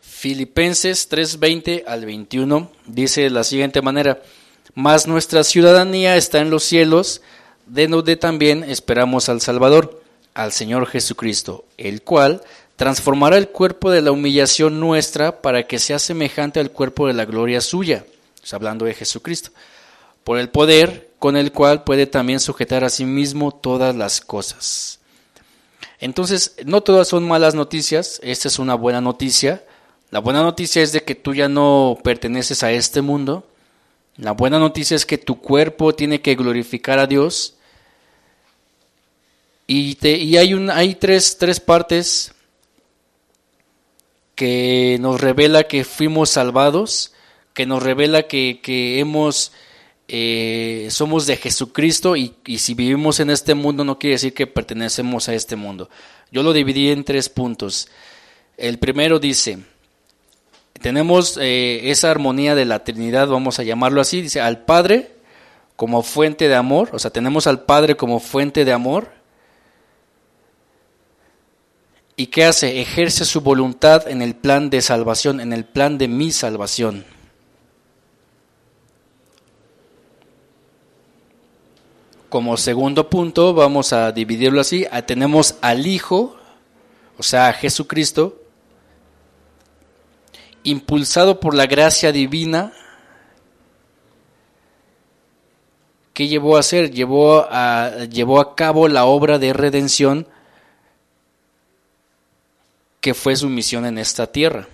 Filipenses 0.00 1.08
3:20 1.10 1.84
al 1.86 2.06
21 2.06 2.70
dice 2.86 3.22
de 3.22 3.30
la 3.30 3.44
siguiente 3.44 3.82
manera, 3.82 4.22
mas 4.74 5.06
nuestra 5.06 5.44
ciudadanía 5.44 6.16
está 6.16 6.40
en 6.40 6.50
los 6.50 6.62
cielos, 6.62 7.20
de 7.66 7.88
donde 7.88 8.16
también 8.16 8.64
esperamos 8.64 9.28
al 9.28 9.42
Salvador, 9.42 10.02
al 10.32 10.52
Señor 10.52 10.86
Jesucristo, 10.86 11.64
el 11.76 12.02
cual 12.02 12.42
transformará 12.80 13.36
el 13.36 13.50
cuerpo 13.50 13.90
de 13.90 14.00
la 14.00 14.10
humillación 14.10 14.80
nuestra 14.80 15.42
para 15.42 15.66
que 15.66 15.78
sea 15.78 15.98
semejante 15.98 16.60
al 16.60 16.70
cuerpo 16.70 17.08
de 17.08 17.12
la 17.12 17.26
gloria 17.26 17.60
suya, 17.60 18.06
hablando 18.52 18.86
de 18.86 18.94
Jesucristo, 18.94 19.50
por 20.24 20.38
el 20.38 20.48
poder 20.48 21.10
con 21.18 21.36
el 21.36 21.52
cual 21.52 21.84
puede 21.84 22.06
también 22.06 22.40
sujetar 22.40 22.82
a 22.82 22.88
sí 22.88 23.04
mismo 23.04 23.52
todas 23.52 23.94
las 23.94 24.22
cosas. 24.22 24.98
Entonces, 25.98 26.54
no 26.64 26.80
todas 26.80 27.06
son 27.06 27.28
malas 27.28 27.54
noticias, 27.54 28.18
esta 28.22 28.48
es 28.48 28.58
una 28.58 28.76
buena 28.76 29.02
noticia. 29.02 29.62
La 30.10 30.20
buena 30.20 30.42
noticia 30.42 30.82
es 30.82 30.92
de 30.92 31.02
que 31.02 31.14
tú 31.14 31.34
ya 31.34 31.50
no 31.50 31.98
perteneces 32.02 32.62
a 32.62 32.72
este 32.72 33.02
mundo, 33.02 33.46
La 34.16 34.32
buena 34.32 34.58
noticia 34.58 34.96
es 34.96 35.04
que 35.04 35.18
tu 35.18 35.38
cuerpo 35.38 35.94
tiene 35.94 36.22
que 36.22 36.34
glorificar 36.34 36.98
a 36.98 37.06
Dios. 37.06 37.56
Y, 39.66 39.96
te, 39.96 40.16
y 40.16 40.38
hay, 40.38 40.54
un, 40.54 40.70
hay 40.70 40.94
tres, 40.94 41.36
tres 41.36 41.60
partes 41.60 42.32
que 44.40 44.96
nos 45.02 45.20
revela 45.20 45.64
que 45.64 45.84
fuimos 45.84 46.30
salvados, 46.30 47.12
que 47.52 47.66
nos 47.66 47.82
revela 47.82 48.22
que, 48.22 48.60
que 48.62 48.98
hemos 48.98 49.52
eh, 50.08 50.88
somos 50.90 51.26
de 51.26 51.36
Jesucristo 51.36 52.16
y, 52.16 52.32
si 52.56 52.72
vivimos 52.72 53.20
en 53.20 53.28
este 53.28 53.52
mundo 53.54 53.84
no 53.84 53.98
quiere 53.98 54.14
decir 54.14 54.32
que 54.32 54.46
pertenecemos 54.46 55.28
a 55.28 55.34
este 55.34 55.56
mundo. 55.56 55.90
Yo 56.32 56.42
lo 56.42 56.54
dividí 56.54 56.88
en 56.88 57.04
tres 57.04 57.28
puntos. 57.28 57.88
El 58.56 58.78
primero 58.78 59.18
dice, 59.18 59.58
tenemos 60.80 61.38
eh, 61.38 61.90
esa 61.90 62.10
armonía 62.10 62.54
de 62.54 62.64
la 62.64 62.82
Trinidad, 62.82 63.28
vamos 63.28 63.58
a 63.58 63.62
llamarlo 63.62 64.00
así, 64.00 64.22
dice 64.22 64.40
al 64.40 64.64
Padre 64.64 65.16
como 65.76 66.02
fuente 66.02 66.48
de 66.48 66.54
amor, 66.54 66.88
o 66.94 66.98
sea, 66.98 67.10
tenemos 67.10 67.46
al 67.46 67.64
Padre 67.64 67.94
como 67.94 68.20
fuente 68.20 68.64
de 68.64 68.72
amor. 68.72 69.19
¿Y 72.20 72.26
qué 72.26 72.44
hace? 72.44 72.82
Ejerce 72.82 73.24
su 73.24 73.40
voluntad 73.40 74.06
en 74.06 74.20
el 74.20 74.34
plan 74.34 74.68
de 74.68 74.82
salvación, 74.82 75.40
en 75.40 75.54
el 75.54 75.64
plan 75.64 75.96
de 75.96 76.06
mi 76.06 76.32
salvación. 76.32 77.06
Como 82.28 82.58
segundo 82.58 83.08
punto, 83.08 83.54
vamos 83.54 83.94
a 83.94 84.12
dividirlo 84.12 84.60
así. 84.60 84.86
Ah, 84.92 85.00
tenemos 85.00 85.54
al 85.62 85.86
Hijo, 85.86 86.36
o 87.16 87.22
sea, 87.22 87.48
a 87.48 87.54
Jesucristo, 87.54 88.42
impulsado 90.62 91.40
por 91.40 91.54
la 91.54 91.64
gracia 91.64 92.12
divina, 92.12 92.74
¿qué 96.12 96.28
llevó 96.28 96.58
a 96.58 96.60
hacer? 96.60 96.90
Llevó 96.90 97.46
a, 97.50 98.04
llevó 98.10 98.40
a 98.40 98.54
cabo 98.54 98.88
la 98.88 99.06
obra 99.06 99.38
de 99.38 99.54
redención 99.54 100.26
que 103.00 103.14
fue 103.14 103.36
su 103.36 103.48
misión 103.48 103.86
en 103.86 103.98
esta 103.98 104.26
tierra. 104.26 104.68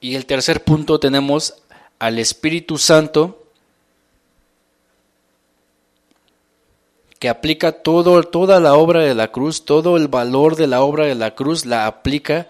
Y 0.00 0.16
el 0.16 0.26
tercer 0.26 0.62
punto 0.62 1.00
tenemos 1.00 1.54
al 1.98 2.18
Espíritu 2.18 2.76
Santo 2.76 3.44
que 7.18 7.30
aplica 7.30 7.72
todo, 7.72 8.22
toda 8.22 8.60
la 8.60 8.74
obra 8.74 9.00
de 9.00 9.14
la 9.14 9.32
cruz, 9.32 9.64
todo 9.64 9.96
el 9.96 10.08
valor 10.08 10.56
de 10.56 10.66
la 10.66 10.82
obra 10.82 11.06
de 11.06 11.14
la 11.14 11.34
cruz 11.34 11.64
la 11.64 11.86
aplica 11.86 12.48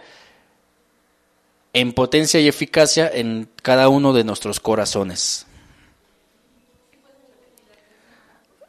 en 1.73 1.93
potencia 1.93 2.41
y 2.41 2.49
eficacia 2.49 3.09
en 3.09 3.49
cada 3.62 3.89
uno 3.89 4.12
de 4.12 4.25
nuestros 4.25 4.59
corazones. 4.59 5.47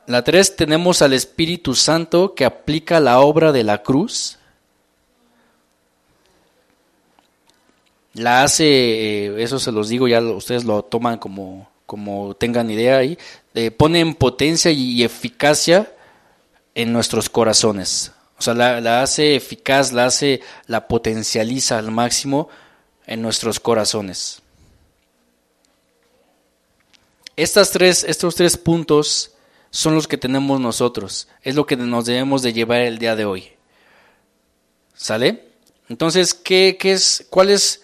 La 0.08 0.24
tres 0.24 0.56
tenemos 0.56 1.02
al 1.02 1.14
Espíritu 1.14 1.74
Santo 1.74 2.36
que 2.36 2.46
aplica 2.46 3.00
la 3.00 3.20
obra 3.20 3.52
de 3.52 3.64
la 3.64 3.82
cruz 3.82 4.38
la 8.16 8.44
hace, 8.44 8.66
eh, 8.66 9.44
eso 9.44 9.60
se 9.60 9.72
los 9.72 9.90
digo, 9.90 10.08
ya 10.08 10.22
ustedes 10.22 10.64
lo 10.64 10.84
toman 10.84 11.18
como, 11.18 11.70
como 11.86 12.34
tengan 12.36 12.70
idea 12.72 12.98
ahí, 12.98 13.18
eh, 13.54 13.72
pone 13.72 14.00
en 14.00 14.16
potencia 14.16 14.72
y 14.72 15.04
eficacia 15.04 15.94
en 16.74 16.94
nuestros 16.94 17.30
corazones. 17.30 18.14
O 18.38 18.42
sea, 18.42 18.54
la, 18.54 18.82
la, 18.82 19.02
hace 19.02 19.36
eficaz, 19.36 19.92
la 19.92 20.06
hace, 20.06 20.42
la 20.68 20.88
potencializa 20.88 21.78
al 21.78 21.92
máximo 21.92 22.50
en 23.06 23.22
nuestros 23.22 23.60
corazones. 23.60 24.42
Estas 27.36 27.72
tres, 27.72 28.06
estos 28.06 28.36
tres 28.36 28.58
puntos 28.58 29.32
son 29.76 29.96
los 29.96 30.08
que 30.08 30.18
tenemos 30.18 30.60
nosotros. 30.60 31.28
Es 31.42 31.56
lo 31.56 31.66
que 31.66 31.76
nos 31.76 32.06
debemos 32.06 32.42
de 32.42 32.54
llevar 32.54 32.82
el 32.82 32.98
día 32.98 33.16
de 33.16 33.26
hoy. 33.26 33.52
¿Sale? 34.94 35.50
Entonces, 35.90 36.34
¿qué, 36.34 36.78
qué 36.80 36.94
es, 36.94 37.28
cuál 37.30 37.50
es 37.50 37.82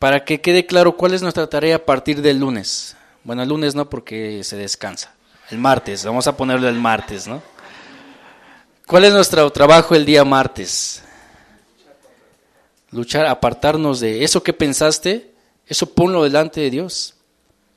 para 0.00 0.24
que 0.24 0.40
quede 0.40 0.64
claro 0.64 0.96
cuál 0.96 1.12
es 1.12 1.20
nuestra 1.20 1.46
tarea 1.46 1.76
a 1.76 1.84
partir 1.84 2.22
del 2.22 2.38
lunes. 2.38 2.96
Bueno, 3.22 3.42
el 3.42 3.50
lunes 3.50 3.74
no 3.74 3.90
porque 3.90 4.42
se 4.42 4.56
descansa. 4.56 5.14
El 5.50 5.58
martes, 5.58 6.06
vamos 6.06 6.26
a 6.26 6.34
ponerlo 6.34 6.68
el 6.68 6.76
martes, 6.76 7.28
¿no? 7.28 7.42
¿Cuál 8.86 9.04
es 9.04 9.12
nuestro 9.12 9.50
trabajo 9.50 9.94
el 9.94 10.06
día 10.06 10.24
martes? 10.24 11.02
Luchar, 12.92 13.26
apartarnos 13.26 14.00
de 14.00 14.24
eso 14.24 14.42
que 14.42 14.54
pensaste, 14.54 15.34
eso 15.66 15.92
ponlo 15.92 16.24
delante 16.24 16.62
de 16.62 16.70
Dios. 16.70 17.14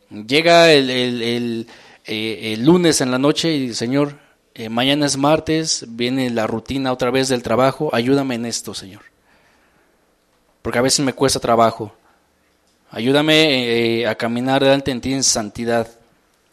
Llega 0.09 0.71
el, 0.71 0.89
el, 0.89 1.67
eh, 2.05 2.55
lunes 2.59 3.01
en 3.01 3.11
la 3.11 3.17
noche 3.17 3.53
y 3.53 3.73
Señor, 3.73 4.17
eh, 4.55 4.69
mañana 4.69 5.07
es 5.07 5.17
martes, 5.17 5.85
viene 5.87 6.29
la 6.29 6.45
rutina 6.45 6.91
otra 6.91 7.09
vez 7.09 7.27
del 7.27 7.41
trabajo, 7.41 7.89
ayúdame 7.91 8.35
en 8.35 8.45
esto, 8.45 8.75
Señor. 8.75 9.01
Porque 10.61 10.77
a 10.77 10.83
veces 10.83 11.03
me 11.03 11.13
cuesta 11.13 11.39
trabajo. 11.39 11.95
Ayúdame 12.91 14.01
eh, 14.01 14.07
a 14.07 14.13
caminar 14.15 14.63
delante 14.63 14.93
de 14.93 14.99
ti 14.99 15.13
en 15.13 15.23
santidad, 15.23 15.87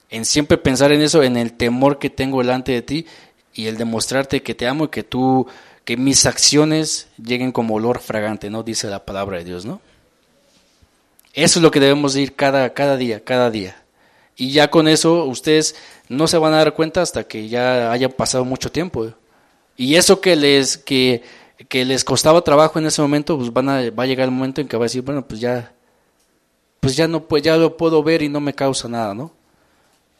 en 0.08 0.24
siempre 0.24 0.56
pensar 0.56 0.92
en 0.92 1.02
eso, 1.02 1.22
en 1.22 1.36
el 1.36 1.52
temor 1.52 1.98
que 1.98 2.08
tengo 2.08 2.40
delante 2.40 2.72
de 2.72 2.80
ti 2.80 3.06
y 3.52 3.66
el 3.66 3.76
demostrarte 3.76 4.42
que 4.42 4.54
te 4.54 4.66
amo 4.66 4.84
y 4.84 4.88
que 4.88 5.02
tú, 5.02 5.46
que 5.84 5.98
mis 5.98 6.24
acciones 6.24 7.08
lleguen 7.22 7.52
como 7.52 7.74
olor 7.74 8.00
fragante, 8.00 8.48
¿no? 8.48 8.62
Dice 8.62 8.88
la 8.88 9.04
palabra 9.04 9.36
de 9.36 9.44
Dios, 9.44 9.66
¿no? 9.66 9.82
Eso 11.34 11.58
es 11.58 11.62
lo 11.62 11.70
que 11.70 11.80
debemos 11.80 12.16
ir 12.16 12.34
cada, 12.34 12.72
cada 12.72 12.96
día, 12.96 13.22
cada 13.22 13.50
día. 13.50 13.76
Y 14.40 14.52
ya 14.52 14.70
con 14.70 14.88
eso 14.88 15.26
ustedes 15.26 15.76
no 16.08 16.26
se 16.26 16.38
van 16.38 16.54
a 16.54 16.56
dar 16.56 16.72
cuenta 16.72 17.02
hasta 17.02 17.24
que 17.24 17.50
ya 17.50 17.92
haya 17.92 18.08
pasado 18.08 18.42
mucho 18.42 18.72
tiempo. 18.72 19.12
Y 19.76 19.96
eso 19.96 20.22
que 20.22 20.34
les, 20.34 20.78
que, 20.78 21.22
que 21.68 21.84
les 21.84 22.04
costaba 22.04 22.40
trabajo 22.40 22.78
en 22.78 22.86
ese 22.86 23.02
momento, 23.02 23.36
pues 23.36 23.52
van 23.52 23.68
a, 23.68 23.90
va 23.90 24.04
a 24.04 24.06
llegar 24.06 24.24
el 24.24 24.34
momento 24.34 24.62
en 24.62 24.66
que 24.66 24.78
va 24.78 24.84
a 24.84 24.86
decir, 24.86 25.02
bueno, 25.02 25.28
pues 25.28 25.40
ya, 25.40 25.74
pues 26.80 26.96
ya 26.96 27.06
no 27.06 27.24
pues 27.24 27.42
ya 27.42 27.58
lo 27.58 27.76
puedo 27.76 28.02
ver 28.02 28.22
y 28.22 28.30
no 28.30 28.40
me 28.40 28.54
causa 28.54 28.88
nada, 28.88 29.12
¿no? 29.12 29.30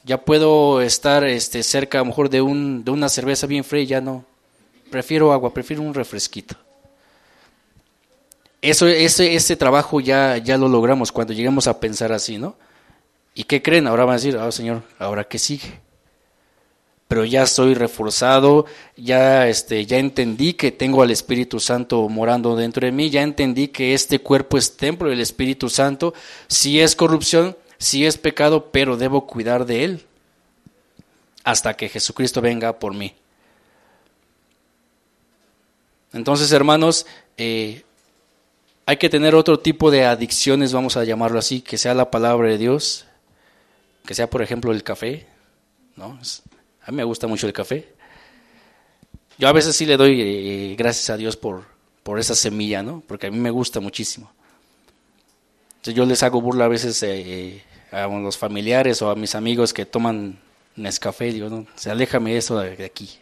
Ya 0.05 0.23
puedo 0.23 0.83
estar 0.83 1.25
este 1.25 1.63
cerca 1.63 1.97
a 1.97 2.03
lo 2.03 2.09
mejor 2.09 2.29
de 2.29 2.43
un 2.43 2.85
de 2.85 2.91
una 2.91 3.09
cerveza 3.09 3.47
bien 3.47 3.65
fría, 3.65 3.83
y 3.85 3.87
ya 3.87 4.01
no. 4.03 4.27
Prefiero 4.91 5.33
agua, 5.33 5.55
prefiero 5.55 5.81
un 5.81 5.95
refresquito. 5.95 6.57
Eso 8.61 8.87
ese 8.87 9.35
ese 9.35 9.57
trabajo 9.57 9.99
ya 9.99 10.37
ya 10.37 10.59
lo 10.59 10.69
logramos 10.69 11.11
cuando 11.11 11.33
llegamos 11.33 11.67
a 11.67 11.81
pensar 11.81 12.13
así, 12.13 12.37
¿no? 12.37 12.55
¿Y 13.41 13.45
qué 13.45 13.63
creen? 13.63 13.87
Ahora 13.87 14.05
van 14.05 14.13
a 14.13 14.17
decir, 14.19 14.37
"Ah, 14.37 14.53
Señor, 14.53 14.83
ahora 14.99 15.25
qué 15.25 15.39
sigue?" 15.39 15.81
pero 17.09 17.25
ya 17.25 17.43
estoy 17.43 17.75
reforzado, 17.75 18.67
ya 18.97 19.49
este 19.49 19.85
ya 19.87 19.97
entendí 19.99 20.53
que 20.53 20.71
tengo 20.71 21.03
al 21.03 21.11
Espíritu 21.11 21.59
Santo 21.59 22.07
morando 22.09 22.55
dentro 22.55 22.85
de 22.85 22.93
mí, 22.93 23.09
ya 23.09 23.23
entendí 23.23 23.69
que 23.69 23.95
este 23.95 24.21
cuerpo 24.21 24.59
es 24.59 24.77
templo 24.77 25.09
del 25.09 25.21
Espíritu 25.21 25.71
Santo, 25.71 26.13
si 26.49 26.81
es 26.81 26.95
corrupción, 26.95 27.57
si 27.79 28.07
es 28.07 28.17
pecado, 28.17 28.71
pero 28.71 28.97
debo 28.99 29.27
cuidar 29.27 29.65
de 29.67 29.85
él 29.85 30.07
hasta 31.43 31.75
que 31.75 31.89
Jesucristo 31.89 32.41
venga 32.43 32.79
por 32.79 32.95
mí. 32.95 33.15
Entonces, 36.13 36.53
hermanos, 36.53 37.07
eh, 37.39 37.83
hay 38.87 38.99
que 38.99 39.09
tener 39.09 39.35
otro 39.35 39.59
tipo 39.59 39.91
de 39.91 40.05
adicciones, 40.05 40.73
vamos 40.73 40.97
a 40.97 41.05
llamarlo 41.05 41.39
así, 41.39 41.63
que 41.63 41.79
sea 41.79 41.95
la 41.95 42.11
palabra 42.13 42.51
de 42.51 42.59
Dios, 42.59 43.07
que 44.05 44.15
sea, 44.15 44.29
por 44.29 44.43
ejemplo, 44.43 44.73
el 44.73 44.83
café, 44.83 45.27
¿no? 45.97 46.19
A 46.83 46.91
mí 46.91 46.97
me 46.97 47.05
gusta 47.05 47.27
mucho 47.27 47.47
el 47.47 47.53
café. 47.53 47.93
Yo 49.39 49.49
a 49.49 49.53
veces 49.53 49.77
sí 49.77 49.87
le 49.87 49.97
doy 49.97 50.21
eh, 50.21 50.75
gracias 50.77 51.11
a 51.11 51.17
Dios 51.17 51.37
por, 51.37 51.65
por 52.03 52.19
esa 52.19 52.35
semilla, 52.35 52.83
¿no? 52.83 53.03
Porque 53.07 53.29
a 53.29 53.31
mí 53.31 53.39
me 53.39 53.51
gusta 53.51 53.81
muchísimo. 53.81 54.33
Entonces 55.71 55.95
yo 55.95 56.05
les 56.05 56.23
hago 56.23 56.41
burla 56.41 56.67
a 56.67 56.69
veces 56.69 57.03
eh, 57.03 57.63
a 57.91 58.07
los 58.07 58.37
familiares 58.37 59.01
o 59.03 59.11
a 59.11 59.15
mis 59.15 59.35
amigos 59.35 59.73
que 59.73 59.87
toman 59.87 60.39
Nescafé, 60.77 61.33
digo, 61.33 61.49
no, 61.49 61.67
se 61.75 61.91
aléjame 61.91 62.37
eso 62.37 62.59
de 62.59 62.85
aquí. 62.85 63.19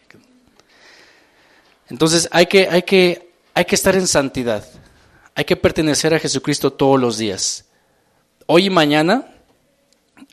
Entonces 1.89 2.29
hay 2.31 2.45
que, 2.45 2.67
hay 2.69 2.83
que, 2.83 3.31
hay 3.53 3.65
que 3.65 3.75
estar 3.75 3.95
en 3.95 4.07
santidad. 4.07 4.65
Hay 5.35 5.45
que 5.45 5.55
pertenecer 5.55 6.13
a 6.13 6.19
Jesucristo 6.19 6.71
todos 6.71 6.99
los 6.99 7.17
días. 7.17 7.65
Hoy 8.45 8.65
y 8.65 8.69
mañana 8.69 9.27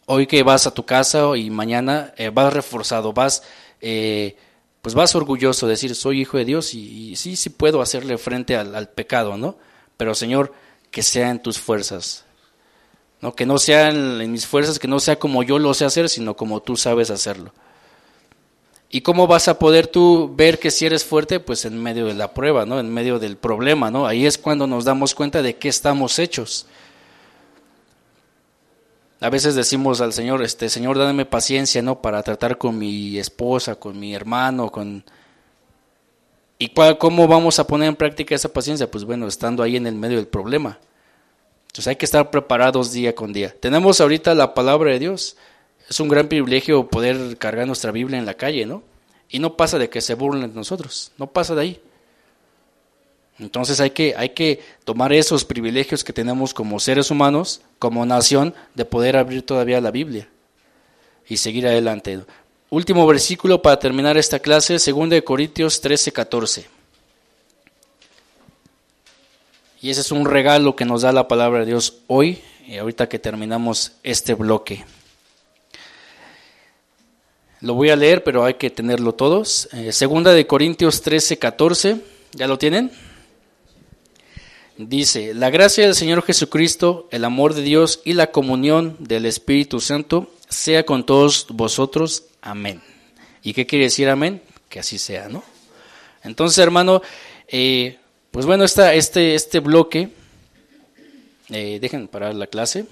hoy 0.06 0.26
que 0.26 0.42
vas 0.42 0.66
a 0.66 0.72
tu 0.72 0.86
casa 0.86 1.36
y 1.36 1.50
mañana 1.50 2.14
eh, 2.16 2.30
vas 2.30 2.52
reforzado, 2.52 3.12
vas, 3.12 3.42
eh, 3.80 4.36
pues 4.80 4.94
vas 4.94 5.14
orgulloso 5.14 5.66
de 5.66 5.72
decir, 5.72 5.94
soy 5.94 6.20
hijo 6.20 6.38
de 6.38 6.44
Dios 6.44 6.72
y, 6.74 7.14
sí, 7.16 7.36
sí 7.36 7.50
puedo 7.50 7.82
hacerle 7.82 8.16
frente 8.16 8.56
al, 8.56 8.88
pecado, 8.88 9.36
¿no? 9.36 9.56
Pero 9.96 10.14
Señor, 10.14 10.52
que 10.90 11.02
sea 11.02 11.30
en 11.30 11.42
tus 11.42 11.58
fuerzas, 11.58 12.24
¿no? 13.20 13.34
Que 13.34 13.46
no 13.46 13.58
sea 13.58 13.90
en, 13.90 14.30
mis 14.30 14.46
fuerzas, 14.46 14.78
que 14.78 14.88
no 14.88 15.00
sea 15.00 15.18
como 15.18 15.42
yo 15.42 15.58
lo 15.58 15.74
sé 15.74 15.84
hacer, 15.84 16.08
sino 16.08 16.36
como 16.36 16.62
tú 16.62 16.76
sabes 16.76 17.10
hacerlo. 17.10 17.52
¿Y 18.88 19.00
cómo 19.00 19.26
vas 19.26 19.48
a 19.48 19.58
poder 19.58 19.88
tú 19.88 20.32
ver 20.36 20.60
que 20.60 20.70
si 20.70 20.86
eres 20.86 21.04
fuerte? 21.04 21.40
Pues 21.40 21.64
en 21.64 21.82
medio 21.82 22.06
de 22.06 22.14
la 22.14 22.32
prueba, 22.32 22.64
¿no? 22.64 22.78
En 22.78 22.88
medio 22.94 23.18
del 23.18 23.36
problema, 23.36 23.90
¿no? 23.90 24.06
Ahí 24.06 24.24
es 24.24 24.38
cuando 24.38 24.68
nos 24.68 24.84
damos 24.84 25.12
cuenta 25.16 25.42
de 25.42 25.56
qué 25.56 25.68
estamos 25.68 26.20
hechos. 26.20 26.66
A 29.20 29.30
veces 29.30 29.54
decimos 29.54 30.00
al 30.00 30.12
Señor, 30.12 30.42
este 30.42 30.68
Señor, 30.68 30.98
dame 30.98 31.24
paciencia, 31.24 31.80
¿no? 31.82 32.02
Para 32.02 32.22
tratar 32.22 32.58
con 32.58 32.78
mi 32.78 33.18
esposa, 33.18 33.76
con 33.76 33.98
mi 33.98 34.14
hermano, 34.14 34.70
con 34.70 35.04
¿Y 36.58 36.68
cuál, 36.68 36.96
cómo 36.96 37.28
vamos 37.28 37.58
a 37.58 37.66
poner 37.66 37.88
en 37.88 37.96
práctica 37.96 38.34
esa 38.34 38.52
paciencia? 38.52 38.90
Pues 38.90 39.04
bueno, 39.04 39.26
estando 39.26 39.62
ahí 39.62 39.76
en 39.76 39.86
el 39.86 39.94
medio 39.94 40.16
del 40.16 40.26
problema. 40.26 40.78
Entonces 41.66 41.88
hay 41.88 41.96
que 41.96 42.06
estar 42.06 42.30
preparados 42.30 42.92
día 42.92 43.14
con 43.14 43.32
día. 43.32 43.54
Tenemos 43.60 44.00
ahorita 44.00 44.34
la 44.34 44.54
palabra 44.54 44.90
de 44.90 44.98
Dios. 44.98 45.36
Es 45.88 46.00
un 46.00 46.08
gran 46.08 46.28
privilegio 46.28 46.88
poder 46.88 47.36
cargar 47.36 47.66
nuestra 47.66 47.92
Biblia 47.92 48.18
en 48.18 48.24
la 48.24 48.34
calle, 48.34 48.64
¿no? 48.64 48.82
Y 49.28 49.38
no 49.38 49.56
pasa 49.56 49.78
de 49.78 49.90
que 49.90 50.00
se 50.00 50.14
burlen 50.14 50.48
de 50.48 50.56
nosotros, 50.56 51.12
no 51.18 51.26
pasa 51.26 51.54
de 51.54 51.60
ahí. 51.60 51.80
Entonces 53.38 53.80
hay 53.80 53.90
que, 53.90 54.14
hay 54.16 54.30
que 54.30 54.60
tomar 54.84 55.12
esos 55.12 55.44
privilegios 55.44 56.02
que 56.02 56.12
tenemos 56.12 56.54
como 56.54 56.80
seres 56.80 57.10
humanos, 57.10 57.60
como 57.78 58.06
nación, 58.06 58.54
de 58.74 58.84
poder 58.84 59.16
abrir 59.16 59.42
todavía 59.42 59.80
la 59.80 59.90
Biblia 59.90 60.28
y 61.28 61.36
seguir 61.36 61.66
adelante. 61.66 62.20
Último 62.70 63.06
versículo 63.06 63.60
para 63.60 63.78
terminar 63.78 64.16
esta 64.16 64.38
clase, 64.38 64.74
2 64.74 65.22
Corintios 65.22 65.80
13, 65.80 66.12
14. 66.12 66.66
Y 69.82 69.90
ese 69.90 70.00
es 70.00 70.10
un 70.10 70.24
regalo 70.24 70.74
que 70.74 70.84
nos 70.84 71.02
da 71.02 71.12
la 71.12 71.28
palabra 71.28 71.60
de 71.60 71.66
Dios 71.66 71.98
hoy, 72.06 72.40
y 72.66 72.78
ahorita 72.78 73.08
que 73.08 73.18
terminamos 73.18 73.92
este 74.02 74.34
bloque. 74.34 74.84
Lo 77.60 77.74
voy 77.74 77.90
a 77.90 77.96
leer, 77.96 78.24
pero 78.24 78.44
hay 78.44 78.54
que 78.54 78.70
tenerlo 78.70 79.14
todos. 79.14 79.68
Eh, 79.72 79.92
segunda 79.92 80.32
de 80.32 80.46
Corintios 80.46 81.02
13, 81.02 81.38
14. 81.38 82.00
¿Ya 82.32 82.46
lo 82.46 82.58
tienen? 82.58 82.90
Dice, 84.78 85.32
la 85.32 85.48
gracia 85.48 85.84
del 85.84 85.94
Señor 85.94 86.22
Jesucristo, 86.22 87.08
el 87.10 87.24
amor 87.24 87.54
de 87.54 87.62
Dios 87.62 88.00
y 88.04 88.12
la 88.12 88.30
comunión 88.30 88.94
del 88.98 89.24
Espíritu 89.24 89.80
Santo 89.80 90.30
sea 90.50 90.84
con 90.84 91.06
todos 91.06 91.46
vosotros. 91.48 92.24
Amén. 92.42 92.82
¿Y 93.42 93.54
qué 93.54 93.66
quiere 93.66 93.86
decir 93.86 94.08
amén? 94.10 94.42
Que 94.68 94.80
así 94.80 94.98
sea, 94.98 95.30
¿no? 95.30 95.42
Entonces, 96.22 96.58
hermano, 96.58 97.00
eh, 97.48 97.96
pues 98.30 98.44
bueno, 98.44 98.64
esta, 98.64 98.92
este, 98.92 99.34
este 99.34 99.60
bloque, 99.60 100.10
eh, 101.48 101.78
dejen 101.80 102.06
parar 102.06 102.34
la 102.34 102.46
clase. 102.46 102.84